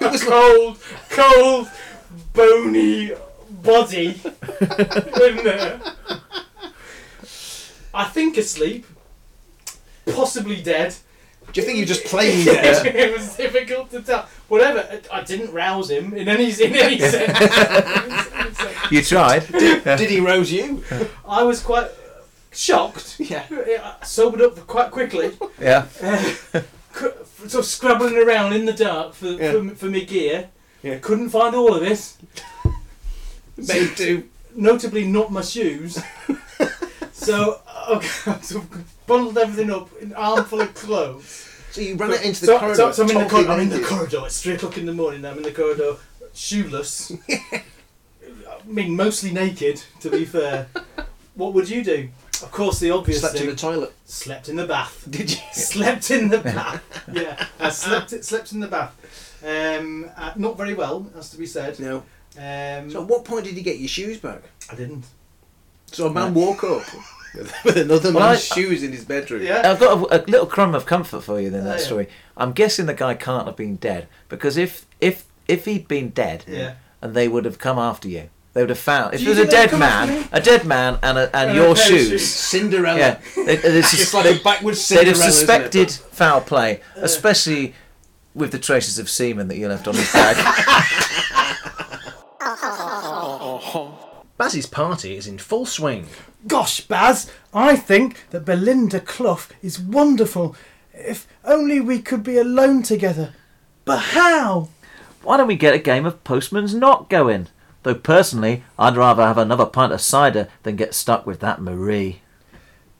was 0.00 0.22
cold, 0.24 0.78
cold, 1.10 1.68
bony 2.32 3.12
body 3.48 4.20
in 4.60 5.36
there. 5.44 5.80
I 7.92 8.04
think 8.04 8.36
asleep, 8.36 8.86
possibly 10.06 10.60
dead. 10.62 10.96
Do 11.54 11.60
you 11.60 11.66
think 11.66 11.78
you're 11.78 11.86
just 11.86 12.04
played 12.04 12.44
dead? 12.46 12.84
it 12.86 13.16
was 13.16 13.36
difficult 13.36 13.90
to 13.92 14.02
tell. 14.02 14.28
Whatever, 14.48 14.80
I- 15.10 15.18
I 15.18 15.22
didn't 15.22 15.52
rouse 15.52 15.88
him 15.90 16.12
in 16.14 16.28
any 16.28 16.50
in 16.50 16.74
any 16.76 16.98
sense. 16.98 17.40
In 17.40 17.46
any 17.46 18.22
sense. 18.22 18.58
You 18.90 19.02
tried. 19.02 19.46
Did 19.52 20.10
he 20.10 20.20
rouse 20.20 20.50
you? 20.52 20.82
I 21.26 21.42
was 21.44 21.60
quite 21.62 21.90
shocked. 22.52 23.16
Yeah. 23.20 23.44
I 23.50 23.76
uh, 23.76 24.04
sobered 24.04 24.42
up 24.42 24.66
quite 24.66 24.90
quickly. 24.90 25.32
Yeah. 25.60 25.86
Uh, 26.02 26.18
C- 26.96 27.48
sort 27.48 27.54
of 27.54 27.64
scrabbling 27.66 28.16
around 28.16 28.52
in 28.52 28.66
the 28.66 28.72
dark 28.72 29.14
for, 29.14 29.26
Yeah. 29.28 29.52
for, 29.52 29.68
for 29.74 29.86
my 29.86 30.00
gear. 30.00 30.48
Yeah. 30.82 30.98
Couldn't 30.98 31.30
find 31.30 31.54
all 31.54 31.74
of 31.74 31.82
it. 31.82 32.14
Made 33.56 33.96
to. 33.96 34.28
Notably, 34.56 35.04
not 35.06 35.32
my 35.32 35.40
shoes. 35.42 35.98
so, 37.12 37.60
okay, 37.88 38.38
so 38.42 38.64
bundled 39.06 39.38
everything 39.38 39.70
up 39.70 39.90
in 40.00 40.08
an 40.08 40.14
armful 40.14 40.60
of 40.60 40.74
clothes. 40.74 41.48
So 41.70 41.80
you 41.80 41.96
ran 41.96 42.12
it 42.12 42.22
into 42.22 42.40
the 42.42 42.46
so, 42.46 42.58
corridor. 42.58 42.76
So, 42.76 42.92
so 42.92 43.02
I'm 43.04 43.10
in 43.10 43.18
the 43.18 43.28
corridor. 43.28 43.50
I'm 43.50 43.60
in 43.60 43.68
the 43.68 43.80
corridor. 43.82 44.22
It's 44.26 44.40
three 44.42 44.54
o'clock 44.54 44.78
in 44.78 44.86
the 44.86 44.92
morning. 44.92 45.24
I'm 45.24 45.36
in 45.38 45.42
the 45.42 45.52
corridor, 45.52 45.96
shoeless. 46.32 47.12
I 47.32 47.62
mean, 48.66 48.94
mostly 48.96 49.32
naked. 49.32 49.82
To 50.00 50.10
be 50.10 50.24
fair, 50.24 50.68
what 51.34 51.52
would 51.54 51.68
you 51.68 51.82
do? 51.82 52.08
Of 52.42 52.50
course, 52.50 52.78
the 52.80 52.90
obvious 52.90 53.20
Slept 53.20 53.40
in 53.40 53.46
the 53.46 53.56
toilet. 53.56 53.92
slept 54.04 54.48
in 54.48 54.56
the 54.56 54.66
bath. 54.66 55.06
Did 55.10 55.30
you? 55.30 55.38
Slept 55.52 56.10
in 56.10 56.28
the 56.28 56.38
bath. 56.38 56.82
Yeah, 57.12 57.46
I 57.60 57.70
slept 57.70 58.24
slept 58.24 58.52
in 58.52 58.60
the 58.60 58.66
bath. 58.68 58.94
Um, 59.44 60.10
uh, 60.16 60.32
not 60.36 60.56
very 60.56 60.74
well, 60.74 61.06
has 61.14 61.30
to 61.30 61.36
be 61.38 61.46
said. 61.46 61.78
No. 61.78 61.96
Um, 62.36 62.90
So 62.90 63.02
at 63.02 63.08
what 63.08 63.24
point 63.24 63.44
did 63.44 63.56
you 63.56 63.62
get 63.62 63.78
your 63.78 63.88
shoes 63.88 64.18
back? 64.18 64.42
I 64.70 64.74
didn't. 64.74 65.04
So 65.86 66.06
a 66.06 66.10
man 66.10 66.34
woke 66.34 66.64
up 66.64 66.82
with, 67.34 67.52
with 67.64 67.76
another 67.76 68.12
Well, 68.12 68.28
man's 68.30 68.50
I- 68.50 68.54
shoes 68.54 68.82
in 68.82 68.92
his 68.92 69.04
bedroom. 69.04 69.42
Yeah. 69.42 69.62
I've 69.70 69.80
got 69.80 70.10
a, 70.12 70.16
a 70.16 70.18
little 70.26 70.46
crumb 70.46 70.74
of 70.74 70.86
comfort 70.86 71.22
for 71.22 71.40
you 71.40 71.50
then 71.50 71.62
Oh, 71.62 71.64
that 71.64 71.80
yeah. 71.80 71.84
story. 71.86 72.08
I'm 72.36 72.52
guessing 72.52 72.86
the 72.86 72.94
guy 72.94 73.14
can't 73.14 73.46
have 73.46 73.56
been 73.56 73.76
dead 73.76 74.08
because 74.28 74.56
if 74.56 74.86
if 75.00 75.24
if 75.48 75.64
he'd 75.66 75.86
been 75.88 76.10
dead 76.10 76.44
Yeah. 76.48 76.74
and 77.02 77.14
they 77.14 77.28
would 77.28 77.44
have 77.44 77.58
come 77.58 77.78
after 77.78 78.08
you, 78.08 78.30
they 78.54 78.62
would 78.62 78.70
have 78.70 78.78
found 78.78 79.14
if 79.14 79.20
Do 79.20 79.26
you 79.26 79.34
there's 79.34 79.48
a 79.48 79.50
dead 79.50 79.78
man, 79.78 80.28
a 80.32 80.40
dead 80.40 80.64
man 80.64 80.98
and 81.02 81.18
a, 81.18 81.36
and, 81.36 81.50
And 81.50 81.56
your 81.56 81.74
pair 81.74 81.84
shoes. 81.86 82.08
shoes. 82.08 82.26
Cinderella. 82.26 82.98
Yeah, 82.98 83.20
they, 83.36 83.56
they, 83.56 83.78
It's 83.78 84.14
like 84.14 84.26
a 84.26 84.42
backwards 84.42 84.88
they'd 84.88 85.06
have 85.06 85.16
isn't 85.16 85.28
it? 85.28 85.32
suspected 85.32 85.90
foul 85.90 86.40
play, 86.40 86.80
especially 86.96 87.74
with 88.34 88.52
the 88.52 88.58
traces 88.58 88.98
of 88.98 89.08
semen 89.10 89.48
that 89.48 89.56
you 89.58 89.68
left 89.68 89.86
on 89.88 89.94
his 89.94 90.10
bag. 90.12 90.36
Bazzy's 94.36 94.66
party 94.66 95.16
is 95.16 95.26
in 95.26 95.38
full 95.38 95.64
swing. 95.64 96.06
Gosh, 96.46 96.80
Baz, 96.80 97.30
I 97.52 97.76
think 97.76 98.28
that 98.30 98.44
Belinda 98.44 99.00
Clough 99.00 99.46
is 99.62 99.78
wonderful. 99.78 100.56
If 100.92 101.26
only 101.44 101.80
we 101.80 102.00
could 102.00 102.22
be 102.22 102.36
alone 102.36 102.82
together. 102.82 103.34
But 103.84 103.98
how? 103.98 104.68
Why 105.22 105.36
don't 105.36 105.46
we 105.46 105.56
get 105.56 105.74
a 105.74 105.78
game 105.78 106.04
of 106.04 106.24
postman's 106.24 106.74
knock 106.74 107.08
going? 107.08 107.48
Though 107.84 107.94
personally, 107.94 108.64
I'd 108.78 108.96
rather 108.96 109.22
have 109.22 109.38
another 109.38 109.66
pint 109.66 109.92
of 109.92 110.00
cider 110.00 110.48
than 110.62 110.76
get 110.76 110.94
stuck 110.94 111.26
with 111.26 111.40
that 111.40 111.60
Marie. 111.60 112.20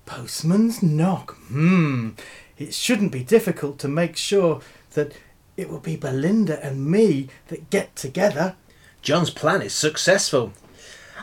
Postman's 0.06 0.82
knock. 0.82 1.36
Hmm. 1.48 2.10
It 2.58 2.74
shouldn't 2.74 3.10
be 3.10 3.24
difficult 3.24 3.78
to 3.80 3.88
make 3.88 4.16
sure 4.16 4.60
that 4.92 5.12
it 5.56 5.68
will 5.68 5.80
be 5.80 5.96
Belinda 5.96 6.64
and 6.64 6.86
me 6.86 7.28
that 7.48 7.70
get 7.70 7.96
together. 7.96 8.54
John's 9.02 9.30
plan 9.30 9.62
is 9.62 9.72
successful. 9.72 10.52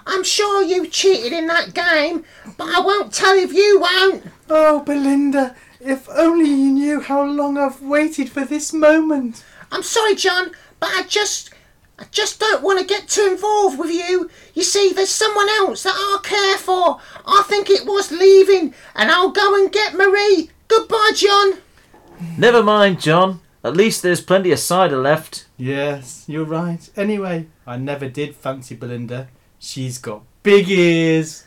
I'm 0.05 0.23
sure 0.23 0.63
you 0.63 0.87
cheated 0.87 1.33
in 1.33 1.47
that 1.47 1.73
game, 1.73 2.25
but 2.57 2.67
I 2.67 2.79
won't 2.79 3.13
tell 3.13 3.37
if 3.37 3.53
you 3.53 3.79
won't. 3.79 4.25
Oh, 4.49 4.79
Belinda, 4.81 5.55
if 5.79 6.09
only 6.09 6.49
you 6.49 6.71
knew 6.71 7.01
how 7.01 7.23
long 7.23 7.57
I've 7.57 7.81
waited 7.81 8.29
for 8.29 8.45
this 8.45 8.73
moment. 8.73 9.43
I'm 9.71 9.83
sorry, 9.83 10.15
John, 10.15 10.51
but 10.79 10.89
I 10.89 11.03
just. 11.03 11.53
I 11.99 12.05
just 12.09 12.39
don't 12.39 12.63
want 12.63 12.79
to 12.79 12.85
get 12.85 13.07
too 13.07 13.27
involved 13.29 13.77
with 13.77 13.91
you. 13.91 14.27
You 14.55 14.63
see, 14.63 14.91
there's 14.91 15.11
someone 15.11 15.47
else 15.49 15.83
that 15.83 15.93
I 15.93 16.19
care 16.23 16.57
for. 16.57 16.99
I 17.27 17.43
think 17.47 17.69
it 17.69 17.85
was 17.85 18.11
leaving, 18.11 18.73
and 18.95 19.11
I'll 19.11 19.29
go 19.29 19.53
and 19.53 19.71
get 19.71 19.93
Marie. 19.93 20.49
Goodbye, 20.67 21.11
John. 21.13 21.59
Never 22.39 22.63
mind, 22.63 23.01
John. 23.01 23.41
At 23.63 23.77
least 23.77 24.01
there's 24.01 24.21
plenty 24.21 24.51
of 24.51 24.57
cider 24.57 24.97
left. 24.97 25.45
Yes, 25.57 26.25
you're 26.27 26.43
right. 26.43 26.89
Anyway, 26.95 27.45
I 27.67 27.77
never 27.77 28.09
did 28.09 28.35
fancy 28.35 28.73
Belinda. 28.73 29.27
She's 29.63 29.99
got 29.99 30.23
big 30.41 30.67
ears. 30.71 31.43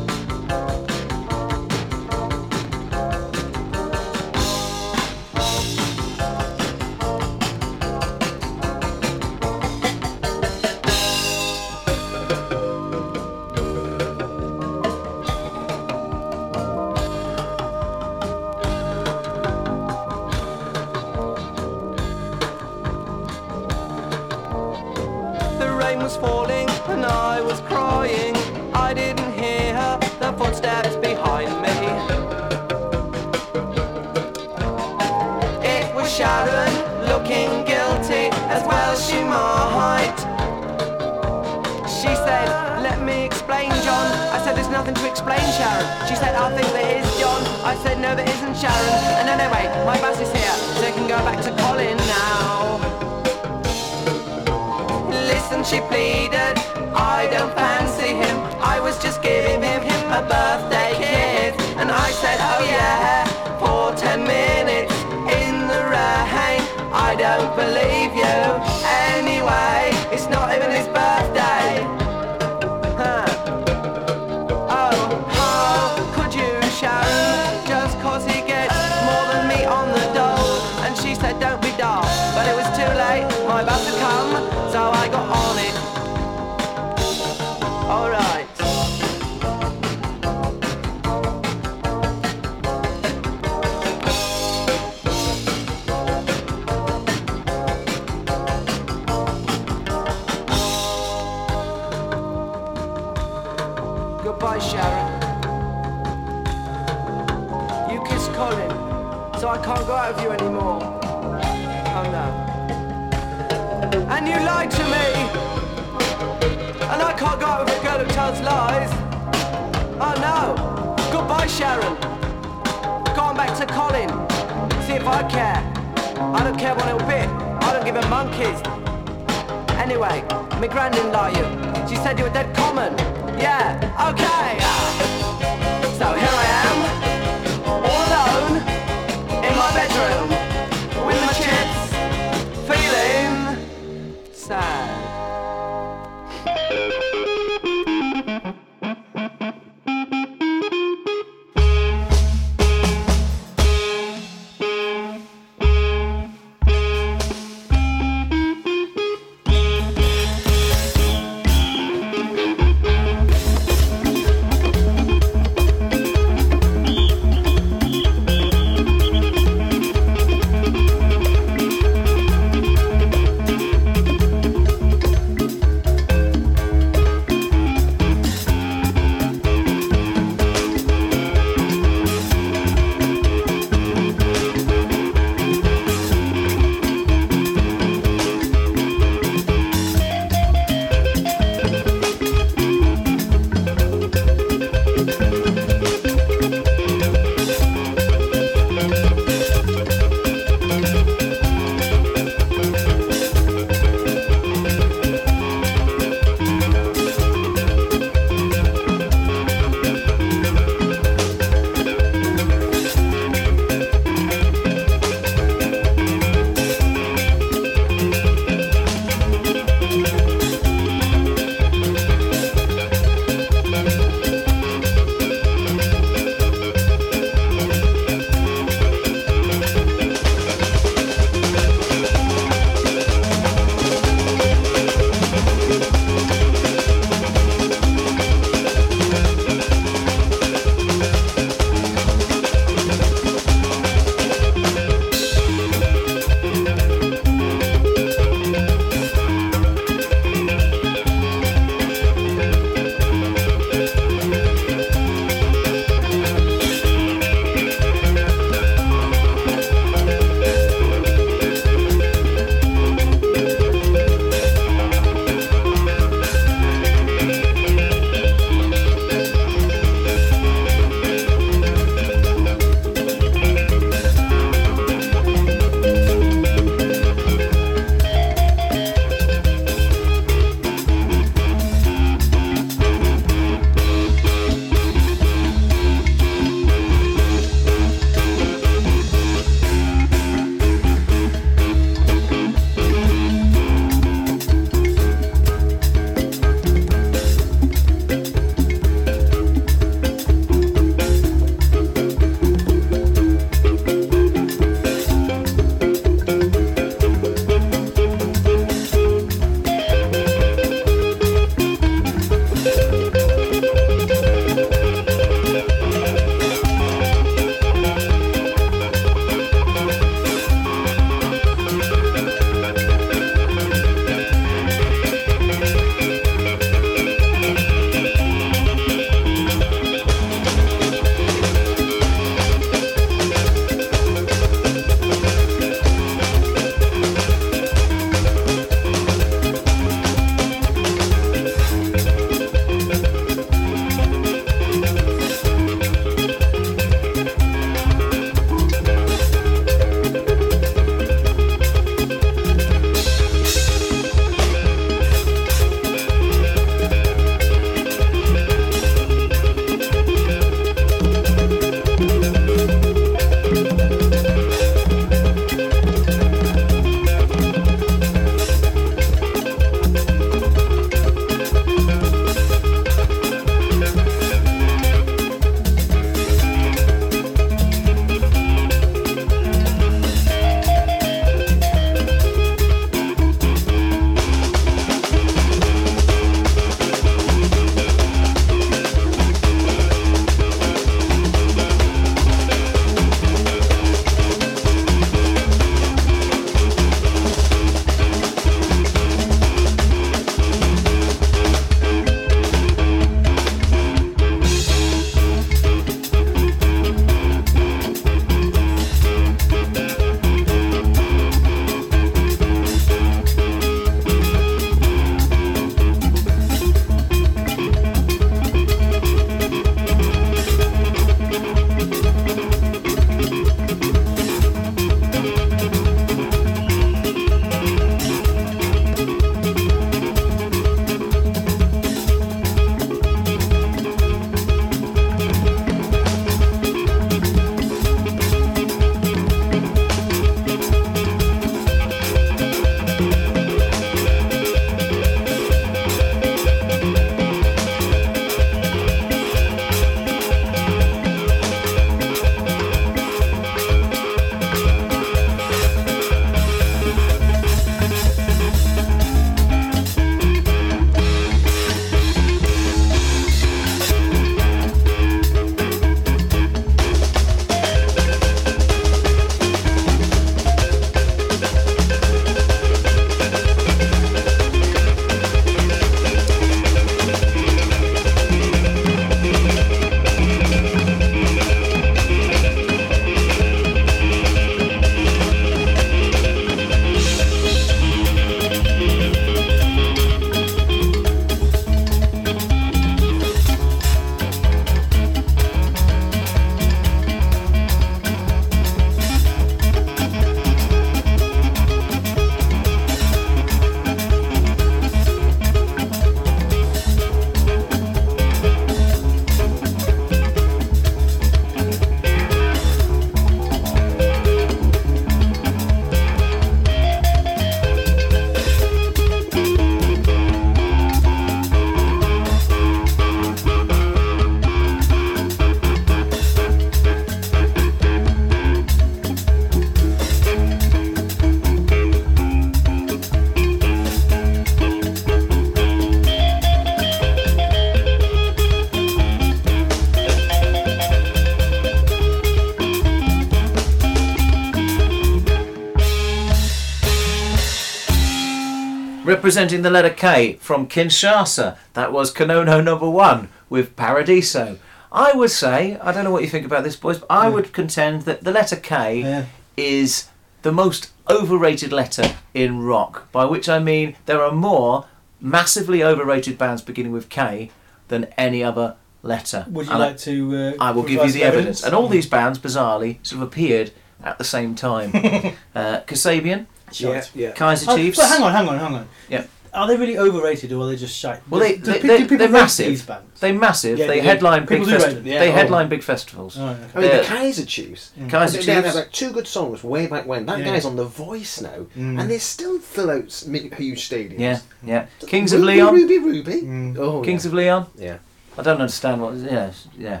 Representing 549.28 549.60
the 549.60 549.68
letter 549.68 549.90
K 549.90 550.38
from 550.40 550.66
Kinshasa, 550.66 551.58
that 551.74 551.92
was 551.92 552.10
Konono 552.14 552.64
number 552.64 552.88
one 552.88 553.28
with 553.50 553.76
Paradiso. 553.76 554.58
I 554.90 555.12
would 555.12 555.30
say, 555.30 555.76
I 555.82 555.92
don't 555.92 556.04
know 556.04 556.10
what 556.10 556.22
you 556.22 556.30
think 556.30 556.46
about 556.46 556.64
this, 556.64 556.76
boys, 556.76 556.96
but 557.00 557.08
I 557.10 557.28
would 557.28 557.52
contend 557.52 558.02
that 558.06 558.24
the 558.24 558.32
letter 558.32 558.56
K 558.56 559.02
Yeah. 559.02 559.24
is 559.54 560.08
the 560.40 560.50
most 560.50 560.92
overrated 561.10 561.74
letter 561.74 562.16
in 562.32 562.62
rock. 562.62 563.12
By 563.12 563.26
which 563.26 563.50
I 563.50 563.58
mean 563.58 563.96
there 564.06 564.22
are 564.22 564.32
more 564.32 564.86
massively 565.20 565.84
overrated 565.84 566.38
bands 566.38 566.62
beginning 566.62 566.92
with 566.92 567.10
K 567.10 567.50
than 567.88 568.06
any 568.16 568.42
other 568.42 568.76
letter. 569.02 569.44
Would 569.50 569.66
you 569.66 569.72
And 569.72 569.82
I- 569.82 569.86
like 569.88 569.98
to? 569.98 570.54
Uh, 570.58 570.64
I 570.64 570.70
will 570.70 570.84
give 570.84 571.04
you 571.04 571.12
the 571.12 571.18
some 571.20 571.28
evidence. 571.28 571.62
And 571.62 571.74
all 571.74 571.88
these 571.88 572.06
bands, 572.06 572.38
bizarrely, 572.38 572.96
sort 573.02 573.20
of 573.20 573.28
appeared 573.28 573.72
at 574.02 574.16
the 574.16 574.24
same 574.24 574.54
time. 574.54 574.88
uh, 575.54 575.80
Kasabian, 575.86 576.46
Yeah, 576.72 577.04
yeah. 577.14 577.30
Kaiser 577.32 577.70
Oh, 577.70 577.76
Chiefs. 577.76 577.98
But 577.98 578.08
hang 578.08 578.22
on, 578.22 578.32
hang 578.32 578.48
on, 578.48 578.58
hang 578.58 578.74
on. 578.74 578.88
Yeah. 579.08 579.24
Are 579.54 579.66
they 579.66 579.78
really 579.78 579.96
overrated 579.98 580.52
or 580.52 580.62
are 580.62 580.66
they 580.68 580.76
just 580.76 580.94
shite? 580.96 581.20
Well, 581.28 581.40
they, 581.40 581.56
Does- 581.56 581.66
they, 581.66 581.72
do 581.74 581.80
pe- 581.80 581.88
they, 581.88 581.96
do 581.98 582.04
people 582.04 582.18
they're 582.18 582.28
massive. 582.28 582.66
These 582.66 582.82
bands? 582.84 583.18
They're 583.20 583.32
massive. 583.32 583.78
Yeah, 583.78 583.86
they 583.86 584.00
they 584.00 584.06
headline 584.06 584.40
big 584.42 584.48
People 584.60 584.66
do 584.66 584.72
rate 584.72 584.80
festivals. 584.82 585.06
yeah. 585.06 585.18
They 585.20 585.28
Oh. 585.30 585.32
headline 585.32 585.68
big 585.70 585.82
festivals. 585.82 586.36
Oh, 586.38 586.46
okay. 586.48 586.60
I 586.74 586.80
mean, 586.80 586.90
Yeah. 586.90 586.98
the 586.98 587.04
Kaiser 587.04 587.46
Chiefs. 587.46 587.90
Kaiser 588.10 588.42
They 588.42 588.52
had 588.52 588.74
like 588.74 588.92
two 588.92 589.10
good 589.10 589.26
songs 589.26 589.64
way 589.64 589.86
back 589.86 590.06
when. 590.06 590.26
That 590.26 590.38
Yeah. 590.40 590.44
guy's 590.44 590.66
on 590.66 590.76
The 590.76 590.84
Voice 590.84 591.40
now, 591.40 591.66
Mm. 591.76 591.98
and 591.98 592.10
they 592.10 592.18
still 592.18 592.58
fill 592.58 592.90
out 592.90 593.10
huge 593.56 593.88
stadiums. 593.88 594.18
Yeah, 594.20 594.40
yeah. 594.62 594.86
Kings 595.06 595.32
of 595.32 595.40
Leon. 595.40 595.74
Ruby, 595.74 595.98
Ruby. 595.98 596.42
Mm. 596.42 596.76
Oh, 596.78 597.00
Kings 597.02 597.24
yeah. 597.24 597.28
of 597.30 597.34
Leon. 597.34 597.66
yeah. 597.76 597.96
I 598.36 598.42
don't 598.42 598.60
understand 598.60 599.00
what. 599.00 599.14
Yeah, 599.14 599.50
yeah, 599.76 600.00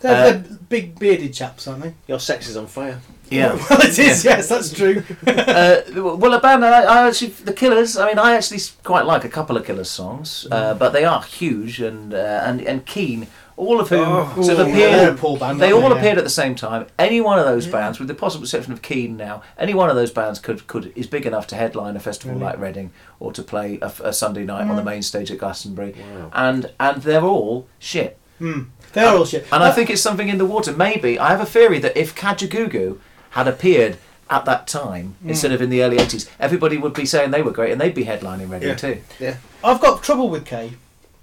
They're, 0.00 0.12
Uh, 0.12 0.22
they're 0.32 0.44
big 0.68 0.98
bearded 0.98 1.32
chaps, 1.34 1.68
aren't 1.68 1.82
they? 1.82 1.94
Your 2.08 2.18
sex 2.18 2.48
is 2.48 2.56
on 2.56 2.66
fire. 2.66 2.98
Yeah. 3.30 3.54
Well, 3.70 3.80
it 3.82 3.98
is. 3.98 4.24
Yes, 4.24 4.48
that's 4.48 4.72
true. 4.72 5.02
uh, 5.26 5.80
well, 5.94 6.34
a 6.34 6.40
band 6.40 6.64
I, 6.64 6.82
I 6.82 7.08
actually 7.08 7.30
the 7.30 7.52
Killers. 7.52 7.96
I 7.96 8.06
mean, 8.06 8.18
I 8.18 8.34
actually 8.36 8.60
quite 8.84 9.04
like 9.06 9.24
a 9.24 9.28
couple 9.28 9.56
of 9.56 9.64
Killers 9.66 9.90
songs, 9.90 10.46
uh, 10.50 10.74
Mm. 10.74 10.78
but 10.78 10.92
they 10.92 11.04
are 11.04 11.22
huge 11.22 11.80
and 11.80 12.14
uh, 12.14 12.42
and 12.44 12.60
and 12.62 12.84
Keane. 12.86 13.26
All 13.58 13.80
of 13.80 13.88
whom 13.88 14.00
Oh, 14.06 14.34
Ooh, 14.36 14.60
appeared. 14.60 15.16
poor 15.16 15.38
band. 15.38 15.60
They 15.60 15.72
all 15.72 15.88
yeah. 15.90 15.96
appeared 15.96 16.18
at 16.18 16.24
the 16.24 16.28
same 16.42 16.54
time. 16.54 16.88
Any 16.98 17.22
one 17.22 17.38
of 17.38 17.46
those 17.46 17.66
bands, 17.66 17.98
with 17.98 18.06
the 18.06 18.14
possible 18.14 18.44
exception 18.44 18.70
of 18.74 18.82
Keane 18.82 19.16
now, 19.16 19.40
any 19.56 19.72
one 19.72 19.88
of 19.88 19.96
those 19.96 20.10
bands 20.10 20.38
could, 20.38 20.66
could 20.66 20.92
is 20.94 21.06
big 21.06 21.24
enough 21.24 21.46
to 21.46 21.56
headline 21.56 21.96
a 21.96 22.00
festival 22.00 22.34
Really? 22.38 22.44
like 22.52 22.60
Reading 22.60 22.90
or 23.18 23.32
to 23.32 23.42
play 23.42 23.78
a, 23.80 23.90
a 24.04 24.12
Sunday 24.12 24.44
night 24.44 24.68
on 24.68 24.76
the 24.76 24.84
main 24.84 25.00
stage 25.00 25.30
at 25.30 25.38
Glastonbury. 25.38 25.94
Wow. 25.98 26.30
And 26.34 26.70
and 26.78 27.00
they're 27.02 27.24
all 27.24 27.66
shit. 27.78 28.18
Hmm. 28.38 28.64
They're 28.92 29.08
all 29.08 29.24
shit. 29.24 29.46
And 29.50 29.62
I 29.64 29.70
Uh, 29.70 29.72
think 29.72 29.88
it's 29.88 30.02
something 30.02 30.28
in 30.28 30.36
the 30.36 30.44
water. 30.44 30.74
Maybe 30.74 31.18
I 31.18 31.30
have 31.30 31.40
a 31.40 31.46
theory 31.46 31.78
that 31.78 31.96
if 31.96 32.14
Kajagoogoo 32.14 32.98
had 33.36 33.46
appeared 33.46 33.98
at 34.28 34.44
that 34.46 34.66
time 34.66 35.14
Hmm. 35.22 35.28
instead 35.30 35.52
of 35.52 35.60
in 35.62 35.70
the 35.70 35.82
early 35.82 35.98
eighties, 35.98 36.28
everybody 36.40 36.76
would 36.78 36.94
be 36.94 37.06
saying 37.06 37.30
they 37.30 37.42
were 37.42 37.52
great 37.52 37.70
and 37.70 37.80
they'd 37.80 37.94
be 37.94 38.04
headlining 38.06 38.50
Reading 38.50 38.70
Yeah. 38.70 38.74
too. 38.74 39.02
Yeah. 39.20 39.36
I've 39.62 39.80
got 39.80 40.02
trouble 40.02 40.28
with 40.30 40.44
K 40.44 40.72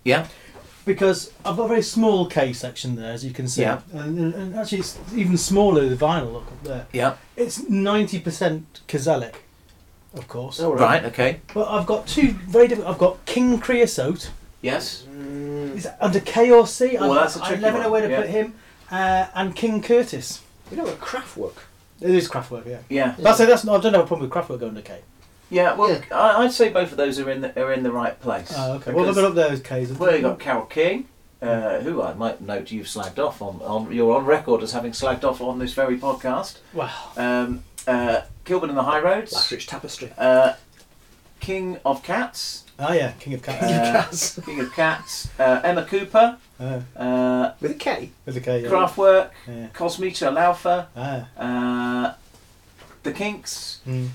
Yeah, 0.05 0.27
because 0.85 1.31
I've 1.45 1.57
got 1.57 1.65
a 1.65 1.67
very 1.69 1.81
small 1.81 2.27
K 2.27 2.53
section 2.53 2.95
there, 2.95 3.11
as 3.11 3.25
you 3.25 3.31
can 3.31 3.47
see. 3.47 3.61
Yeah. 3.63 3.79
And, 3.91 4.17
and- 4.19 4.33
and 4.35 4.55
actually, 4.55 4.79
it's 4.79 4.97
even 5.15 5.37
smaller. 5.37 5.87
The 5.89 5.95
vinyl 5.95 6.31
look 6.33 6.47
up 6.47 6.63
there. 6.63 6.85
yeah, 6.93 7.15
It's 7.35 7.67
ninety 7.67 8.19
percent 8.19 8.81
Kazalik, 8.87 9.35
of 10.13 10.27
course. 10.27 10.59
Oh, 10.59 10.73
right, 10.73 11.03
okay, 11.05 11.39
But 11.53 11.67
I've 11.69 11.85
got 11.87 12.05
two 12.07 12.29
very 12.47 12.67
different. 12.67 12.89
I've 12.89 12.99
got 12.99 13.25
King 13.25 13.59
Creosote. 13.59 14.29
yes, 14.61 15.03
Is 15.75 15.83
that 15.83 15.97
under 15.99 16.19
K 16.19 16.51
or 16.51 16.67
C? 16.67 16.95
Oh, 16.97 17.11
I, 17.11 17.15
that's 17.15 17.35
a 17.37 17.43
I 17.43 17.47
tricky 17.47 17.65
I 17.65 17.67
never 17.69 17.83
know 17.83 17.89
where 17.91 18.01
to 18.01 18.09
yeah. 18.09 18.21
put 18.21 18.29
him. 18.29 18.53
Uh, 18.91 19.25
and 19.33 19.55
King 19.55 19.81
Curtis. 19.81 20.41
You 20.69 20.77
know 20.77 20.83
what 20.83 20.99
Kraftwerk? 21.01 21.57
It 22.03 22.15
is 22.15 22.27
Kraftwerk, 22.29 22.65
yeah. 22.67 22.79
yeah, 22.89 23.15
That's 23.17 23.37
that's. 23.39 23.67
I 23.67 23.79
don't 23.79 23.93
have 23.93 24.03
a 24.03 24.07
problem 24.07 24.29
with 24.29 24.31
Kraftwerk 24.31 24.59
going 24.59 24.75
to 24.75 24.81
K. 24.81 24.99
yeah. 25.49 25.73
Well, 25.75 25.89
Yeah. 25.89 26.01
I, 26.11 26.43
I'd 26.43 26.51
say 26.51 26.69
both 26.69 26.91
of 26.91 26.97
those 26.97 27.17
are 27.19 27.29
in 27.29 27.41
the, 27.41 27.61
are 27.61 27.71
in 27.73 27.83
the 27.83 27.91
right 27.91 28.19
place. 28.21 28.53
Oh, 28.55 28.73
okay. 28.73 28.91
Well, 28.91 29.05
I've 29.07 29.15
Because- 29.15 29.15
got 29.23 29.25
up 29.29 29.35
there 29.35 29.49
as 29.51 29.61
K's. 29.61 29.91
Well, 29.93 30.15
you 30.15 30.21
got 30.21 30.39
Carole 30.39 30.65
King, 30.65 31.07
uh, 31.41 31.79
who 31.79 32.01
I 32.01 32.13
might 32.13 32.41
note 32.41 32.71
you've 32.71 32.87
slagged 32.87 33.19
off 33.19 33.41
on, 33.41 33.61
on. 33.63 33.91
You're 33.91 34.15
on 34.15 34.25
record 34.25 34.61
as 34.63 34.71
having 34.73 34.91
slagged 34.91 35.23
off 35.23 35.39
on 35.41 35.59
this 35.59 35.73
very 35.73 35.97
podcast. 35.97 36.57
Wow. 36.73 36.91
Um, 37.17 37.63
uh, 37.87 38.21
Kilburn 38.45 38.69
and 38.69 38.77
the 38.77 38.83
High 38.83 38.99
Roads. 38.99 39.31
Last 39.33 39.51
Rich 39.51 39.67
Tapestry. 39.67 40.11
Uh, 40.17 40.53
King 41.39 41.77
of 41.85 42.03
Cats. 42.03 42.62
Oh 42.79 42.91
yeah, 42.93 43.11
King 43.19 43.35
of 43.35 43.43
Cats. 43.43 44.37
Uh, 44.37 44.41
King 44.41 44.59
of 44.61 44.73
Cats. 44.73 45.29
Uh, 45.39 45.61
Emma 45.63 45.85
Cooper. 45.85 46.37
Uh, 46.59 46.79
Uh, 46.95 47.53
With 47.61 47.71
a 47.71 47.75
K. 47.75 48.09
with 48.25 48.37
a 48.37 48.41
K. 48.41 48.63
Yeah. 48.63 48.69
Kraftwerk. 48.69 49.29
Yeah. 49.47 49.67
Kosmischer 49.73 50.31
Läufer. 50.33 50.87
Ah. 50.95 51.27
Uh, 51.37 52.13
the 53.03 53.11
Kinks. 53.11 53.79
Mm. 53.87 54.09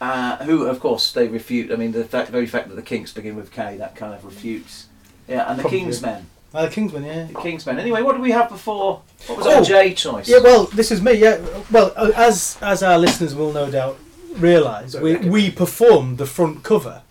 Uh, 0.00 0.36
who, 0.44 0.64
of 0.66 0.80
course, 0.80 1.12
they 1.12 1.28
refute. 1.28 1.70
I 1.70 1.76
mean, 1.76 1.92
the 1.92 2.04
fact, 2.04 2.30
very 2.30 2.46
fact 2.46 2.68
that 2.68 2.74
the 2.74 2.82
Kinks 2.82 3.12
begin 3.12 3.36
with 3.36 3.52
K, 3.52 3.76
that 3.76 3.94
kind 3.94 4.12
of 4.14 4.24
refutes. 4.24 4.86
Yeah, 5.28 5.48
and 5.48 5.58
the 5.58 5.62
Probably. 5.62 5.80
Kingsmen. 5.82 6.24
Uh, 6.52 6.68
Kingsman, 6.68 7.04
yeah. 7.04 7.24
The 7.26 7.34
Kingsmen. 7.34 7.78
Anyway, 7.78 8.02
what 8.02 8.12
did 8.12 8.20
we 8.22 8.32
have 8.32 8.48
before? 8.48 9.02
What 9.28 9.38
was 9.38 9.46
Oh. 9.46 9.58
our 9.58 9.62
J 9.64 9.94
choice? 9.94 10.28
Yeah, 10.28 10.40
well, 10.42 10.64
this 10.64 10.90
is 10.90 11.00
me. 11.00 11.12
Yeah, 11.14 11.38
well, 11.70 11.92
uh, 11.96 12.10
as 12.16 12.58
as 12.60 12.82
our 12.82 12.98
listeners 12.98 13.34
will 13.34 13.52
no 13.52 13.70
doubt 13.70 13.96
realise, 14.36 14.94
we 14.96 15.16
we 15.16 15.50
performed 15.50 16.18
the 16.18 16.26
front 16.26 16.62
cover 16.64 17.02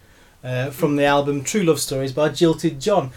uh, 0.43 0.69
from 0.71 0.95
the 0.95 1.05
album 1.05 1.43
True 1.43 1.63
Love 1.63 1.79
Stories 1.79 2.11
by 2.11 2.29
Jilted 2.29 2.79
John. 2.79 3.11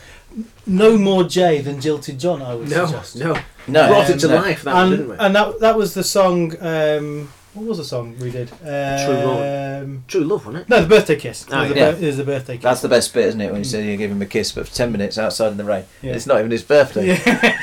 No 0.66 0.98
more 0.98 1.24
J 1.24 1.60
than 1.60 1.80
Jilted 1.80 2.18
John, 2.18 2.42
I 2.42 2.54
would 2.54 2.68
No, 2.68 2.86
suggest. 2.86 3.16
no. 3.16 3.36
no, 3.68 3.88
Brought 3.88 4.10
it 4.10 4.18
to 4.20 4.28
no. 4.28 4.34
life, 4.36 4.62
that 4.64 4.74
one, 4.74 4.90
didn't 4.90 5.00
and 5.02 5.10
we? 5.18 5.24
and 5.26 5.36
that 5.36 5.60
that 5.60 5.76
was 5.76 5.94
the 5.94 6.02
song. 6.04 6.54
Um, 6.60 7.32
what 7.54 7.66
was 7.66 7.78
the 7.78 7.84
song 7.84 8.16
we 8.18 8.32
did? 8.32 8.50
Um, 8.50 8.58
True 9.06 9.14
Love, 9.14 10.06
True 10.08 10.20
Love, 10.24 10.46
wasn't 10.46 10.62
it? 10.64 10.68
No, 10.68 10.82
the 10.82 10.88
birthday 10.88 11.14
kiss. 11.14 11.46
Oh, 11.52 11.58
it, 11.58 11.60
was 11.60 11.68
the 11.68 11.76
yeah. 11.76 11.90
bir- 11.92 12.04
it 12.08 12.12
the 12.16 12.24
birthday 12.24 12.54
kiss. 12.56 12.62
That's 12.64 12.80
the 12.80 12.88
best 12.88 13.14
bit, 13.14 13.26
isn't 13.26 13.40
it? 13.40 13.50
When 13.52 13.60
you 13.60 13.64
say 13.64 13.88
you 13.88 13.96
give 13.96 14.10
him 14.10 14.20
a 14.22 14.26
kiss, 14.26 14.50
but 14.50 14.66
for 14.66 14.74
ten 14.74 14.90
minutes 14.90 15.18
outside 15.18 15.52
in 15.52 15.56
the 15.56 15.62
rain. 15.64 15.84
Yeah. 16.02 16.14
It's 16.14 16.26
not 16.26 16.40
even 16.40 16.50
his 16.50 16.64
birthday. 16.64 17.16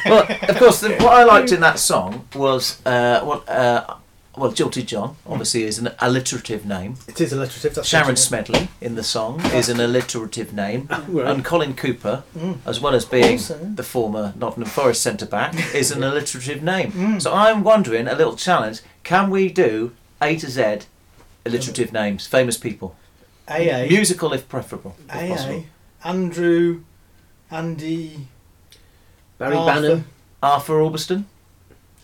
well, 0.05 0.25
of 0.47 0.57
course, 0.57 0.79
the, 0.79 0.91
what 0.91 1.13
I 1.13 1.25
liked 1.25 1.51
in 1.51 1.59
that 1.59 1.77
song 1.77 2.25
was 2.35 2.79
uh, 2.85 3.19
what. 3.25 3.47
Uh, 3.49 3.95
well, 4.37 4.51
Jilted 4.51 4.85
John 4.87 5.15
obviously 5.27 5.63
is 5.63 5.77
an 5.77 5.89
alliterative 5.99 6.65
name. 6.65 6.95
It 7.07 7.19
is 7.19 7.33
alliterative. 7.33 7.75
That's 7.75 7.87
Sharon 7.87 8.09
right. 8.09 8.17
Smedley 8.17 8.69
in 8.79 8.95
the 8.95 9.03
song 9.03 9.41
is 9.47 9.67
an 9.69 9.79
alliterative 9.79 10.53
name, 10.53 10.87
Right. 11.07 11.27
and 11.27 11.43
Colin 11.43 11.73
Cooper, 11.73 12.23
mm. 12.37 12.57
as 12.65 12.79
well 12.79 12.95
as 12.95 13.05
being 13.05 13.33
Also. 13.33 13.57
the 13.57 13.83
former 13.83 14.33
Nottingham 14.37 14.69
Forest 14.69 15.01
centre 15.01 15.25
back, 15.25 15.53
is 15.75 15.91
an 15.91 16.03
alliterative 16.03 16.63
name. 16.63 16.91
Mm. 16.91 17.21
So 17.21 17.33
I'm 17.33 17.63
wondering, 17.63 18.07
a 18.07 18.15
little 18.15 18.35
challenge: 18.35 18.81
can 19.03 19.29
we 19.29 19.49
do 19.49 19.91
A 20.21 20.37
to 20.37 20.49
Z 20.49 20.79
alliterative 21.45 21.89
mm. 21.89 21.93
names, 21.93 22.25
famous 22.27 22.57
people, 22.57 22.95
AA. 23.47 23.85
musical 23.89 24.31
if 24.33 24.47
preferable, 24.47 24.95
if 25.09 25.15
AA. 25.15 25.27
possible? 25.27 25.65
Andrew. 26.03 26.81
Andy. 27.51 28.27
Barry 29.37 29.57
Arthur. 29.57 29.81
Bannon. 29.81 30.05
Arthur 30.41 30.73
Albiston. 30.75 31.25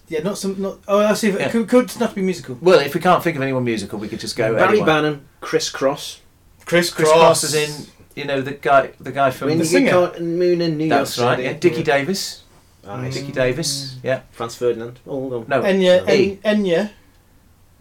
Yeah, 0.10 0.22
not 0.24 0.38
some. 0.38 0.62
Not. 0.62 0.78
Oh, 0.88 1.00
I 1.00 1.14
see. 1.14 1.30
If 1.30 1.40
Yeah. 1.40 1.48
It 1.48 1.52
could, 1.52 1.68
could 1.68 2.00
not 2.00 2.16
be 2.16 2.22
musical. 2.22 2.58
Well, 2.62 2.80
if 2.80 2.94
we 2.96 3.02
can't 3.02 3.22
think 3.24 3.36
of 3.36 3.42
anyone 3.42 3.64
musical, 3.66 4.00
we 4.00 4.08
could 4.08 4.20
just 4.22 4.36
go 4.38 4.56
Barry 4.56 4.70
anyone. 4.70 4.86
Bannon. 4.86 5.28
Chris 5.42 5.70
Cross. 5.70 6.22
Chris 6.66 6.90
Chris 6.94 7.12
Cross 7.12 7.44
is 7.44 7.54
in, 7.56 7.88
you 8.16 8.26
know, 8.26 8.42
the 8.42 8.52
guy, 8.54 8.92
the 9.00 9.12
guy 9.12 9.32
from. 9.32 9.50
When 9.50 9.58
The 9.58 9.66
singer. 9.66 9.92
caught 9.92 10.16
in 10.18 10.38
Moon 10.40 10.62
in 10.62 10.78
New 10.78 10.86
York 10.86 11.00
That's 11.00 11.20
right. 11.20 11.40
Yeah, 11.40 11.54
Dickie 11.54 11.84
Davies. 11.84 12.44
Ah, 12.86 13.02
I 13.02 13.10
see. 13.10 13.20
Dickie 13.22 13.34
Davies. 13.34 13.98
Yeah. 14.04 14.22
Franz 14.32 14.56
Ferdinand. 14.56 15.00
Oh, 15.06 15.28
no. 15.30 15.46
No. 15.48 15.62
Enya. 15.62 16.06
Enya. 16.44 16.92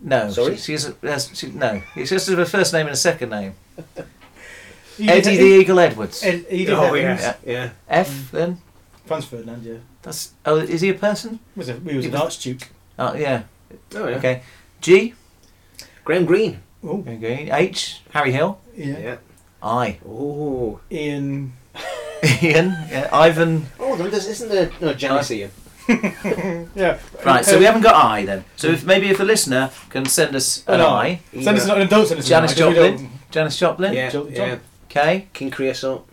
No. 0.00 0.30
Sorry? 0.30 0.56
She, 0.56 0.62
she 0.62 0.72
has 0.72 1.30
a, 1.30 1.34
she, 1.34 1.48
no. 1.52 1.80
It's 1.94 2.10
just 2.10 2.28
a 2.28 2.44
first 2.46 2.72
name 2.72 2.86
and 2.86 2.94
a 2.94 2.96
second 2.96 3.30
name. 3.30 3.54
Eddie 4.98 5.36
the 5.36 5.44
Eagle 5.44 5.78
Edwards. 5.78 6.22
Ed, 6.22 6.46
Edith 6.50 6.74
Oh, 6.78 6.94
Evans. 6.94 7.20
yeah. 7.20 7.34
Yeah. 7.44 7.70
F 7.88 8.30
then. 8.32 8.60
Franz 9.06 9.24
Ferdinand. 9.26 9.62
Yeah. 9.64 9.74
That's. 10.02 10.32
Oh, 10.44 10.56
is 10.56 10.80
he 10.80 10.90
a 10.90 10.94
person? 10.94 11.38
He 11.54 11.58
was 11.58 11.68
a, 11.68 11.74
he 11.74 11.96
was 11.96 12.04
He 12.04 12.10
an 12.10 12.12
was- 12.12 12.22
archduke. 12.22 12.68
Oh 12.98 13.14
yeah. 13.14 13.42
Oh, 13.94 14.08
yeah. 14.08 14.16
Okay. 14.16 14.42
G. 14.80 15.14
Graham 16.04 16.24
Greene. 16.24 16.60
Oh. 16.84 17.00
Okay. 17.06 17.50
H. 17.52 18.00
Harry 18.10 18.32
Hill. 18.32 18.58
Yeah. 18.76 18.98
Yeah. 18.98 19.16
I. 19.62 19.98
Oh. 20.08 20.80
Ian. 20.90 21.52
Ian. 22.42 22.76
Yeah. 22.90 23.08
Ivan. 23.12 23.66
Oh, 23.80 23.96
no, 23.96 24.08
there's, 24.08 24.26
isn't 24.28 24.48
there? 24.48 24.70
No, 24.80 24.94
Janis 24.94 25.30
Ian. 25.30 25.50
Yeah. 26.74 26.98
Right. 27.24 27.44
So 27.44 27.58
we 27.58 27.64
haven't 27.64 27.82
got 27.82 27.94
I 27.94 28.24
then. 28.24 28.44
So 28.56 28.68
if 28.68 28.84
maybe 28.84 29.08
if 29.08 29.20
a 29.20 29.24
listener 29.24 29.70
can 29.90 30.04
send 30.06 30.34
us 30.34 30.64
an 30.66 30.78
No. 30.78 30.88
I. 30.88 31.20
Send 31.32 31.56
us 31.58 31.68
an, 31.68 31.86
don't 31.88 32.06
send 32.06 32.20
us 32.20 32.28
Janis 32.28 32.56
email, 32.58 32.68
'cause 32.72 32.76
we 32.76 32.88
Joplin. 32.96 33.10
Janis 33.30 33.56
Joplin. 33.58 33.92
Yeah. 33.94 34.10
Jo- 34.10 34.28
yeah. 34.28 34.58
K. 34.88 35.28
King 35.32 35.50
Creosote. 35.50 36.06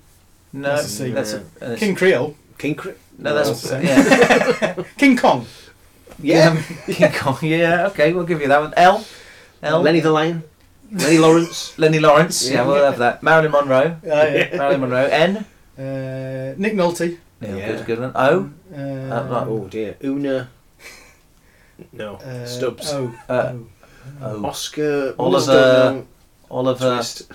No. 0.54 0.70
That's 0.76 0.86
a 0.86 0.90
C. 0.90 1.12
That's 1.12 1.34
a. 1.34 1.44
uh, 1.62 1.76
King 1.78 1.96
Creole. 1.96 2.36
King 2.64 2.76
Cre- 2.76 2.96
No, 3.20 3.34
that's 3.36 3.70
That's 3.70 3.84
yeah. 3.84 4.84
King 4.98 5.18
Kong. 5.18 5.46
Yeah. 6.32 6.56
King 6.88 7.12
Kong. 7.12 7.38
Yeah. 7.42 7.88
Okay, 7.92 8.14
we'll 8.14 8.24
give 8.32 8.40
you 8.42 8.48
that 8.48 8.62
one. 8.62 8.74
L. 8.78 9.04
L. 9.62 9.82
Lenny 9.82 10.00
the 10.00 10.12
Lion. 10.12 10.44
Lenny 10.92 11.18
Lawrence. 11.18 11.78
Lenny 11.82 12.00
Lawrence. 12.00 12.38
Yeah, 12.48 12.54
Yeah. 12.62 12.68
we'll 12.68 12.86
have 12.86 13.00
that. 13.00 13.22
Marilyn 13.22 13.52
Monroe. 13.52 13.98
Uh, 14.06 14.08
yeah. 14.08 14.56
Marilyn 14.58 14.82
Monroe. 14.82 15.08
N. 15.12 15.32
Uh, 15.78 16.54
Nick 16.58 16.74
Nolte. 16.80 17.18
Yeah, 17.42 17.56
Yeah. 17.58 17.68
good, 17.72 17.86
good 17.86 18.00
one. 18.00 18.12
O. 18.16 18.50
Uh, 18.72 19.28
right. 19.30 19.48
Oh 19.48 19.68
dear. 19.70 19.98
Una. 20.04 20.48
No. 21.92 22.16
uh, 22.16 22.46
Stubbs. 22.46 22.94
Oh. 22.94 23.12
Uh, 23.28 23.54
oh. 23.54 23.66
O. 24.22 24.46
Oscar. 24.46 25.16
Oliver- 25.20 25.42
Stubbs, 25.44 25.96
no. 25.96 26.08
Oliver 26.50 26.96
Twist. 26.96 27.28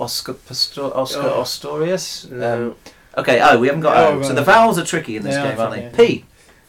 Oscar 0.00 0.34
Pastor, 0.34 0.88
Oscar 0.96 1.28
Oh. 1.34 1.42
Ostorius. 1.42 2.30
No. 2.30 2.74
Okay. 3.18 3.40
Oh, 3.42 3.58
we 3.58 3.66
haven't 3.68 3.82
got. 3.82 3.96
Oh, 3.96 4.06
O. 4.08 4.16
right. 4.18 4.24
So 4.26 4.34
the 4.34 4.42
vowels 4.42 4.78
are 4.78 4.84
tricky 4.84 5.16
in 5.16 5.22
this 5.22 5.34
They 5.34 5.40
are 5.40 5.50
game, 5.50 5.60
aren't 5.60 5.74
they? 5.74 6.04
tricky, 6.04 6.24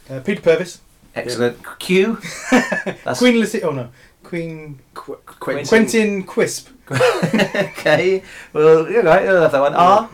P. 0.08 0.14
Uh, 0.14 0.20
Peter 0.20 0.42
Purves. 0.42 0.80
Excellent. 1.16 1.58
Q. 1.80 2.20
That's 2.52 3.20
Queen 3.20 3.40
Lizzie. 3.40 3.64
Oh 3.64 3.72
no. 3.72 3.90
Queen. 4.24 4.80
Qu- 4.94 5.16
Quentin. 5.26 5.66
Quentin 5.68 6.24
Quisp. 6.26 6.68
okay. 7.56 8.24
Well, 8.52 8.90
you 8.90 9.04
know, 9.04 9.20
you'll 9.22 9.42
have 9.42 9.52
that 9.52 9.62
one. 9.62 9.74
R. 9.74 10.10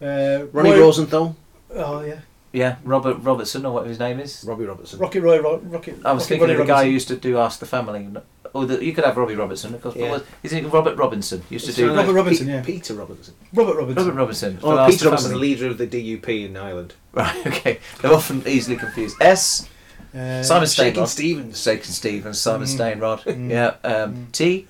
Uh, 0.00 0.46
Ronnie 0.52 0.70
Roy- 0.72 0.80
Rosenthal. 0.80 1.36
Oh 1.74 2.02
yeah. 2.04 2.20
Yeah, 2.52 2.76
Robert 2.84 3.14
Robertson, 3.22 3.64
or 3.64 3.72
whatever 3.72 3.88
his 3.88 3.98
name 3.98 4.20
is. 4.20 4.44
Robbie 4.46 4.66
Robertson. 4.66 4.98
Rocket 4.98 5.22
Roy. 5.22 5.40
Ro- 5.40 5.58
Rocket. 5.64 5.94
I 6.04 6.12
was 6.12 6.24
Rocket 6.24 6.28
thinking 6.28 6.40
Ronnie 6.48 6.52
of 6.54 6.58
the 6.58 6.64
guy 6.64 6.72
Robinson. 6.72 6.86
who 6.88 6.92
used 6.92 7.08
to 7.08 7.16
do 7.16 7.38
Ask 7.38 7.60
the 7.60 7.66
Family. 7.66 8.08
Oh, 8.54 8.66
the, 8.66 8.84
you 8.84 8.92
could 8.92 9.04
have 9.04 9.16
Robbie 9.16 9.34
Robertson, 9.34 9.74
of 9.74 9.80
course. 9.82 9.96
Yeah. 9.96 10.02
But 10.10 10.10
was, 10.20 10.22
isn't 10.42 10.64
it 10.66 10.68
Robert 10.68 10.96
Robinson? 10.96 11.42
Used 11.48 11.64
to 11.64 11.70
It's 11.70 11.76
do 11.78 11.86
sort 11.86 11.96
Robert 11.96 12.08
like 12.08 12.16
Robinson, 12.16 12.46
Pe- 12.46 12.52
yeah. 12.52 12.62
Peter 12.62 12.94
Robertson. 12.94 13.34
Robert 13.54 13.76
Robinson. 13.76 14.04
Robert 14.04 14.18
Robinson. 14.18 14.58
Oh, 14.62 14.86
Peter 14.86 15.04
the 15.04 15.10
Robertson, 15.10 15.32
the 15.32 15.38
leader 15.38 15.66
of 15.68 15.78
the 15.78 15.86
DUP 15.86 16.28
in 16.46 16.56
Ireland. 16.56 16.94
Right. 17.12 17.46
Okay. 17.46 17.80
They're 18.00 18.12
often 18.12 18.42
easily 18.46 18.76
confused. 18.76 19.16
S. 19.20 19.68
Uh, 20.14 20.42
Simon 20.42 20.68
Shaking 20.68 21.02
Steinrod. 21.04 21.08
Stevens. 21.08 21.62
Shakin' 21.62 21.84
Stevens. 21.84 22.38
Simon 22.40 22.66
Mm. 22.68 22.76
Steinrod. 23.00 23.22
Mm. 23.24 23.50
Yeah. 23.50 23.74
Um, 23.90 24.26
T. 24.32 24.66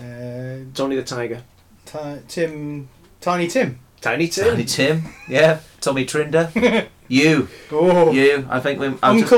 Uh, 0.00 0.64
Tony 0.74 0.96
the 0.96 1.02
Tiger. 1.02 1.42
Ti- 1.84 2.20
Tim. 2.28 2.88
Tiny 3.20 3.48
Tim. 3.48 3.78
Tiny 4.00 4.28
Tim. 4.28 4.44
Tiny 4.48 4.64
Tim. 4.64 5.02
Yeah. 5.28 5.60
Tommy 5.80 6.04
Trinder. 6.06 6.50
you. 7.08 7.48
Oh. 7.70 8.10
You. 8.10 8.46
I 8.50 8.60
think 8.60 8.80
we. 8.80 8.94
I'll 9.02 9.18
just- 9.18 9.28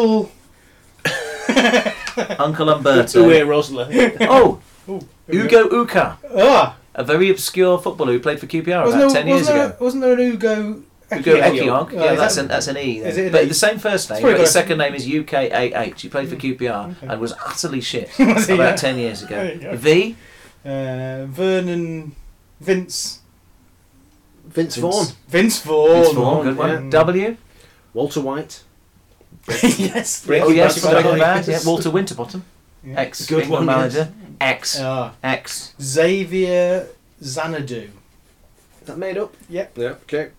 Uncle. 1.49 2.37
Uncle 2.45 2.69
Umberto. 2.71 3.23
Uwe 3.25 3.41
Rosler. 3.47 4.17
Oh. 4.23 4.61
Ooh. 4.89 5.01
Ugo 5.33 5.69
Ukah. 5.69 6.17
Ah. 6.37 6.77
A 6.95 7.03
very 7.03 7.31
obscure 7.31 7.79
footballer 7.79 8.13
who 8.13 8.21
played 8.21 8.39
for 8.39 8.47
QPR 8.47 8.85
Wasn't 8.85 9.03
about 9.03 9.13
there, 9.15 9.23
10 9.23 9.27
years 9.29 9.41
wasn't 9.41 9.59
ago. 9.59 9.77
wasn't 9.81 10.03
there 10.03 10.13
an 10.15 10.21
Ugo? 10.21 10.83
Ugo 11.13 11.37
Ehiogu? 11.41 11.59
Ehiogu. 11.59 11.93
Oh, 11.95 12.05
Yeah, 12.05 12.13
is 12.13 12.19
that's 12.19 12.35
that- 12.37 12.41
an, 12.43 12.49
that's 12.49 12.67
an 12.69 12.77
E. 12.79 12.99
Is 13.01 13.17
it 13.19 13.27
an 13.27 13.33
but 13.33 13.45
E? 13.45 13.47
the 13.49 13.55
same 13.55 13.79
first 13.79 14.11
name, 14.11 14.17
It's 14.19 14.21
probably 14.23 14.35
but 14.35 14.41
his 14.43 14.53
got 14.55 14.61
a- 14.61 14.63
second 14.63 14.79
name 14.79 14.95
is 14.95 15.07
UKAH. 15.07 16.01
He 16.01 16.09
played 16.09 16.29
for 16.29 16.37
QPR 16.37 16.91
Okay. 16.97 17.07
and 17.09 17.21
was 17.21 17.33
utterly 17.45 17.81
shit 17.81 18.11
Was 18.19 18.47
he, 18.47 18.55
about 18.55 18.71
yeah? 18.71 18.77
10 18.77 18.99
years 18.99 19.21
There 19.23 19.45
you 19.47 19.61
ago. 19.61 19.71
go. 19.73 19.77
V. 19.77 20.17
Uh, 20.65 21.27
Vernon. 21.27 22.15
Vince. 22.61 23.21
Vince 24.47 24.77
Vaughn. 24.77 25.07
Vince 25.29 25.61
Vaughn. 25.63 25.91
Vince 26.03 26.13
Vaughn, 26.15 26.43
good 26.45 26.57
one. 26.57 26.85
Yeah. 26.85 26.91
W. 26.91 27.37
Walter 27.93 28.21
White. 28.21 28.63
Yes. 29.49 30.27
Oh, 30.29 30.49
yes, 30.49 30.81
Breaking 30.81 31.03
Breaking 31.03 31.19
Bad. 31.19 31.47
Bad. 31.47 31.49
Yeah. 31.49 31.61
Walter 31.65 31.91
Winterbottom, 31.91 32.45
Yeah. 32.85 33.01
ex 33.01 33.27
Good 33.27 33.45
England 33.45 33.67
one, 33.67 33.77
yes. 33.77 33.95
manager. 33.95 34.13
X. 34.41 34.81
Ah. 34.81 35.13
X. 35.23 35.75
Xavier 35.81 36.87
Xanadu. 37.23 37.89
Is 38.81 38.87
that 38.87 38.99
made 38.99 39.17
up? 39.19 39.35
Yep. 39.49 39.79
Yeah, 39.79 39.89
okay. 40.05 40.31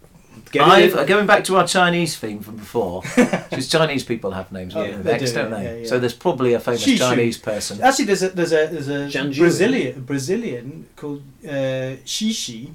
I've, 0.59 0.93
uh, 0.95 1.05
going 1.05 1.25
back 1.25 1.45
to 1.45 1.55
our 1.55 1.65
Chinese 1.65 2.17
theme 2.17 2.41
from 2.41 2.57
before, 2.57 3.01
because 3.15 3.69
Chinese 3.69 4.03
people 4.03 4.31
have 4.31 4.51
names 4.51 4.75
Oh, 4.75 4.81
with 4.81 5.03
they 5.03 5.13
X, 5.13 5.31
do, 5.31 5.35
don't 5.37 5.51
they? 5.51 5.63
yeah, 5.63 5.73
yeah. 5.77 5.87
So 5.87 5.97
there's 5.97 6.13
probably 6.13 6.53
a 6.53 6.59
famous 6.59 6.85
Shishu. 6.85 6.97
Chinese 6.97 7.37
person. 7.37 7.81
Actually, 7.81 8.05
there's 8.05 8.21
a 8.23 8.29
there's 8.29 8.51
a 8.51 8.67
there's 8.67 8.87
a 8.89 9.07
Zhangjiu. 9.17 9.37
Brazilian 9.39 10.01
Brazilian 10.03 10.87
called 10.97 11.23
uh, 11.45 11.95
Shishi, 12.05 12.71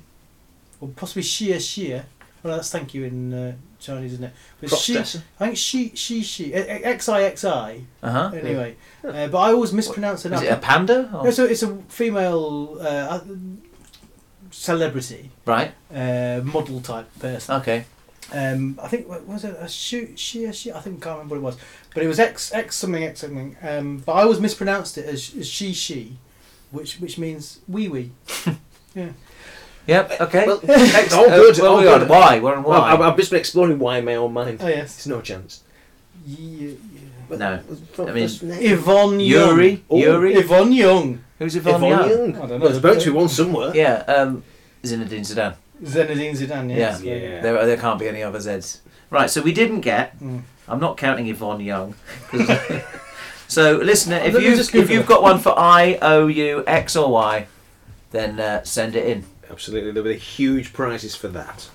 or 0.81 0.89
possibly 0.89 1.23
Xia 1.23 1.57
Xia. 1.57 2.05
Well, 2.43 2.57
that's 2.57 2.71
thank 2.71 2.95
you 2.95 3.05
in 3.05 3.35
uh, 3.35 3.55
Chinese, 3.79 4.15
isn't 4.15 4.25
it? 4.25 4.33
But 4.61 4.71
she. 4.71 4.99
I 4.99 5.03
think 5.03 5.57
she 5.57 5.91
she 5.95 6.23
she 6.23 6.55
X 6.55 7.09
I 7.09 7.23
X 7.25 7.45
I. 7.45 7.83
Uh 8.03 8.11
huh. 8.11 8.31
Anyway, 8.35 8.77
uh, 9.05 9.27
but 9.29 9.37
I 9.39 9.53
always 9.53 9.73
mispronounce 9.73 10.23
her 10.23 10.33
Is 10.33 10.41
name. 10.41 10.51
it 10.51 10.55
a 10.55 10.59
panda? 10.59 11.11
Or? 11.15 11.25
No, 11.25 11.31
so 11.31 11.45
it's 11.45 11.62
a 11.62 11.77
female 11.89 12.79
uh, 12.81 13.21
celebrity 14.51 15.31
Right. 15.47 15.73
uh, 15.95 16.41
model 16.45 16.81
type 16.81 17.07
person. 17.19 17.57
Okay. 17.57 17.85
Um, 18.33 18.79
I 18.81 18.87
think 18.89 19.09
what 19.09 19.27
was 19.27 19.45
it 19.45 19.57
a 19.59 19.69
shoot 19.69 20.17
she 20.19 20.51
she 20.53 20.73
I 20.73 20.79
think 20.81 21.03
I 21.05 21.05
can't 21.05 21.19
remember 21.19 21.35
what 21.35 21.39
it 21.41 21.43
was, 21.43 21.57
but 21.93 22.03
it 22.05 22.07
was 22.07 22.21
X 22.21 22.53
X 22.55 22.77
something 22.77 23.03
X 23.03 23.21
something. 23.21 23.57
Um, 23.61 23.99
but 24.07 24.12
I 24.12 24.23
always 24.23 24.39
mispronounced 24.41 24.97
it 24.99 25.05
as, 25.07 25.35
as 25.37 25.49
she 25.49 25.73
she, 25.73 26.17
which 26.71 27.01
which 27.01 27.19
means 27.19 27.59
wee 27.67 27.89
wee. 27.89 28.12
Yep. 29.86 30.20
Okay. 30.20 30.47
Well, 30.47 30.61
X- 30.69 31.12
all 31.15 31.24
good, 31.28 31.59
Uh, 31.59 31.62
well, 31.62 31.73
all 31.73 31.77
we're 31.78 31.82
good. 31.85 32.02
on 32.02 32.09
why. 32.09 32.39
We're 32.40 32.55
on 32.55 32.62
why. 32.62 32.78
I've, 32.93 33.01
I've 33.01 33.16
just 33.16 33.31
been 33.31 33.40
exploring 33.40 33.78
why 33.78 33.98
in 33.98 34.05
my 34.05 34.15
own 34.16 34.32
mind. 34.32 34.61
Oh 34.62 34.69
yes, 34.69 34.97
There's 34.97 35.07
no 35.07 35.20
chance. 35.20 35.62
Ye- 36.27 36.77
no. 37.31 37.61
From 37.93 38.09
I 38.09 38.12
mean, 38.12 38.24
first 38.28 38.43
name. 38.43 38.73
Yvonne 38.73 39.20
Young. 39.20 39.48
Yuri. 39.57 39.85
Oh, 39.89 39.98
Yuri. 39.98 40.35
Yvonne 40.35 40.73
Young. 40.73 41.24
Who's 41.39 41.57
Yvonne, 41.57 41.77
Yvonne 41.77 41.89
Young? 41.90 42.09
Young. 42.11 42.36
I 42.36 42.39
don't 42.40 42.48
know. 42.51 42.57
Well, 42.57 42.59
there's 42.59 42.77
about 42.78 43.01
to 43.01 43.11
be 43.11 43.16
one 43.16 43.28
somewhere. 43.28 43.73
Yeah. 43.74 43.94
Um, 44.09 44.43
Zinedine 44.82 45.20
Zidane. 45.20 45.55
Zinedine 45.82 46.32
Zidane. 46.32 46.70
Yeah. 46.70 46.77
Yes. 46.77 47.02
Yeah. 47.02 47.40
There, 47.40 47.66
there 47.66 47.77
can't 47.77 47.98
be 47.98 48.09
any 48.09 48.23
other 48.23 48.39
Zs. 48.39 48.81
Right. 49.11 49.31
So 49.31 49.43
we 49.43 49.52
didn't 49.52 49.81
get. 49.81 50.19
Mm. 50.20 50.43
I'm 50.69 50.81
not 50.81 50.97
counting 50.97 51.27
Yvonne 51.28 51.61
Young. 51.61 51.94
so, 53.48 53.77
listener, 53.77 54.16
if 54.19 54.35
you 54.35 54.81
if 54.81 54.90
you've 54.90 55.07
got 55.07 55.23
one 55.23 55.39
for 55.39 55.59
I, 55.59 55.98
O, 56.02 56.27
U, 56.28 56.62
X, 56.66 56.94
or 56.97 57.11
Y, 57.11 57.47
then 58.12 58.39
uh, 58.39 58.62
send 58.65 58.94
it 58.94 59.07
in. 59.07 59.24
Absolutely, 59.51 59.91
there'll 59.91 60.09
be 60.09 60.17
huge 60.19 60.73
prizes 60.73 61.15
for 61.17 61.29
that. 61.29 61.69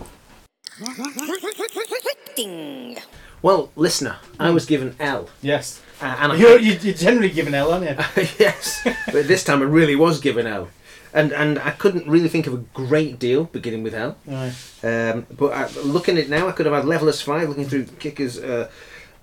Well, 3.41 3.71
listener, 3.75 4.17
I 4.39 4.49
was 4.49 4.65
given 4.65 4.95
L, 4.99 5.29
Yes. 5.41 5.81
uh, 6.01 6.15
and 6.19 6.31
I, 6.31 6.35
You're, 6.35 6.59
you- 6.59 6.79
you're 6.81 6.93
generally 6.95 7.29
given 7.29 7.53
L, 7.53 7.71
aren't 7.71 7.85
you? 7.85 7.95
yes, 8.39 8.81
but 9.05 9.27
this 9.27 9.43
time 9.43 9.61
I 9.61 9.65
really 9.65 9.95
was 9.95 10.19
given 10.19 10.47
L, 10.47 10.69
and 11.13 11.31
and 11.31 11.59
I 11.59 11.71
couldn't 11.71 12.07
really 12.07 12.27
think 12.29 12.47
of 12.47 12.53
a 12.53 12.57
great 12.73 13.19
deal 13.19 13.45
beginning 13.45 13.83
with 13.83 13.93
L. 13.93 14.17
Right. 14.25 14.53
Um, 14.83 15.27
but 15.37 15.53
I, 15.53 15.67
looking 15.81 16.17
at 16.17 16.23
it 16.25 16.29
now, 16.29 16.47
I 16.47 16.51
could 16.53 16.65
have 16.65 16.75
had 16.75 16.85
Levellers 16.85 17.21
Five. 17.21 17.47
Looking 17.49 17.67
through 17.69 17.85
Kicker's 17.99 18.39
uh, 18.39 18.69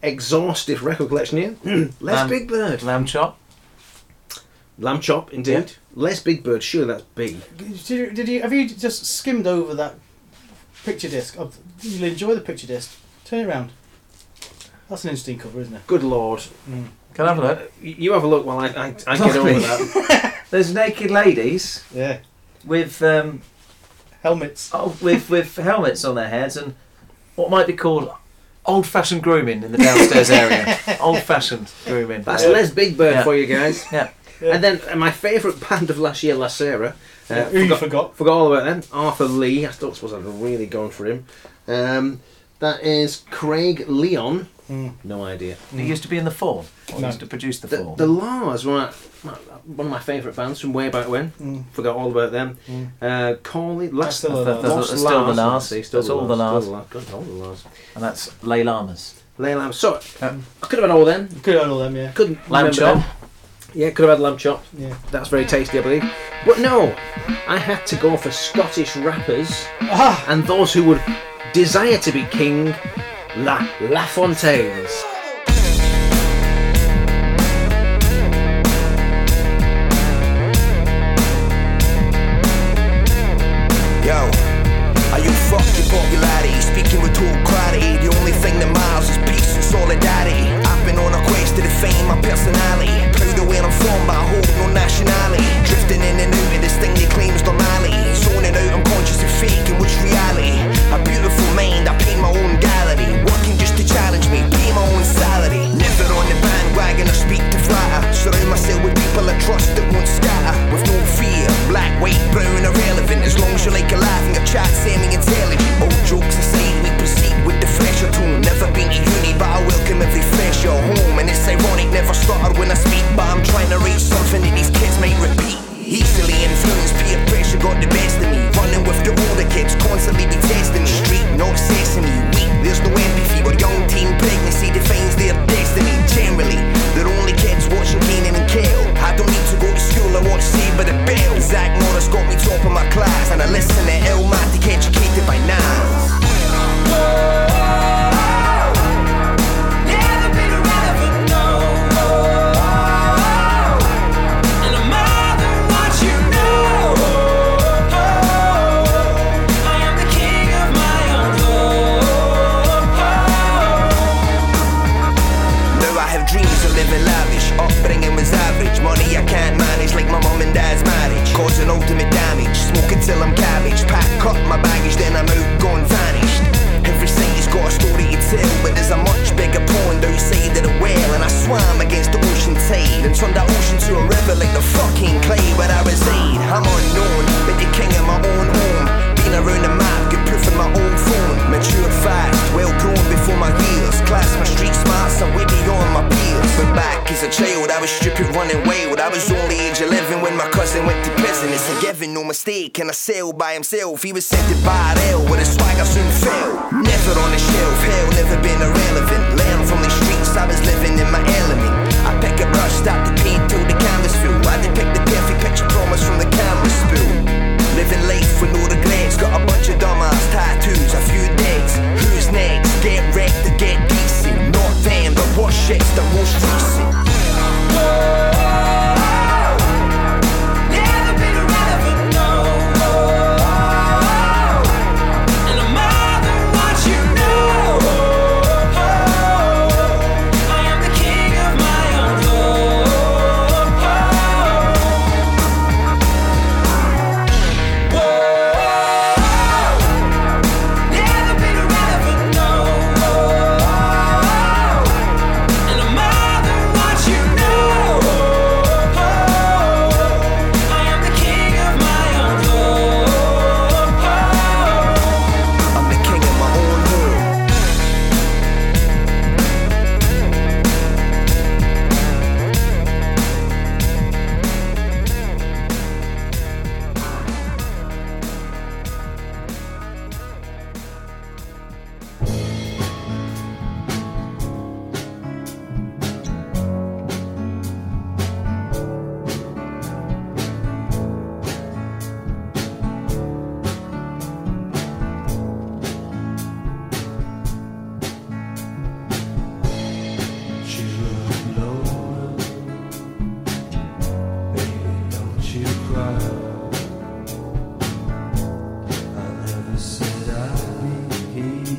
exhaustive 0.03 0.85
record 0.85 1.09
collection 1.09 1.39
here, 1.39 1.57
Les 2.01 2.15
Lamb- 2.15 2.29
Big 2.29 2.49
Byrd, 2.49 2.83
Lamb 2.83 3.05
chop. 3.07 3.39
Lambchop, 4.83 5.31
indeed. 5.31 5.73
Les 5.95 6.21
Big 6.21 6.43
Byrd, 6.43 6.63
sure 6.63 6.85
that's 6.87 7.03
B. 7.15 7.41
Did 7.57 7.89
you, 7.91 8.11
did 8.11 8.29
you 8.29 8.43
have 8.43 8.53
you 8.53 8.69
just 8.69 9.07
skimmed 9.07 9.47
over 9.47 9.75
that 9.75 9.95
picture 10.85 11.09
disc? 11.09 11.39
Of, 11.39 11.57
you'll 11.81 12.05
enjoy 12.09 12.35
the 12.35 12.41
picture 12.41 12.67
disc. 12.67 12.97
Turn 13.25 13.41
it 13.41 13.47
around. 13.47 13.71
That's 14.89 15.05
an 15.05 15.11
interesting 15.11 15.39
cover, 15.39 15.61
isn't 15.61 15.75
it? 15.75 15.87
Good 15.87 16.03
lord, 16.03 16.43
Can 17.15 17.27
I 17.27 17.29
have 17.35 17.39
a 17.39 17.43
look? 17.43 17.73
You 17.81 18.13
have 18.13 18.25
a 18.25 18.27
look 18.27 18.45
while 18.45 18.59
I 18.59 18.67
I, 18.69 18.95
I 19.07 19.17
get 19.17 19.37
over 19.37 19.53
that. 19.61 20.35
There's 20.51 20.75
naked 20.75 21.11
ladies 21.11 21.83
Yeah. 21.95 22.19
with 22.65 23.01
um, 23.03 23.41
Helmets. 24.23 24.71
oh, 24.75 24.97
with 25.01 25.31
with 25.31 25.57
helmets 25.57 26.05
on 26.05 26.15
their 26.15 26.29
heads 26.29 26.57
and 26.57 26.75
what 27.37 27.51
might 27.51 27.67
be 27.67 27.73
called 27.73 28.11
old-fashioned 28.65 29.23
grooming 29.23 29.63
in 29.65 29.73
the 29.73 29.79
downstairs 29.79 30.31
area. 30.31 30.79
Old-fashioned 31.01 31.69
grooming. 31.85 32.23
That's 32.23 32.45
Les 32.47 32.71
Big 32.71 32.97
Byrd 32.97 33.15
Yeah. 33.15 33.25
for 33.25 33.35
you 33.35 33.47
guys. 33.47 33.85
Yeah. 33.91 34.11
And 34.43 34.63
then 34.65 34.81
uh, 34.91 34.97
my 34.97 35.11
favourite 35.11 35.59
band 35.69 35.91
of 35.91 35.99
last 35.99 36.23
year, 36.23 36.35
La 36.35 36.49
Sera. 36.49 36.95
Uh, 37.31 37.45
Who 37.45 37.59
you 37.61 37.65
forgot, 37.65 37.79
forgot? 37.81 38.17
forgot 38.17 38.33
all 38.33 38.53
about 38.53 38.65
them. 38.65 38.83
Arthur 38.93 39.25
Lee. 39.27 39.65
I 39.67 39.73
don't 39.79 39.95
suppose 39.95 40.13
I'd 40.13 40.25
really 40.25 40.67
gone 40.67 40.91
for 40.91 41.07
him. 41.07 41.25
Um, 41.69 42.21
that 42.59 42.83
is 42.83 43.23
Craig 43.31 43.85
Leon. 43.89 44.49
Mm. 44.71 44.93
No 45.05 45.25
idea. 45.25 45.57
He 45.75 45.83
used 45.85 46.03
to 46.05 46.09
be 46.09 46.19
in 46.19 46.25
the 46.25 46.31
Fall. 46.31 46.65
Or 46.93 47.01
No. 47.01 47.09
used 47.09 47.21
to 47.21 47.27
produce 47.27 47.61
the 47.61 47.67
The, 47.69 47.79
Fall. 47.79 47.97
the 47.97 48.07
La's 48.07 48.65
were 48.65 48.91
one 49.65 49.87
of 49.87 49.91
my 49.91 49.99
favourite 49.99 50.37
bands 50.37 50.61
from 50.61 50.73
way 50.73 50.89
back 50.89 51.09
when. 51.09 51.33
Mm. 51.41 51.65
Forgot 51.73 51.97
all 51.97 52.11
about 52.11 52.33
them. 52.33 52.59
Mm. 52.69 52.89
Uh, 53.01 53.35
Corley, 53.43 53.89
last, 53.91 54.19
still 54.19 54.31
the 54.37 54.45
That's- 54.45 54.63
that's- 54.63 54.77
Lost 54.77 54.91
that's 54.91 55.03
still 55.03 55.21
the 55.21 55.27
La's. 55.29 55.37
La's. 55.37 55.69
See, 55.69 55.83
still 55.83 56.01
That's 56.01 56.11
all 56.11 56.27
the 56.27 56.37
La's. 56.37 56.65
Still 56.65 56.73
the 56.73 56.79
La's. 56.79 56.87
God, 57.07 57.15
all 57.15 57.23
the 57.23 57.33
La's. 57.33 57.65
and 57.95 58.05
that's 58.05 58.43
Lay 58.45 58.63
Llamas. 58.63 59.21
Lay 59.39 59.55
Lamb. 59.55 59.73
So 59.73 60.01
Yeah. 60.21 60.37
I 60.63 60.67
could 60.67 60.79
have 60.79 60.89
had 60.91 60.97
all 60.97 61.05
them. 61.05 61.29
Could 61.43 61.55
have 61.55 61.63
had 61.65 61.71
all 61.73 61.79
them, 61.79 61.97
yeah. 61.97 62.13
Couldn't 62.13 62.39
Lamb 62.51 62.67
remember 62.67 63.01
chop. 63.03 63.05
Yeah, 63.75 63.91
could 63.91 64.09
have 64.09 64.19
had 64.19 64.23
lamb 64.23 64.37
chop. 64.37 64.65
Yeah. 64.77 64.95
That's 65.11 65.29
very 65.29 65.45
tasty, 65.45 65.79
I 65.79 65.83
believe. 65.83 66.05
But 66.45 66.59
no, 66.61 66.95
I 67.49 67.59
had 67.59 67.87
to 67.87 67.97
go 67.97 68.17
for 68.17 68.31
Scottish 68.31 68.97
rappers 68.97 69.67
Ah! 69.83 70.25
and 70.29 70.45
those 70.45 70.73
who 70.73 70.85
would 70.85 71.03
desire 71.53 71.99
to 71.99 72.13
be 72.13 72.25
king, 72.27 72.75
La 73.37 73.59
LaFontaines. 73.81 74.91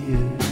you. 0.03 0.43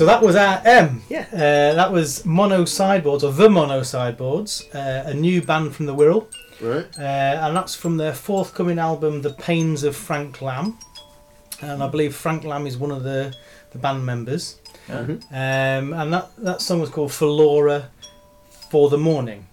So 0.00 0.06
that 0.06 0.22
was 0.22 0.34
our 0.34 0.62
M. 0.64 1.02
Yeah. 1.10 1.26
Uh, 1.30 1.74
that 1.74 1.92
was 1.92 2.24
Mono 2.24 2.64
Sideboards, 2.64 3.22
or 3.22 3.34
The 3.34 3.50
Mono 3.50 3.82
Sideboards, 3.82 4.66
uh, 4.74 5.02
a 5.04 5.12
new 5.12 5.42
band 5.42 5.76
from 5.76 5.84
the 5.84 5.94
Wirral. 5.94 6.26
Right. 6.58 6.86
Uh, 6.98 7.02
and 7.46 7.54
that's 7.54 7.74
from 7.74 7.98
their 7.98 8.14
forthcoming 8.14 8.78
album, 8.78 9.20
The 9.20 9.34
Pains 9.34 9.84
of 9.84 9.94
Frank 9.94 10.40
Lamb. 10.40 10.78
And 11.60 11.82
I 11.82 11.88
believe 11.88 12.16
Frank 12.16 12.44
Lamb 12.44 12.66
is 12.66 12.78
one 12.78 12.90
of 12.90 13.02
the, 13.02 13.34
the 13.72 13.78
band 13.78 14.06
members. 14.06 14.58
Um, 14.88 15.20
and 15.30 16.10
that, 16.14 16.30
that 16.38 16.62
song 16.62 16.80
was 16.80 16.88
called 16.88 17.12
For 17.12 17.26
Laura 17.26 17.90
for 18.70 18.88
the 18.88 18.96
Morning. 18.96 19.48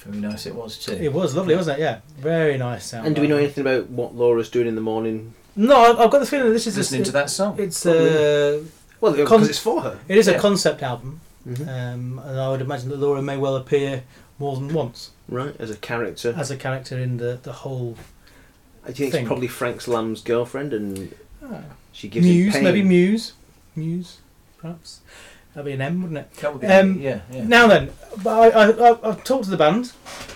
Very 0.00 0.18
nice 0.18 0.44
it 0.44 0.54
was 0.54 0.76
too. 0.76 0.92
It 0.92 1.10
was 1.10 1.34
lovely, 1.34 1.56
wasn't 1.56 1.78
it? 1.78 1.80
Yeah. 1.80 2.00
Very 2.18 2.58
nice 2.58 2.84
sound. 2.84 3.06
And 3.06 3.16
do 3.16 3.22
we 3.22 3.28
know 3.28 3.38
anything 3.38 3.62
about 3.62 3.88
what 3.88 4.14
Laura's 4.14 4.50
doing 4.50 4.66
in 4.68 4.74
the 4.74 4.82
morning? 4.82 5.32
No, 5.56 5.74
I- 5.74 6.04
I've 6.04 6.10
got 6.10 6.18
the 6.18 6.26
feeling 6.26 6.48
that 6.48 6.52
this 6.52 6.66
is 6.66 6.76
Listening 6.76 7.00
a, 7.00 7.04
to 7.06 7.12
that 7.12 7.30
song. 7.30 7.58
It's 7.58 7.86
a 7.86 8.62
Well, 9.06 9.14
because 9.14 9.40
Con- 9.40 9.48
it's 9.48 9.58
for 9.58 9.82
her. 9.82 9.98
it 10.08 10.18
is 10.18 10.26
Yeah. 10.26 10.34
a 10.34 10.38
concept 10.40 10.82
album, 10.82 11.20
Mhm. 11.48 11.60
um, 11.68 12.20
and 12.24 12.40
I 12.40 12.48
would 12.50 12.60
imagine 12.60 12.88
that 12.88 12.98
Laura 12.98 13.22
may 13.22 13.36
well 13.36 13.54
appear 13.56 14.02
more 14.38 14.56
than 14.56 14.72
once 14.74 15.10
Right, 15.28 15.54
as 15.60 15.70
a 15.70 15.76
character. 15.76 16.34
as 16.36 16.50
a 16.50 16.56
character 16.56 16.98
in 16.98 17.18
the 17.18 17.38
the 17.42 17.52
whole 17.52 17.96
I 18.84 18.92
think 18.92 19.12
thing. 19.12 19.20
it's 19.22 19.26
probably 19.28 19.46
Frank's 19.48 19.86
Lamb's 19.86 20.22
girlfriend, 20.22 20.72
and 20.72 21.14
Ah. 21.44 21.60
she 21.92 22.08
gives 22.08 22.26
him 22.26 22.32
Muse, 22.32 22.54
pain. 22.54 22.64
maybe 22.64 22.82
Muse, 22.82 23.32
Muse, 23.76 24.18
perhaps. 24.58 25.00
That'd 25.56 25.64
be 25.64 25.72
an 25.72 25.80
M, 25.80 26.02
wouldn't 26.02 26.18
it? 26.18 26.34
That 26.34 26.52
would 26.52 26.60
be- 26.60 26.66
Um, 26.66 27.00
yeah, 27.00 27.20
yeah. 27.32 27.44
Now 27.44 27.66
then, 27.66 27.90
but 28.22 28.54
I, 28.54 28.66
I, 28.66 28.90
I, 28.90 29.08
I've 29.08 29.24
talked 29.24 29.44
to 29.44 29.50
the 29.50 29.56
band. 29.56 29.90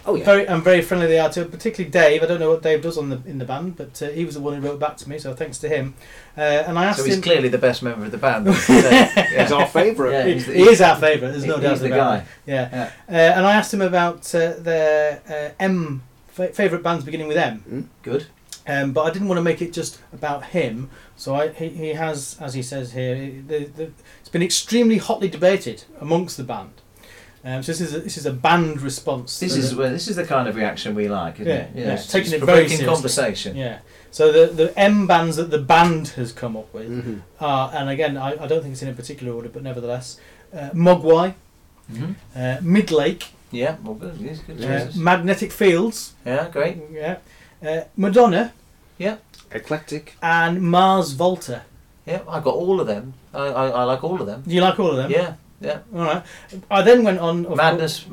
Oh 0.07 0.15
yeah. 0.15 0.25
Very, 0.25 0.49
I'm 0.49 0.63
very 0.63 0.81
friendly 0.81 1.09
they 1.09 1.19
are 1.19 1.29
to, 1.29 1.45
particularly 1.45 1.91
Dave. 1.91 2.23
I 2.23 2.27
don't 2.27 2.41
know 2.41 2.49
what 2.49 2.63
Dave 2.63 2.81
does 2.81 2.97
on 2.97 3.11
the 3.11 3.21
in 3.27 3.37
the 3.37 3.45
band, 3.45 3.77
but 3.77 4.01
uh, 4.01 4.09
he 4.09 4.25
was 4.25 4.37
the 4.37 4.41
one 4.41 4.55
who 4.59 4.67
wrote 4.67 4.81
back 4.81 4.97
to 4.97 5.09
me, 5.11 5.19
so 5.19 5.35
thanks 5.35 5.59
to 5.59 5.69
him. 5.69 5.93
Uh, 6.39 6.41
and 6.41 6.79
I 6.79 6.87
asked 6.87 7.01
So 7.01 7.05
he's 7.05 7.17
him. 7.17 7.21
clearly 7.23 7.51
the 7.51 7.59
best 7.59 7.83
member 7.83 8.07
of 8.07 8.11
the 8.13 8.17
band. 8.17 8.47
yeah. 8.71 9.43
He's 9.43 9.53
our 9.53 9.67
favourite. 9.67 10.13
Yeah, 10.13 10.25
he, 10.27 10.33
he's 10.33 10.47
the- 10.47 10.55
he 10.55 10.63
is 10.63 10.81
our 10.81 10.97
favourite. 10.97 11.33
There's 11.33 11.45
no 11.45 11.57
he- 11.57 11.63
doubt 11.65 11.71
he's 11.73 11.81
the 11.81 11.87
about 11.89 11.99
guy. 11.99 12.17
it. 12.19 12.25
Yeah. 12.47 12.91
Uh, 13.07 13.13
and 13.13 13.47
I 13.47 13.57
asked 13.57 13.75
him 13.75 13.83
about 13.83 14.35
uh, 14.35 14.55
their 14.59 15.21
uh, 15.29 15.63
M 15.63 16.03
favourite 16.31 16.83
bands 16.83 17.05
beginning 17.05 17.29
with 17.29 17.37
M. 17.37 17.91
Good. 18.03 18.27
Um, 18.67 18.93
but 18.93 19.03
I 19.03 19.11
didn't 19.11 19.27
want 19.29 19.39
to 19.39 19.43
make 19.43 19.61
it 19.63 19.73
just 19.73 19.99
about 20.13 20.45
him. 20.47 20.91
So 21.17 21.35
I, 21.35 21.49
he, 21.49 21.69
he 21.71 21.89
has, 21.89 22.37
as 22.41 22.55
he 22.55 22.63
says 22.63 22.93
here, 22.93 23.15
the, 23.47 23.65
the, 23.65 23.91
it's 24.31 24.32
been 24.32 24.43
extremely 24.44 24.98
hotly 24.98 25.28
debated 25.28 25.82
amongst 26.01 26.36
the 26.36 26.44
band. 26.44 26.70
Um, 27.44 27.65
so 27.65 27.73
this 27.73 27.81
is 27.81 27.94
a, 27.94 27.98
this 28.01 28.16
is 28.16 28.27
a 28.27 28.32
band 28.32 28.81
response. 28.81 29.40
This 29.40 29.57
is 29.57 29.73
the- 29.73 29.77
well, 29.78 29.90
this 29.90 30.07
is 30.07 30.15
the 30.15 30.24
kind 30.24 30.47
of 30.47 30.55
reaction 30.55 30.94
we 30.94 31.09
like, 31.09 31.40
isn't 31.40 31.48
Yeah, 31.48 31.55
it? 31.62 31.70
You 31.74 31.82
yeah, 31.85 31.94
it's 31.94 32.07
taking 32.07 32.27
it's 32.35 32.35
it 32.35 32.47
very 32.47 32.59
provoking 32.59 32.69
seriously. 32.77 32.86
conversation. 32.94 33.57
yeah. 33.57 33.78
So 34.12 34.31
the 34.31 34.52
the 34.55 34.78
M 34.78 35.09
bands 35.09 35.35
that 35.36 35.51
the 35.51 35.59
band 35.59 36.09
has 36.11 36.31
come 36.32 36.57
up 36.57 36.73
with 36.73 36.89
Mhm. 36.89 37.23
are, 37.40 37.73
and 37.74 37.90
again, 37.90 38.16
I, 38.16 38.31
I 38.44 38.47
don't 38.47 38.62
think 38.62 38.73
it's 38.74 38.82
in 38.82 38.89
a 38.89 38.93
particular 38.93 39.32
order, 39.32 39.48
but 39.48 39.65
nevertheless, 39.65 40.20
uh, 40.55 40.70
Mogwai, 40.74 41.35
Mhm. 41.93 42.15
uh, 42.36 42.59
Midlake, 42.62 43.24
Yeah, 43.51 43.77
well, 43.82 43.94
good. 43.94 44.15
Yes, 44.20 44.39
good 44.47 44.62
uh, 44.62 44.66
choices. 44.66 44.94
Magnetic 44.97 45.51
Fields, 45.51 46.12
Yeah, 46.24 46.48
great. 46.52 46.77
yeah, 46.93 47.16
uh, 47.66 47.81
Madonna, 47.97 48.52
Yeah. 48.97 49.16
Eclectic. 49.51 50.15
and 50.23 50.62
Mars 50.62 51.12
Volta. 51.15 51.62
Yeah, 52.11 52.23
I 52.28 52.41
got 52.41 52.55
all 52.55 52.81
of 52.81 52.87
them. 52.87 53.15
I, 53.32 53.39
I, 53.47 53.69
I 53.69 53.82
like 53.85 54.03
all 54.05 54.20
of 54.20 54.27
them. 54.27 54.43
Do 54.47 54.55
you 54.55 54.61
like 54.61 54.78
all 54.81 54.91
of 54.91 54.97
them? 54.97 55.11
Yeah, 55.11 55.35
yeah. 55.61 55.78
All 55.95 56.01
right. 56.05 56.23
I 56.70 56.82
then 56.82 57.05
went 57.05 57.19
on. 57.20 57.47
of 57.47 57.57
Madness, 57.57 58.05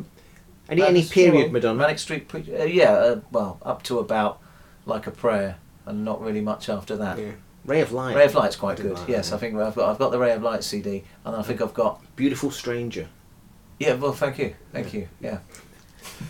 Any 0.70 0.82
any 0.82 0.82
Madness, 0.82 1.10
period 1.12 1.44
well, 1.46 1.52
Madonna. 1.54 1.80
Manic 1.80 2.00
Street. 2.00 2.28
Pre- 2.28 2.56
uh, 2.60 2.64
yeah, 2.66 2.92
uh, 2.94 3.20
well, 3.32 3.60
up 3.64 3.84
to 3.84 4.00
about 4.00 4.40
like 4.86 5.08
a 5.08 5.12
prayer, 5.12 5.56
and 5.86 6.06
not 6.06 6.22
really 6.22 6.42
much 6.42 6.70
after 6.70 6.96
that. 6.98 7.18
Yeah. 7.18 7.32
Ray 7.66 7.82
of 7.82 7.92
Light. 7.92 8.16
Ray 8.16 8.26
of 8.26 8.36
Light's 8.36 8.56
quite 8.56 8.78
good. 8.78 8.98
like 8.98 9.10
Yes, 9.10 9.30
that. 9.32 9.36
I 9.36 9.40
think 9.40 9.56
I've 9.56 9.76
got, 9.76 9.90
I've 9.90 9.98
got 10.00 10.12
the 10.12 10.20
Ray 10.20 10.32
of 10.32 10.42
Light 10.42 10.64
CD, 10.64 11.04
and 11.26 11.36
I 11.36 11.42
think 11.42 11.62
I've 11.62 11.74
got. 11.74 12.02
Beautiful 12.16 12.50
Stranger. 12.52 13.08
Yeah, 13.80 13.94
well, 13.96 14.14
thank 14.14 14.38
you, 14.40 14.56
thank 14.72 14.94
you. 14.94 15.08
Yeah, 15.20 15.40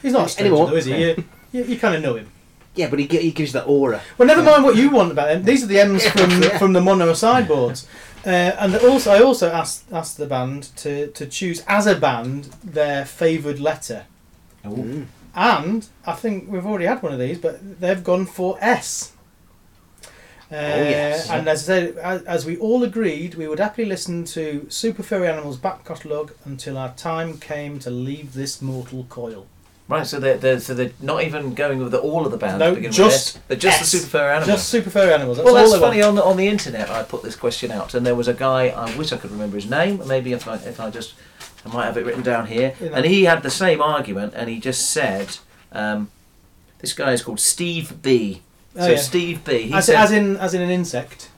He's 0.01 0.11
not 0.13 0.25
a 0.25 0.29
stranger, 0.29 0.53
Anymore. 0.53 0.69
though, 0.71 0.75
is 0.77 0.85
he? 0.85 1.01
You, 1.01 1.23
you, 1.51 1.63
you 1.63 1.79
kind 1.79 1.95
of 1.95 2.01
know 2.01 2.15
him. 2.15 2.29
Yeah, 2.77 2.89
but 2.89 2.99
he, 2.99 3.05
he 3.07 3.31
gives 3.31 3.53
that 3.53 3.65
aura. 3.65 4.01
Well, 4.17 4.27
never 4.27 4.43
mind 4.43 4.63
what 4.63 4.75
you 4.75 4.89
want 4.89 5.11
about 5.11 5.27
them. 5.27 5.43
These 5.43 5.63
are 5.63 5.67
the 5.67 5.79
M's 5.79 6.07
from 6.07 6.29
Yeah. 6.41 6.57
from 6.57 6.73
the 6.73 6.81
mono 6.81 7.13
sideboards. 7.13 7.87
Uh, 8.25 8.29
and 8.59 8.75
also, 8.77 9.11
I 9.11 9.21
also 9.21 9.49
asked 9.51 9.91
asked 9.91 10.17
the 10.17 10.25
band 10.25 10.75
to, 10.77 11.07
to 11.07 11.25
choose 11.25 11.63
as 11.67 11.87
a 11.87 11.95
band 11.95 12.45
their 12.63 13.05
favoured 13.05 13.59
letter. 13.59 14.05
Mm. 14.65 15.05
And 15.33 15.87
I 16.05 16.13
think 16.13 16.49
we've 16.49 16.65
already 16.65 16.85
had 16.85 17.01
one 17.03 17.13
of 17.13 17.19
these, 17.19 17.37
but 17.37 17.79
they've 17.79 18.03
gone 18.03 18.25
for 18.25 18.57
S. 18.59 19.13
Uh, 20.49 20.55
yes. 20.55 21.29
And 21.29 21.47
as 21.47 21.63
I 21.63 21.65
said, 21.65 21.97
as, 21.97 22.23
as 22.23 22.45
we 22.45 22.57
all 22.57 22.83
agreed, 22.83 23.35
we 23.35 23.47
would 23.47 23.59
happily 23.59 23.85
listen 23.87 24.23
to 24.25 24.65
Super 24.69 25.03
Furry 25.03 25.27
Animals' 25.27 25.57
back 25.57 25.85
catalogue 25.85 26.33
until 26.45 26.77
our 26.77 26.93
time 26.93 27.37
came 27.37 27.79
to 27.79 27.89
leave 27.91 28.33
this 28.33 28.61
mortal 28.61 29.05
coil. 29.09 29.45
Right. 29.87 30.05
So 30.05 30.19
they're, 30.19 30.37
they're 30.37 30.59
so 30.59 30.73
they're 30.73 30.91
not 31.01 31.23
even 31.23 31.53
going 31.53 31.79
with 31.79 31.91
the, 31.91 31.99
all 31.99 32.25
of 32.25 32.31
the 32.31 32.37
bands. 32.37 32.59
No, 32.59 32.73
begin 32.75 32.89
with 32.89 32.95
just 32.97 33.35
S. 33.37 33.41
they're 33.47 33.57
just 33.57 33.81
S. 33.81 33.91
the 33.91 33.97
Super 33.97 34.09
Fair 34.09 34.29
Animals. 34.31 34.47
Just 34.57 34.69
Super 34.69 34.89
Furry 34.89 35.13
Animals. 35.13 35.37
That's 35.37 35.45
well, 35.45 35.53
that's 35.55 35.71
they 35.71 35.79
want. 35.79 35.91
funny. 35.93 36.01
On 36.03 36.15
the 36.15 36.23
on 36.23 36.37
the 36.37 36.47
internet, 36.47 36.89
I 36.89 37.03
put 37.03 37.23
this 37.23 37.35
question 37.35 37.71
out, 37.71 37.93
and 37.93 38.05
there 38.05 38.15
was 38.15 38.27
a 38.27 38.33
guy. 38.33 38.67
I 38.69 38.95
wish 38.97 39.11
I 39.11 39.17
could 39.17 39.31
remember 39.31 39.55
his 39.57 39.69
name. 39.69 40.01
Maybe 40.07 40.33
if 40.33 40.47
I 40.47 40.55
if 40.55 40.79
I 40.79 40.89
just 40.89 41.13
I 41.65 41.73
might 41.73 41.85
have 41.85 41.97
it 41.97 42.05
written 42.05 42.23
down 42.23 42.47
here. 42.47 42.75
You 42.79 42.89
know. 42.89 42.95
And 42.95 43.05
he 43.05 43.23
had 43.25 43.43
the 43.43 43.49
same 43.51 43.81
argument, 43.81 44.33
and 44.35 44.49
he 44.49 44.59
just 44.59 44.89
said, 44.89 45.37
um, 45.71 46.09
"This 46.79 46.93
guy 46.93 47.13
is 47.13 47.21
called 47.23 47.39
Steve 47.39 48.01
B." 48.01 48.41
Oh, 48.75 48.81
so 48.81 48.91
yeah. 48.91 48.97
Steve 48.97 49.43
B. 49.43 49.63
He 49.63 49.73
As, 49.73 49.85
said, 49.87 49.95
as 49.95 50.11
in 50.11 50.37
as 50.37 50.53
in 50.53 50.61
an 50.61 50.69
insect. 50.69 51.29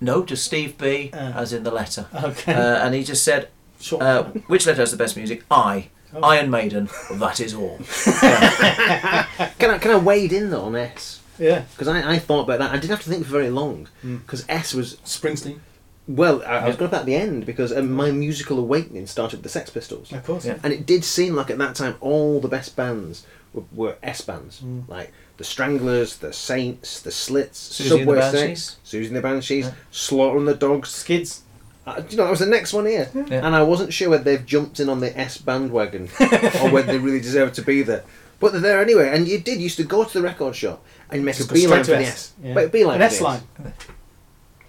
no, 0.00 0.22
just 0.24 0.44
Steve 0.44 0.76
B. 0.76 1.10
Oh. 1.14 1.16
as 1.18 1.52
in 1.52 1.62
the 1.62 1.70
letter. 1.70 2.06
Okay. 2.22 2.52
Uh, 2.52 2.84
and 2.84 2.94
he 2.94 3.02
just 3.02 3.24
said, 3.24 3.48
Sure. 3.80 4.02
uh, 4.02 4.24
"Which 4.46 4.66
letter 4.66 4.80
has 4.82 4.90
the 4.90 4.96
best 4.98 5.16
music?" 5.16 5.42
I. 5.50 5.88
Oh. 6.14 6.20
Iron 6.22 6.50
Maiden. 6.50 6.88
That 7.12 7.40
is 7.40 7.52
all. 7.54 7.78
Can 9.58 9.70
I 9.70 9.78
can 9.78 9.90
I 9.90 9.96
wade 9.98 10.32
in 10.32 10.50
though 10.50 10.62
on 10.64 10.76
S? 10.76 11.20
yeah. 11.38 11.64
Because 11.72 11.88
I, 11.88 12.14
I 12.14 12.18
thought 12.18 12.42
about 12.44 12.58
that. 12.60 12.70
I 12.70 12.74
didn't 12.74 12.90
have 12.90 13.02
to 13.02 13.10
think 13.10 13.24
for 13.24 13.32
very 13.32 13.50
long. 13.50 13.88
Mm. 14.04 14.20
Because 14.20 14.44
S 14.48 14.72
was 14.74 14.96
Springsteen. 15.04 15.58
well, 16.08 16.42
I, 16.44 16.58
I 16.58 16.66
was 16.68 16.76
going 16.76 16.90
to 16.90 16.96
put 16.96 17.00
at 17.00 17.06
the 17.06 17.14
end 17.16 17.44
because 17.46 17.72
um, 17.76 17.92
my 17.92 18.10
musical 18.10 18.58
awakening 18.58 19.06
started 19.06 19.38
with 19.38 19.42
the 19.44 19.48
Sex 19.48 19.70
Pistols, 19.70 20.12
Of 20.12 20.24
course. 20.24 20.46
Yeah. 20.46 20.58
and 20.62 20.72
it 20.72 20.86
did 20.86 21.04
seem 21.04 21.34
like 21.34 21.50
at 21.50 21.58
that 21.58 21.74
time 21.74 21.96
all 22.00 22.40
the 22.40 22.48
best 22.48 22.76
bands 22.76 23.26
were, 23.52 23.64
were 23.72 23.96
S 24.02 24.20
bands, 24.22 24.60
Mm. 24.64 24.88
like 24.88 25.12
the 25.36 25.44
Stranglers, 25.44 26.16
the 26.18 26.32
Saints, 26.32 27.00
the 27.02 27.10
Slits, 27.10 27.60
Siouxsie 27.68 27.80
and 27.80 27.90
the 27.90 27.98
Subway 27.98 28.18
Banshees. 28.18 28.64
Sex, 28.64 28.78
Siouxsie 28.86 29.06
and 29.08 29.16
the 29.16 29.20
Banshees, 29.20 29.64
Yeah. 29.66 29.72
Slaughter 29.90 30.38
and 30.38 30.48
the 30.48 30.54
Dogs. 30.54 30.88
Skids. 30.90 31.42
Uh, 31.86 32.02
you 32.10 32.16
know, 32.16 32.24
that 32.24 32.30
was 32.30 32.40
the 32.40 32.46
next 32.46 32.72
one 32.72 32.84
here, 32.86 33.08
Yeah. 33.14 33.46
and 33.46 33.54
I 33.54 33.62
wasn't 33.62 33.92
sure 33.92 34.10
whether 34.10 34.24
they've 34.24 34.44
jumped 34.44 34.80
in 34.80 34.88
on 34.88 34.98
the 35.00 35.16
S 35.16 35.38
bandwagon 35.38 36.08
or 36.20 36.70
whether 36.70 36.90
they 36.92 36.98
really 36.98 37.20
deserve 37.20 37.52
to 37.54 37.62
be 37.62 37.82
there. 37.82 38.02
But 38.40 38.52
they're 38.52 38.60
there 38.60 38.80
anyway, 38.82 39.10
and 39.12 39.28
you 39.28 39.38
did 39.38 39.60
used 39.60 39.76
to 39.76 39.84
go 39.84 40.02
to 40.04 40.12
the 40.12 40.20
record 40.22 40.56
shop 40.56 40.84
and 41.10 41.24
make 41.24 41.36
Just 41.36 41.50
a 41.50 41.54
go 41.54 41.60
beeline 41.60 41.78
to 41.78 41.84
for 41.84 41.90
the 41.92 42.02
S. 42.02 42.08
S. 42.08 42.32
Yeah. 42.42 42.54
Make 42.54 42.66
a 42.66 42.70
beeline 42.70 42.94
An 43.00 43.08
for 43.08 43.14
S 43.14 43.20
line. 43.20 43.40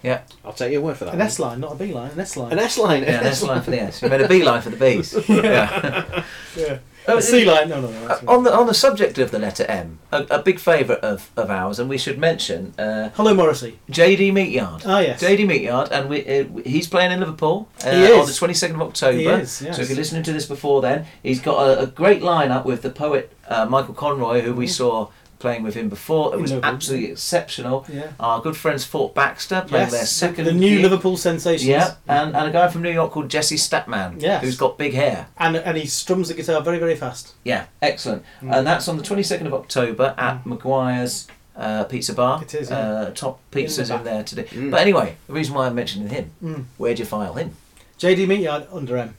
Yeah, 0.00 0.20
I'll 0.44 0.52
take 0.52 0.70
your 0.72 0.80
word 0.80 0.96
for 0.96 1.06
that. 1.06 1.14
An. 1.14 1.20
S 1.20 1.40
line, 1.40 1.58
not 1.60 1.72
a 1.72 1.74
B 1.74 1.92
line. 1.92 2.12
An 2.12 2.20
S 2.20 2.36
line. 2.36 2.52
An 2.52 2.58
S 2.60 2.78
line. 2.78 3.02
yeah. 3.02 3.20
That's 3.20 3.42
line 3.42 3.62
for 3.62 3.72
the 3.72 3.82
S. 3.82 4.00
You 4.00 4.08
made 4.08 4.20
a 4.20 4.28
B 4.36 4.44
line 4.44 4.62
for 4.62 4.70
the 4.70 4.76
B's. 4.76 5.28
yeah. 5.28 6.22
Yeah. 6.56 6.78
Oh, 7.08 7.16
A 7.18 7.22
C 7.22 7.44
line. 7.44 7.68
No, 7.70 7.80
no, 7.80 7.90
no. 7.90 8.06
Uh, 8.06 8.20
on 8.28 8.44
the 8.44 8.54
on 8.54 8.66
the 8.66 8.74
subject 8.74 9.18
of 9.18 9.30
the 9.30 9.38
letter 9.38 9.64
M, 9.64 9.98
a, 10.12 10.26
a 10.30 10.42
big 10.42 10.58
favourite 10.60 11.02
of, 11.02 11.30
of 11.36 11.50
ours, 11.50 11.78
and 11.78 11.88
we 11.88 11.96
should 11.98 12.18
mention 12.18 12.74
uh, 12.78 13.08
Hello, 13.14 13.32
Morrissey. 13.34 13.78
JD 13.90 14.32
Meatyard. 14.32 14.82
Ah, 14.86 15.00
yes. 15.00 15.22
JD 15.22 15.46
Meatyard, 15.46 15.88
and 15.90 16.08
we, 16.10 16.26
uh, 16.26 16.44
he's 16.64 16.86
playing 16.86 17.10
in 17.12 17.20
Liverpool 17.20 17.68
uh, 17.84 17.88
on 17.88 18.26
the 18.26 18.32
22nd 18.32 18.74
of 18.74 18.82
October. 18.82 19.18
He 19.18 19.24
is, 19.26 19.62
yes. 19.62 19.76
So 19.76 19.82
if 19.82 19.88
you're 19.88 19.96
listening 19.96 20.22
to 20.24 20.32
this 20.32 20.46
before 20.46 20.82
then, 20.82 21.06
he's 21.22 21.40
got 21.40 21.66
a, 21.66 21.80
a 21.80 21.86
great 21.86 22.20
lineup 22.22 22.64
with 22.64 22.82
the 22.82 22.90
poet 22.90 23.32
uh, 23.48 23.64
Michael 23.66 23.94
Conroy, 23.94 24.42
who 24.42 24.52
we 24.54 24.66
saw 24.66 25.08
playing 25.38 25.62
with 25.62 25.74
him 25.74 25.88
before. 25.88 26.32
It 26.32 26.36
In 26.36 26.42
was 26.42 26.50
Liverpool. 26.52 26.74
absolutely 26.74 27.10
exceptional. 27.12 27.86
Yeah. 27.92 28.10
Our 28.18 28.40
good 28.40 28.56
friends 28.56 28.84
Fort 28.84 29.14
Baxter 29.14 29.64
playing 29.66 29.86
Yes. 29.86 29.92
their 29.92 30.06
second. 30.06 30.44
The 30.46 30.52
new 30.52 30.76
gig. 30.76 30.82
Liverpool 30.82 31.16
sensations. 31.16 31.68
Yeah, 31.68 31.94
and, 32.08 32.34
and 32.36 32.48
a 32.48 32.50
guy 32.50 32.68
from 32.68 32.82
New 32.82 32.90
York 32.90 33.12
called 33.12 33.28
Jesse 33.28 33.56
Statman, 33.56 34.20
Yes. 34.20 34.42
who's 34.42 34.56
got 34.56 34.76
big 34.78 34.94
hair. 34.94 35.28
And 35.38 35.56
and 35.56 35.76
he 35.76 35.86
strums 35.86 36.28
the 36.28 36.34
guitar 36.34 36.60
very 36.60 36.78
very 36.78 36.96
fast. 36.96 37.34
Yeah, 37.44 37.66
excellent. 37.80 38.24
Mm. 38.42 38.56
And 38.58 38.66
that's 38.66 38.88
on 38.88 38.96
the 38.96 39.02
22nd 39.02 39.46
of 39.46 39.54
October 39.54 40.14
at 40.18 40.44
Maguire's 40.44 41.26
uh, 41.56 41.84
Pizza 41.84 42.12
Bar. 42.14 42.42
It 42.42 42.54
is, 42.54 42.70
yeah. 42.70 42.78
Uh, 42.78 43.10
top 43.10 43.40
pizzas 43.50 43.88
the 43.88 43.96
in, 43.96 44.04
there 44.04 44.22
today. 44.24 44.44
Mm. 44.44 44.70
But 44.70 44.80
anyway, 44.80 45.16
the 45.26 45.32
reason 45.32 45.54
why 45.54 45.66
I'm 45.66 45.74
mentioning 45.74 46.08
him, 46.08 46.30
Mm. 46.42 46.64
where'd 46.76 46.98
you 46.98 47.04
file 47.04 47.34
him? 47.34 47.56
JD 47.98 48.26
Meatyard 48.28 48.66
under 48.72 48.96
M. 48.96 49.16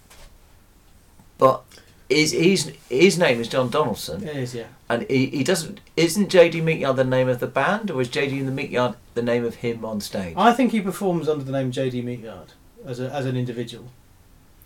But 1.38 1.64
is 2.10 2.32
his 2.32 2.72
his 2.90 3.18
name 3.18 3.40
is 3.40 3.48
John 3.48 3.70
Donaldson, 3.70 4.28
It 4.28 4.36
is, 4.36 4.56
yeah. 4.56 4.66
and 4.90 5.04
he, 5.10 5.28
he 5.28 5.44
doesn't. 5.44 5.80
Isn't 5.96 6.30
JD 6.30 6.64
Meatyard 6.64 6.96
the 6.96 7.04
name 7.04 7.30
of 7.30 7.40
the 7.40 7.48
band, 7.48 7.92
or 7.92 8.02
is 8.02 8.10
JD 8.10 8.32
in 8.32 8.46
the 8.46 8.52
Meatyard 8.52 8.96
the 9.14 9.22
name 9.22 9.46
of 9.46 9.56
him 9.56 9.86
on 9.86 10.02
stage? 10.02 10.34
I 10.38 10.54
think 10.54 10.72
he 10.72 10.82
performs 10.82 11.30
under 11.30 11.44
the 11.44 11.52
name 11.52 11.72
JD 11.72 12.04
Meatyard 12.04 12.54
as 12.86 13.00
a 13.00 13.10
as 13.12 13.26
an 13.26 13.38
individual. 13.38 13.86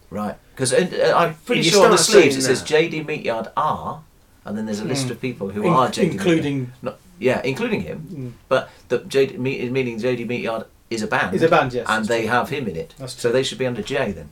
Right, 0.09 0.35
because 0.55 0.71
uh, 0.73 1.13
I'm 1.15 1.33
pretty 1.35 1.61
you 1.63 1.71
sure 1.71 1.85
on 1.85 1.91
the 1.91 1.97
start 1.97 2.21
sleeves 2.21 2.35
it 2.37 2.41
saying 2.43 2.55
says 2.57 2.69
JD 2.69 3.05
Meatyard 3.05 3.47
R, 3.57 4.03
and 4.45 4.57
then 4.57 4.65
there's 4.65 4.79
a 4.79 4.85
list 4.85 5.07
Mm. 5.07 5.11
of 5.11 5.21
people 5.21 5.49
who 5.49 5.63
In- 5.63 5.73
are 5.73 5.87
JD 5.89 5.97
Meatyard. 5.97 6.11
including 6.13 6.71
No, 6.81 6.95
yeah, 7.19 7.41
including 7.43 7.81
him. 7.81 8.07
Mm. 8.11 8.31
But 8.47 8.69
the 8.89 8.99
JD, 8.99 9.37
me- 9.39 9.69
meaning 9.69 9.99
JD 9.99 10.27
Meatyard 10.27 10.65
is 10.89 11.01
a 11.01 11.07
band. 11.07 11.35
Is 11.35 11.41
a 11.41 11.49
band, 11.49 11.73
yes, 11.73 11.87
And 11.89 12.05
they 12.05 12.21
true. 12.21 12.29
have 12.29 12.49
him 12.49 12.67
in 12.67 12.75
it. 12.75 12.93
That's 12.99 13.19
so 13.19 13.31
they 13.31 13.41
should 13.43 13.57
be 13.57 13.65
under 13.65 13.81
J 13.81 14.11
then. 14.11 14.29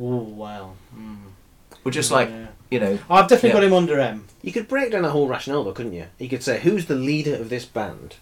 Oh 0.00 0.16
wow. 0.16 0.72
Or 1.84 1.90
just 1.90 2.10
like 2.10 2.28
Yeah. 2.28 2.46
you 2.70 2.80
know. 2.80 2.98
Oh, 3.08 3.14
I've 3.16 3.28
definitely 3.28 3.50
Yeah. 3.50 3.54
got 3.54 3.64
him 3.64 3.72
under 3.72 3.98
M. 4.00 4.24
You 4.42 4.52
could 4.52 4.68
break 4.68 4.92
down 4.92 5.02
that 5.02 5.10
whole 5.10 5.28
rationale, 5.28 5.64
though, 5.64 5.72
couldn't 5.72 5.92
you? 5.92 6.06
You 6.18 6.28
could 6.28 6.42
say, 6.42 6.60
who's 6.60 6.86
the 6.86 6.94
leader 6.94 7.34
of 7.34 7.48
this 7.50 7.64
band? 7.64 8.16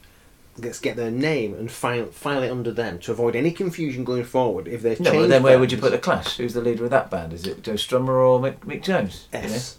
Let's 0.61 0.81
get 0.81 0.97
their 0.97 1.11
name 1.13 1.55
and 1.55 1.71
file, 1.71 2.07
file 2.07 2.43
it 2.43 2.51
under 2.51 2.73
them 2.73 2.99
to 3.01 3.13
avoid 3.13 3.37
any 3.37 3.53
confusion 3.53 4.03
going 4.03 4.25
forward. 4.25 4.67
If 4.67 4.83
they're 4.83 4.97
No, 4.99 5.05
but 5.05 5.13
changed 5.13 5.31
then 5.31 5.43
where 5.45 5.59
would 5.61 5.71
you 5.71 5.79
put 5.79 5.93
bands- 5.93 6.05
the 6.05 6.11
Clash? 6.13 6.37
Who's 6.39 6.55
the 6.55 6.61
leader 6.61 6.83
of 6.85 6.91
that 6.91 7.11
band? 7.11 7.33
Is 7.33 7.47
it 7.47 7.63
Joe 7.63 7.75
Strummer 7.75 8.09
or 8.09 8.41
Mick, 8.41 8.59
Mick 8.67 8.83
Jones? 8.83 9.29
You 9.33 9.39
know? 9.41 9.45
S. 9.47 9.77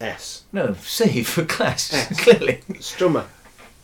S. 0.00 0.42
No, 0.52 0.74
C 0.82 1.22
for 1.22 1.44
Clash. 1.44 1.92
S. 1.92 2.20
Clearly. 2.24 2.60
Strummer. 2.74 3.26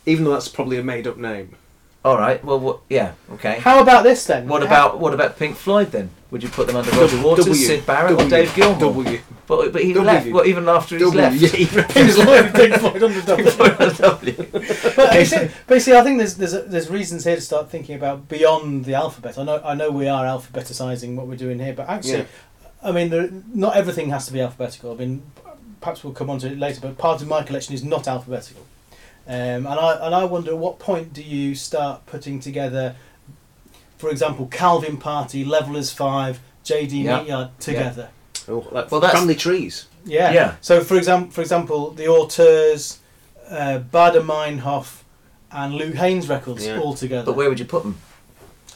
Even 0.05 0.25
though 0.25 0.31
that's 0.33 0.49
probably 0.49 0.77
a 0.77 0.83
made 0.83 1.07
up 1.07 1.17
name. 1.17 1.55
All 2.05 2.17
right. 2.17 2.43
Well, 2.43 2.59
what, 2.59 2.79
yeah. 2.89 3.13
Okay. 3.33 3.59
How 3.59 3.81
about 3.81 4.03
this 4.03 4.25
then? 4.25 4.47
What 4.47 4.61
How- 4.61 4.67
about 4.89 4.99
what 4.99 5.13
about 5.13 5.37
Pink 5.39 5.55
Floyd 5.55 5.91
then? 5.91 6.09
Would 6.31 6.41
you 6.43 6.49
put 6.49 6.65
them 6.67 6.75
under 6.75 6.89
Roger 6.91 7.21
Waters, 7.23 7.45
W. 7.45 7.63
Syd 7.63 7.85
Barrett, 7.85 8.13
or 8.13 8.17
W. 8.17 8.29
Dave 8.29 8.53
Gilmour? 8.55 8.79
W. 8.79 9.19
But 9.47 9.71
but 9.71 9.83
he 9.83 9.93
W. 9.93 10.05
left. 10.05 10.27
Well, 10.31 10.45
even 10.45 10.67
after 10.67 10.95
he's 10.97 11.05
W. 11.11 11.21
left. 11.21 11.35
Yeah, 11.35 11.55
even- 11.55 11.83
Pink 11.85 12.11
Floyd, 12.11 12.53
Pink 12.53 12.75
Floyd 12.75 13.03
under. 13.03 13.21
W. 13.93 14.33
But 14.95 15.19
you 15.19 15.25
see, 15.25 15.49
but 15.67 15.73
you 15.75 15.79
see, 15.79 15.93
I 15.95 16.01
think 16.03 16.17
there's 16.17 16.35
there's 16.35 16.53
there's 16.65 16.89
reasons 16.89 17.23
here 17.23 17.35
to 17.35 17.41
start 17.41 17.69
thinking 17.69 17.95
about 17.95 18.27
beyond 18.27 18.85
the 18.85 18.95
alphabet. 18.95 19.37
I 19.37 19.43
know 19.43 19.61
I 19.63 19.73
know 19.75 19.89
we 19.91 20.07
are 20.09 20.25
alphabeticizing 20.25 21.15
what 21.15 21.27
we're 21.27 21.35
doing 21.37 21.59
here, 21.59 21.73
but 21.73 21.87
actually, 21.87 22.19
Yeah. 22.19 22.25
I 22.83 22.91
mean, 22.91 23.09
there, 23.11 23.29
not 23.53 23.77
everything 23.77 24.09
has 24.09 24.25
to 24.25 24.33
be 24.33 24.41
alphabetical. 24.41 24.91
I 24.91 24.95
mean, 24.95 25.23
perhaps 25.79 26.03
we'll 26.03 26.13
come 26.13 26.29
on 26.29 26.39
to 26.39 26.47
it 26.51 26.57
later, 26.57 26.81
but 26.81 26.97
part 26.97 27.21
of 27.21 27.27
my 27.27 27.43
collection 27.43 27.73
is 27.73 27.83
not 27.83 28.07
alphabetical, 28.07 28.65
um, 29.27 29.33
and 29.33 29.67
I 29.67 30.05
and 30.05 30.13
I 30.15 30.25
wonder 30.25 30.51
at 30.51 30.57
what 30.57 30.79
point 30.79 31.13
do 31.13 31.21
you 31.23 31.55
start 31.55 32.05
putting 32.05 32.39
together, 32.39 32.95
for 33.97 34.09
example, 34.09 34.47
Calvin 34.47 34.97
Party, 34.97 35.45
Levellers 35.45 35.91
Five, 35.91 36.39
JD 36.65 37.03
Yeah. 37.03 37.19
Meatyard 37.21 37.49
together. 37.59 38.09
Oh, 38.47 38.65
like 38.71 38.91
Well, 38.91 38.99
that's- 39.01 39.17
family 39.19 39.35
trees. 39.35 39.85
Yeah. 40.05 40.31
Yeah. 40.31 40.55
So 40.61 40.81
for 40.83 40.97
example, 40.97 41.31
for 41.31 41.41
example, 41.41 41.91
the 41.91 42.07
Auteurs, 42.07 42.99
uh, 43.49 43.79
Baader 43.91 44.21
Meinhof, 44.25 45.03
and 45.51 45.75
Luke 45.75 45.95
Haines 45.95 46.27
records 46.27 46.65
Yeah. 46.65 46.79
all 46.79 46.93
together. 46.93 47.25
But 47.25 47.35
where 47.37 47.47
would 47.49 47.59
you 47.59 47.65
put 47.65 47.83
them? 47.83 47.97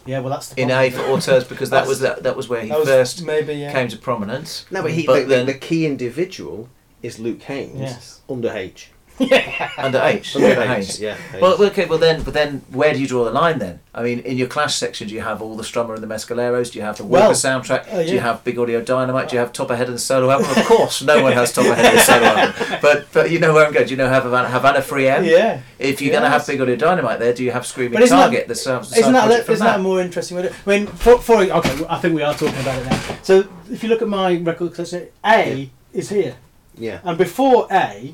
yeah, 0.06 0.20
well 0.22 0.30
that's 0.30 0.48
the 0.50 0.62
In. 0.62 0.72
A 0.72 0.90
for 0.90 1.02
auteurs 1.02 1.44
because 1.44 1.70
that 1.72 1.86
was 1.86 2.00
that, 2.00 2.24
that 2.24 2.38
was 2.38 2.48
where 2.48 2.62
he 2.62 2.72
was 2.72 2.88
first 2.88 3.24
maybe 3.26 3.56
yeah. 3.56 3.74
came 3.74 3.90
to 3.90 3.98
prominence. 3.98 4.66
No, 4.72 4.82
but, 4.82 4.92
he, 4.92 5.06
But 5.06 5.16
the, 5.16 5.20
the- 5.24 5.28
then- 5.28 5.46
the 5.48 5.54
key 5.54 5.86
individual 5.86 6.70
is 7.04 7.20
Luke 7.20 7.42
Haines 7.44 7.80
Yes. 7.82 8.22
under 8.30 8.50
H. 8.54 8.92
under 9.20 10.00
H. 10.04 10.36
Under 10.36 10.48
under 10.50 10.62
Haines, 10.66 10.88
Haines. 10.88 11.00
yeah. 11.02 11.16
Haines. 11.16 11.42
Well, 11.42 11.64
okay. 11.66 11.86
Well, 11.86 11.98
then, 11.98 12.24
but 12.24 12.34
then, 12.34 12.62
where 12.72 12.94
do 12.94 13.00
you 13.00 13.08
draw 13.08 13.24
the 13.26 13.32
line 13.32 13.60
then? 13.60 13.80
I 13.94 14.04
mean, 14.04 14.20
in 14.20 14.38
your 14.38 14.48
Clash 14.48 14.76
section, 14.76 15.08
do 15.08 15.16
you 15.16 15.22
have 15.22 15.42
all 15.42 15.56
the 15.58 15.64
Strummer 15.64 15.96
and 15.96 16.04
the 16.04 16.08
Mescaleros? 16.08 16.72
Do 16.72 16.78
you 16.80 16.86
have 16.86 16.98
the 16.98 17.04
Walker 17.04 17.24
Well, 17.24 17.32
soundtrack? 17.32 17.92
uh, 17.92 18.04
Do 18.04 18.14
you 18.14 18.20
have 18.20 18.44
Big 18.44 18.60
Audio 18.60 18.80
Dynamite? 18.82 19.30
Do 19.30 19.36
you 19.36 19.40
have 19.40 19.52
Top 19.54 19.72
Ahead 19.72 19.88
and 19.88 19.96
the 19.96 20.00
solo 20.00 20.30
album? 20.30 20.50
Of 20.52 20.66
course, 20.68 21.02
no 21.02 21.24
one 21.24 21.34
has 21.34 21.52
Top 21.52 21.66
Ahead 21.66 21.86
and 21.86 21.98
the 21.98 22.02
solo 22.02 22.26
album. 22.26 22.80
But 22.82 23.08
but 23.12 23.32
you 23.32 23.40
know 23.40 23.54
where 23.54 23.66
I'm 23.66 23.74
going. 23.74 23.88
Do 23.88 23.92
you 23.92 23.98
know 23.98 24.08
Havana, 24.10 24.50
Havana 24.50 24.80
3am? 24.80 25.26
Yeah. 25.26 25.62
If 25.80 26.02
you're 26.02 26.12
going 26.12 26.24
to 26.24 26.30
have 26.30 26.46
Big 26.46 26.62
Audio 26.62 26.76
Dynamite 26.76 27.20
there, 27.20 27.34
do 27.34 27.44
you 27.44 27.52
have 27.52 27.66
Screaming 27.66 27.94
But 27.94 28.04
isn't 28.04 28.16
that- 28.16 28.24
Target? 28.26 28.48
the 28.48 28.56
side, 28.56 28.84
the 28.84 29.00
Isn't 29.00 29.04
side 29.04 29.14
that, 29.16 29.26
project 29.26 29.46
from 29.46 29.54
isn't 29.56 29.66
that 29.66 29.80
a 29.80 29.84
more 29.84 30.00
interesting 30.02 30.38
way? 30.38 30.44
To, 30.44 30.54
I 30.66 30.70
mean, 30.70 30.88
for, 30.88 31.18
for 31.20 31.38
okay, 31.42 31.86
I 31.90 31.98
think 32.00 32.14
we 32.14 32.22
are 32.22 32.34
talking 32.34 32.60
about 32.60 32.80
it 32.82 32.86
now. 32.86 33.18
So 33.24 33.48
if 33.72 33.82
you 33.84 33.90
look 33.90 34.02
at 34.04 34.08
my 34.08 34.38
record 34.38 34.74
collection, 34.76 35.08
A 35.26 35.70
is 35.94 36.10
here, 36.10 36.36
yeah. 36.78 37.00
and 37.04 37.18
before 37.18 37.68
A, 37.72 38.14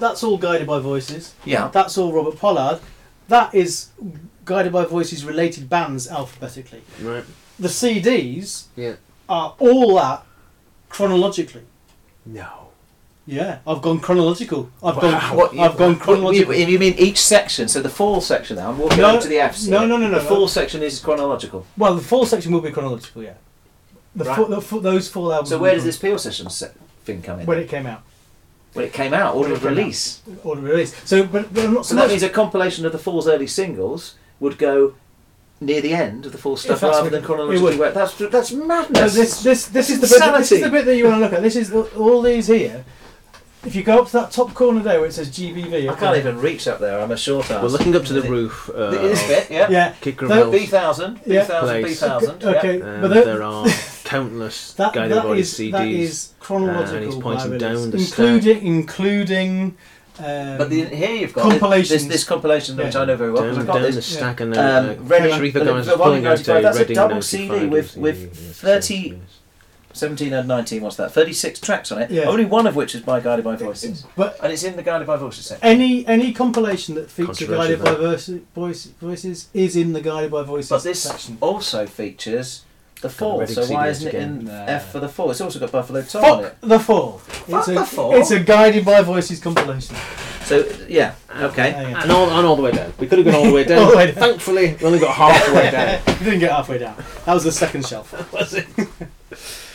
that's 0.00 0.24
all 0.24 0.36
guided 0.38 0.66
by 0.66 0.78
voices. 0.80 1.34
Yeah. 1.44 1.68
That's 1.68 1.96
all 1.98 2.12
Robert 2.12 2.36
Pollard. 2.38 2.80
That 3.28 3.54
is 3.54 3.88
guided 4.44 4.72
by 4.72 4.84
voices 4.86 5.24
related 5.24 5.68
bands 5.68 6.08
alphabetically. 6.08 6.82
Right. 7.00 7.24
The 7.58 7.68
CDs 7.68 8.64
Yeah. 8.74 8.94
are 9.28 9.54
all 9.60 9.94
that 9.96 10.24
chronologically. 10.88 11.62
No. 12.26 12.48
Yeah, 13.26 13.58
I've 13.66 13.80
gone 13.82 14.00
chronological. 14.00 14.70
I've 14.82 14.96
Wow. 14.96 15.02
gone. 15.02 15.36
What, 15.36 15.50
I've 15.58 15.76
gone 15.76 15.90
what- 15.90 15.98
you, 15.98 16.44
chronological. 16.44 16.54
you 16.54 16.78
mean 16.80 16.94
each 16.98 17.20
section? 17.20 17.68
So 17.68 17.80
the 17.80 17.88
fall 17.88 18.20
section 18.20 18.56
now. 18.56 18.70
I'm 18.70 18.78
walking 18.78 18.98
No, 18.98 19.10
over 19.10 19.20
to 19.22 19.28
the 19.28 19.38
F's. 19.38 19.68
no, 19.68 19.86
no, 19.86 19.96
no, 19.98 20.08
no, 20.08 20.18
The 20.18 20.22
no. 20.24 20.28
fall 20.28 20.48
section 20.48 20.82
is 20.82 20.98
chronological. 20.98 21.64
well, 21.76 21.94
the 21.94 22.02
full 22.02 22.26
section 22.26 22.50
will 22.50 22.60
be 22.62 22.72
chronological. 22.72 23.22
Yeah. 23.22 23.34
The, 24.16 24.24
Right. 24.24 24.36
full, 24.36 24.80
the 24.80 24.80
those 24.90 25.08
full 25.08 25.32
albums. 25.32 25.50
So 25.50 25.58
where 25.58 25.74
does 25.74 25.84
this 25.84 25.96
Peel 25.96 26.18
session 26.18 26.50
se- 26.50 26.72
thing 27.04 27.22
come 27.22 27.40
in? 27.40 27.46
When 27.46 27.58
it 27.58 27.68
came 27.68 27.86
out, 27.86 28.02
When 28.72 28.84
it 28.84 28.92
came 28.92 29.12
out, 29.12 29.34
order 29.34 29.52
of 29.54 29.64
release. 29.64 30.22
order 30.44 30.60
of 30.60 30.66
release. 30.68 30.94
So, 31.04 31.24
but, 31.24 31.52
but 31.52 31.64
I'm 31.64 31.74
not 31.74 31.84
So 31.86 31.90
so 31.90 31.94
that 31.96 32.02
much. 32.02 32.10
means 32.10 32.22
a 32.22 32.28
compilation 32.28 32.86
of 32.86 32.92
the 32.92 32.98
Fall's 32.98 33.26
early 33.26 33.46
singles 33.48 34.14
would 34.38 34.58
go 34.58 34.94
near 35.60 35.80
the 35.80 35.92
end 35.92 36.24
of 36.24 36.32
the 36.32 36.38
Fall 36.38 36.56
stuff 36.56 36.82
rather 36.82 37.10
than 37.10 37.22
chronologically. 37.22 37.76
Where, 37.76 37.90
that's 37.90 38.14
that's 38.16 38.52
No, 38.52 38.64
madness. 38.66 39.14
this 39.14 39.42
this 39.42 39.66
this 39.66 39.90
is 39.90 40.00
the 40.00 40.06
bit. 40.06 40.38
This 40.38 40.52
is 40.52 40.62
the 40.62 40.70
bit 40.70 40.84
that 40.86 40.96
you 40.96 41.04
want 41.04 41.16
to 41.16 41.20
look 41.20 41.32
at. 41.32 41.42
This 41.42 41.56
is 41.56 41.70
the, 41.70 41.82
all 41.96 42.22
these 42.22 42.46
here. 42.46 42.84
If 43.62 43.74
you 43.76 43.82
go 43.82 44.00
up 44.00 44.06
to 44.06 44.12
that 44.14 44.30
top 44.30 44.54
corner 44.54 44.80
there 44.80 45.00
where 45.00 45.08
it 45.08 45.12
says 45.12 45.28
GBV, 45.28 45.90
I 45.90 45.94
can't 45.94 46.16
even 46.16 46.38
reach 46.40 46.66
up 46.66 46.78
there. 46.80 46.98
I'm 46.98 47.10
a 47.10 47.16
short 47.16 47.50
ass. 47.50 47.62
We're 47.62 47.68
looking 47.68 47.94
up 47.94 48.04
to 48.06 48.14
the 48.14 48.22
roof. 48.22 48.70
Uh, 48.74 48.90
This 48.90 49.26
bit, 49.28 49.50
yeah. 49.50 49.68
Yeah. 49.68 49.92
Kick 50.00 50.16
The- 50.18 50.26
Gravel's, 50.26 50.52
Bee 50.52 50.66
Thousand, 50.66 51.14
B 51.26 51.34
Yeah. 51.34 51.44
thousand, 51.44 51.76
B 51.76 51.82
Place. 51.82 52.00
thousand. 52.00 52.42
Okay, 52.44 52.80
and 52.80 53.02
but 53.02 53.08
the- 53.08 53.20
there 53.22 53.42
are 53.42 53.66
countless 54.04 54.72
that, 54.74 54.94
guided 54.94 55.16
that 55.18 55.24
by 55.24 55.32
is 55.34 55.52
CDs. 55.52 55.72
that 55.72 55.88
is 55.88 56.28
chronological. 56.40 56.94
and 56.96 57.04
he's 57.04 57.14
by 57.16 57.20
pointing 57.20 57.50
release, 57.50 57.60
down 57.60 57.90
the 57.90 57.98
including 57.98 58.66
including. 58.66 59.76
Um, 60.18 60.58
But 60.58 60.70
the, 60.70 60.84
here 60.84 61.14
you've 61.16 61.32
got 61.34 61.50
Compilations. 61.50 61.88
This, 62.04 62.12
this 62.12 62.24
compilation, 62.24 62.76
which 62.78 62.94
Yeah. 62.94 63.00
I 63.02 63.04
know 63.06 63.16
very 63.16 63.30
well. 63.30 63.42
down, 63.42 63.50
'cause 63.52 63.58
I've 63.60 63.66
got 63.66 63.72
down 63.74 63.82
this. 63.82 63.94
the 63.96 64.02
stack 64.02 64.40
and 64.40 64.56
Um, 64.56 64.86
then 64.86 65.06
Reading- 65.06 65.32
uh, 65.32 65.36
Sharifa 65.38 65.52
the- 65.52 65.64
Gomez 65.64 65.86
the 65.86 65.92
one 65.96 66.08
pulling 66.08 66.26
out 66.26 66.30
95, 66.46 66.56
a 66.58 66.62
that's 66.62 66.78
a 66.78 66.94
double 66.94 67.22
CD 67.22 67.66
with- 67.66 67.96
with 67.96 68.36
30 68.56 68.94
yes, 68.94 69.04
yes. 69.12 69.18
17 69.92 70.32
and 70.32 70.46
19, 70.48 70.82
what's 70.82 70.96
that? 70.96 71.12
36 71.12 71.58
tracks 71.60 71.90
on 71.90 72.00
it. 72.02 72.10
Yeah. 72.10 72.24
Only 72.24 72.44
one 72.44 72.66
of 72.66 72.76
which 72.76 72.94
is 72.94 73.00
by 73.02 73.20
Guided 73.20 73.44
by 73.44 73.56
Voices. 73.56 74.06
but 74.16 74.38
And 74.42 74.52
it's 74.52 74.62
in 74.62 74.76
the 74.76 74.82
Guided 74.82 75.06
by 75.06 75.16
Voices 75.16 75.46
section. 75.46 75.66
any 75.66 76.06
any 76.06 76.32
compilation 76.32 76.94
that 76.94 77.10
features 77.10 77.38
Controversial, 77.38 77.76
guided 77.76 77.84
by 77.84 77.90
that. 77.92 77.98
voices, 77.98 78.40
voice, 78.54 78.84
voices 79.00 79.48
is 79.52 79.74
in 79.76 79.92
the 79.92 80.00
guided 80.00 80.30
by 80.30 80.42
voices 80.42 80.70
But 80.70 80.82
this 80.84 81.02
section. 81.02 81.38
also 81.40 81.86
features 81.86 82.64
the 83.02 83.08
Fall, 83.08 83.40
Reading 83.40 83.54
so 83.54 83.62
why 83.72 83.88
CDs 83.88 83.90
isn't 83.92 84.08
it 84.08 84.14
in 84.14 84.38
again. 84.42 84.68
F 84.68 84.92
for 84.92 85.00
the 85.00 85.08
Fall? 85.08 85.30
It's 85.30 85.40
also 85.40 85.58
got 85.58 85.72
Buffalo 85.72 86.02
Tom 86.02 86.22
on 86.24 86.44
it. 86.44 86.48
Fuck 86.50 86.56
the 86.60 86.78
fall. 86.78 87.18
Fuck 87.18 87.58
it's 87.60 87.68
a, 87.68 87.72
the 87.72 87.84
Fall? 87.86 88.14
It's 88.14 88.30
a 88.30 88.40
guided 88.40 88.84
by 88.84 89.00
voices 89.00 89.40
compilation. 89.40 89.96
So, 90.44 90.68
yeah, 90.86 91.14
okay. 91.34 91.70
There 91.72 91.88
you 91.88 91.94
go. 91.94 92.00
And 92.02 92.10
all, 92.12 92.28
and 92.30 92.46
all 92.46 92.56
the 92.56 92.62
way 92.62 92.72
down. 92.72 92.92
We 92.98 93.06
could 93.06 93.18
have 93.18 93.24
gone 93.24 93.36
all 93.36 93.44
the 93.46 93.52
way 93.54 93.64
down. 93.70 93.78
All 93.84 93.90
the 93.92 93.96
way 93.96 94.06
down. 94.06 94.14
Thankfully, 94.16 94.76
we 94.78 94.86
only 94.86 94.98
got 94.98 95.14
half 95.14 95.46
the 95.46 95.54
way 95.54 95.70
down. 95.70 96.00
we 96.18 96.24
didn't 96.26 96.40
get 96.40 96.50
halfway 96.50 96.76
down. 96.76 96.94
That 97.24 97.32
was 97.32 97.44
the 97.44 97.52
second 97.52 97.86
shelf. 97.86 98.12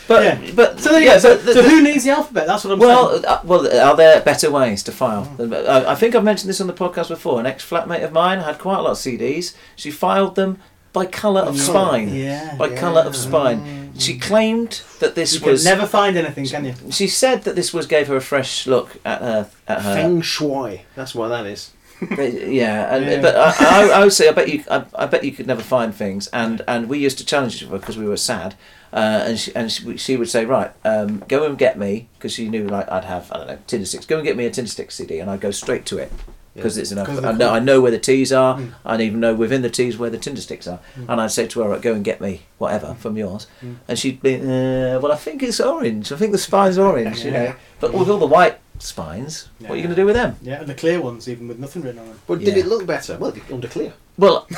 But, 0.07 0.23
Yeah. 0.23 0.52
but, 0.56 0.80
So, 0.80 0.91
there 0.91 0.99
you 1.02 1.06
yeah, 1.07 1.14
go. 1.15 1.19
so, 1.19 1.36
the- 1.38 1.53
so 1.53 1.61
the- 1.61 1.69
who 1.69 1.82
needs 1.82 2.03
the 2.03 2.11
alphabet? 2.11 2.45
That's 2.48 2.64
what 2.64 2.73
I'm 2.73 2.80
saying. 2.80 2.90
Well, 2.95 3.22
uh, 3.27 3.40
well, 3.44 3.80
are 3.91 3.95
there 3.95 4.22
better 4.22 4.52
ways 4.52 4.84
to 4.84 4.91
file? 4.91 5.27
Uh, 5.40 5.84
I 5.88 5.95
think 5.95 6.14
I've 6.15 6.23
mentioned 6.23 6.49
this 6.49 6.61
on 6.61 6.68
the 6.68 6.73
podcast 6.73 7.07
before. 7.10 7.40
An 7.40 7.45
ex-flatmate 7.45 8.03
of 8.03 8.11
mine 8.11 8.40
had 8.41 8.60
quite 8.60 8.77
a 8.80 8.82
lot 8.82 8.91
of 8.91 8.98
CDs. 8.98 9.53
She 9.76 9.90
filed 9.91 10.36
them 10.36 10.60
by 10.94 11.06
colour 11.06 11.41
of 11.41 11.60
spine. 11.60 12.14
Yeah. 12.14 12.56
By 12.56 12.69
colour 12.76 13.02
of 13.02 13.15
spine. 13.15 13.91
She 13.98 14.18
claimed 14.18 14.82
that 14.99 15.15
this 15.15 15.34
You 15.34 15.40
can 15.41 15.52
was. 15.52 15.65
never 15.65 15.86
find 15.86 16.15
anything, 16.18 16.45
can 16.48 16.65
you? 16.65 16.73
She 16.91 17.07
said 17.07 17.44
that 17.44 17.56
this 17.56 17.73
was 17.73 17.86
gave 17.88 18.07
her 18.07 18.15
a 18.15 18.22
fresh 18.22 18.65
look 18.68 18.98
at 19.06 19.22
her. 19.22 19.48
At 19.68 19.82
her 19.82 19.94
Feng 19.95 20.22
Shui. 20.22 20.86
That's 20.95 21.14
what 21.15 21.30
that 21.30 21.45
is. 21.45 21.72
yeah, 22.10 22.94
and, 22.95 23.06
Yeah. 23.06 23.22
but 23.22 23.36
I, 23.36 23.53
I, 23.60 23.90
I 23.90 24.03
would 24.03 24.14
say 24.14 24.27
I 24.27 24.32
bet 24.34 24.49
you 24.49 24.64
I, 24.69 24.84
I 24.95 25.06
bet 25.06 25.23
you 25.23 25.32
could 25.32 25.48
never 25.48 25.61
find 25.61 25.94
things, 25.95 26.27
and 26.27 26.61
and 26.68 26.90
we 26.90 26.98
used 26.99 27.18
to 27.19 27.26
challenge 27.26 27.56
each 27.56 27.64
other 27.68 27.77
because 27.77 27.98
we 27.98 28.06
were 28.06 28.18
sad, 28.18 28.56
uh, 28.96 29.24
and 29.28 29.38
she, 29.40 29.54
and 29.56 29.72
she, 29.72 29.98
she 29.98 30.16
would 30.18 30.30
say 30.30 30.46
right, 30.46 30.72
um, 30.86 31.24
go 31.28 31.46
and 31.46 31.58
get 31.58 31.78
me 31.78 32.08
because 32.18 32.34
she 32.34 32.50
knew 32.50 32.68
like 32.68 32.90
I'd 32.92 33.06
have 33.06 33.32
I 33.32 33.38
don't 33.38 33.48
know 33.48 33.58
Tindersticks, 33.68 34.08
go 34.08 34.16
and 34.18 34.26
get 34.26 34.38
me 34.38 34.46
a 34.46 34.50
Tindersticks 34.50 34.94
CD, 34.94 35.20
and 35.20 35.30
I'd 35.30 35.42
go 35.42 35.52
straight 35.52 35.86
to 35.88 35.98
it 35.98 36.12
because 36.56 36.78
it's 36.78 36.92
enough. 36.94 37.08
'Cause 37.08 37.24
I 37.24 37.34
know 37.34 37.50
I 37.52 37.60
know 37.60 37.82
where 37.82 37.92
the 37.92 38.00
T's 38.00 38.32
are, 38.32 38.60
I 38.86 39.02
even 39.02 39.20
know 39.20 39.34
within 39.36 39.62
the 39.62 39.70
T's 39.70 39.98
where 39.98 40.10
the 40.10 40.18
Tindersticks 40.18 40.72
are, 40.72 40.80
and 41.10 41.20
I'd 41.20 41.32
say 41.32 41.46
to 41.48 41.62
her, 41.62 41.70
right, 41.70 41.82
go 41.82 41.94
and 41.94 42.04
get 42.06 42.22
me 42.22 42.44
whatever 42.58 42.96
from 42.98 43.18
yours, 43.18 43.46
and 43.88 44.00
she'd 44.00 44.22
be, 44.22 44.36
uh, 44.36 45.00
well 45.02 45.12
I 45.12 45.18
think 45.18 45.44
it's 45.44 45.60
orange, 45.60 46.12
I 46.14 46.16
think 46.16 46.32
the 46.32 46.38
spine's 46.38 46.78
orange, 46.78 47.26
you 47.26 47.32
know, 47.32 47.54
but 47.82 47.94
with 47.94 48.10
all 48.10 48.20
the 48.20 48.26
white 48.26 48.60
spines, 48.80 49.50
what 49.60 49.72
are 49.72 49.76
you 49.76 49.84
going 49.84 49.96
to 49.96 50.02
do 50.02 50.06
with 50.06 50.16
them? 50.16 50.38
Yeah, 50.42 50.60
and 50.62 50.68
the 50.68 50.74
clear 50.74 51.02
ones, 51.02 51.28
even 51.28 51.48
with 51.50 51.60
nothing 51.60 51.82
written 51.82 52.00
on 52.00 52.08
them. 52.08 52.20
But 52.28 52.40
did 52.40 52.56
Yeah. 52.56 52.64
it 52.64 52.68
look 52.68 52.86
better? 52.86 53.18
Well, 53.18 53.34
under 53.52 53.68
clear. 53.68 53.94
Well, 54.18 54.48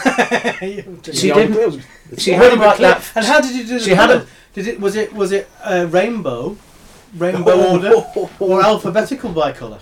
she 0.59 0.83
she 1.13 1.29
The 1.29 1.31
under 1.33 1.53
didn't. 1.53 1.83
She 2.17 2.31
Well, 2.31 2.49
had 2.51 2.59
but 2.59 2.75
clear- 2.77 2.89
that. 2.91 3.11
And 3.15 3.25
how 3.25 3.41
did 3.41 3.51
you 3.55 3.63
do 3.65 3.79
the 3.79 3.83
she 3.85 3.91
had 3.91 4.09
colours? 4.09 4.23
a- 4.23 4.27
Did 4.53 4.67
it 4.67 4.79
was 4.79 4.95
it 4.95 5.13
was 5.13 5.31
it 5.31 5.49
uh, 5.63 5.87
rainbow, 5.89 6.57
rainbow 7.15 7.69
order, 7.71 7.93
or 8.39 8.61
alphabetical 8.63 9.31
by 9.31 9.51
colour? 9.53 9.79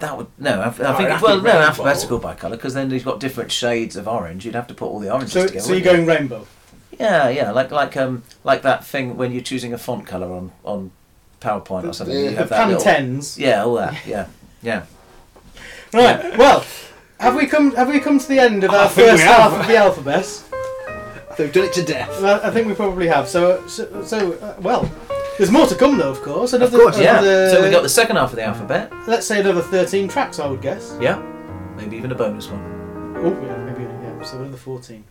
That 0.00 0.16
would 0.16 0.28
no. 0.38 0.60
I, 0.60 0.66
I 0.68 0.70
think 0.70 1.08
have 1.10 1.22
well, 1.22 1.36
no, 1.38 1.42
rainbow. 1.44 1.60
alphabetical 1.60 2.18
by 2.18 2.34
colour 2.34 2.56
because 2.56 2.72
then 2.74 2.90
you've 2.90 3.04
got 3.04 3.20
different 3.20 3.50
shades 3.52 3.96
of 3.96 4.06
orange. 4.08 4.44
You'd 4.46 4.54
have 4.54 4.66
to 4.68 4.74
put 4.74 4.86
all 4.86 5.00
the 5.00 5.10
oranges 5.12 5.32
So, 5.32 5.46
together. 5.46 5.60
so 5.64 5.72
you're 5.74 5.84
wouldn't 5.92 6.06
going 6.06 6.18
rainbow. 6.18 6.46
Yeah, 6.98 7.28
yeah, 7.28 7.50
like 7.50 7.70
like 7.70 7.96
um 7.96 8.22
like 8.44 8.62
that 8.62 8.84
thing 8.84 9.16
when 9.16 9.32
you're 9.32 9.42
choosing 9.42 9.72
a 9.74 9.78
font 9.78 10.06
colour 10.06 10.32
on 10.32 10.52
on 10.64 10.90
PowerPoint 11.40 11.84
or 11.88 11.92
something. 11.92 12.14
the- 12.16 12.22
you 12.22 12.30
The 12.30 12.36
have 12.36 12.48
that 12.48 12.68
little- 12.68 13.22
Yeah, 13.36 13.64
all 13.64 13.74
that. 13.74 14.06
Yeah, 14.06 14.26
yeah. 14.62 14.84
Right. 15.92 16.36
Well, 16.36 16.64
have 17.20 17.34
we 17.34 17.46
come 17.46 17.74
have 17.74 17.88
we 17.88 18.00
come 18.00 18.18
to 18.18 18.28
the 18.28 18.38
end 18.38 18.64
of 18.64 18.70
our 18.70 18.88
think 18.88 19.06
we 19.06 19.12
first 19.12 19.22
have. 19.24 19.52
half 19.52 19.60
of 19.60 19.66
the 19.66 19.76
alphabet? 19.76 20.42
I 21.30 21.34
They've 21.36 21.52
done 21.52 21.64
it 21.64 21.72
to 21.74 21.82
death. 21.84 22.22
I 22.22 22.48
I 22.48 22.50
think 22.50 22.66
we 22.66 22.74
probably 22.74 23.06
have. 23.08 23.28
So, 23.28 23.66
so, 23.68 24.02
so 24.04 24.32
uh, 24.34 24.56
well, 24.60 24.90
there's 25.36 25.50
more 25.52 25.66
to 25.66 25.74
come 25.76 25.96
though, 25.98 26.10
of 26.10 26.20
course. 26.22 26.52
Another, 26.52 26.78
course, 26.78 26.98
Yeah. 26.98 27.18
another- 27.18 27.50
So 27.50 27.62
we 27.62 27.70
got 27.70 27.82
the 27.82 27.88
second 27.88 28.16
half 28.16 28.30
of 28.30 28.36
the 28.36 28.42
alphabet. 28.44 28.92
Let's 29.06 29.26
say 29.26 29.40
another 29.40 29.62
13 29.62 30.08
tracks, 30.08 30.40
I 30.40 30.46
would 30.48 30.60
guess. 30.60 30.96
Yeah. 31.00 31.22
Maybe 31.76 31.96
even 31.96 32.10
a 32.10 32.14
bonus 32.16 32.48
one. 32.48 33.14
Oh, 33.18 33.30
yeah, 33.46 33.56
maybe, 33.64 33.82
yeah. 33.84 34.22
So 34.24 34.38
another 34.38 34.56
14. 34.56 35.04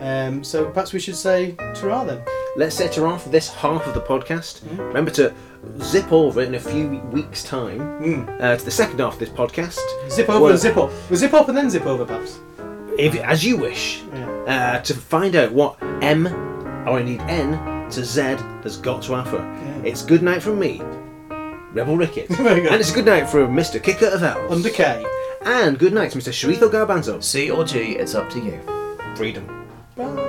Um, 0.00 0.44
so 0.44 0.66
perhaps 0.66 0.92
we 0.92 1.00
should 1.00 1.16
say 1.16 1.52
ta 1.74 2.04
then. 2.04 2.22
Let's 2.56 2.76
set 2.76 2.94
her 2.96 3.06
off 3.08 3.24
this 3.30 3.48
half 3.48 3.86
of 3.86 3.94
the 3.94 4.00
podcast. 4.00 4.60
Mm-hmm. 4.60 4.80
Remember 4.82 5.10
to 5.12 5.32
zip 5.80 6.12
over 6.12 6.42
in 6.42 6.54
a 6.54 6.60
few 6.60 6.88
weeks' 7.12 7.42
time 7.44 7.78
Mm. 7.80 8.40
uh, 8.42 8.56
to 8.56 8.64
the 8.64 8.70
second 8.70 8.98
half 9.00 9.14
of 9.14 9.18
this 9.20 9.28
podcast. 9.30 9.78
Zip 10.10 10.28
over 10.28 10.40
Well- 10.40 10.50
and 10.50 10.58
zip 10.60 10.76
up. 10.76 10.90
Well, 11.10 11.18
zip 11.18 11.34
up 11.34 11.48
and 11.48 11.56
then 11.56 11.70
zip 11.70 11.86
over, 11.86 12.04
perhaps. 12.04 12.38
if 12.98 13.14
as 13.16 13.44
you 13.44 13.56
wish, 13.56 14.02
Yeah. 14.14 14.76
uh, 14.76 14.78
to 14.82 14.94
find 14.94 15.34
out 15.36 15.52
what 15.52 15.76
M, 16.02 16.26
or 16.86 17.00
indeed 17.00 17.22
N, 17.28 17.86
to 17.90 18.04
Z 18.04 18.20
has 18.64 18.76
got 18.76 19.02
to 19.02 19.14
offer. 19.14 19.36
Yeah. 19.38 19.88
It's 19.90 20.02
good 20.02 20.22
night 20.22 20.42
from 20.42 20.58
me, 20.58 20.82
Rebel 21.72 21.96
Ricket. 21.96 22.28
And 22.38 22.74
it's 22.80 22.90
a 22.90 22.94
good 22.94 23.06
night 23.06 23.28
from 23.30 23.54
Mr. 23.56 23.82
Kicker 23.82 24.06
of 24.08 24.22
Elves. 24.22 24.52
Under 24.52 24.68
K. 24.70 25.04
And 25.44 25.78
good 25.78 25.92
night 25.94 26.10
to 26.12 26.18
Mr. 26.18 26.32
Sharito 26.32 26.70
Garbanzo. 26.70 27.22
C 27.22 27.50
or 27.50 27.64
G, 27.64 27.92
it's 27.96 28.14
up 28.14 28.28
to 28.30 28.38
you. 28.40 28.60
Freedom. 29.16 29.46
Bye. 29.96 30.28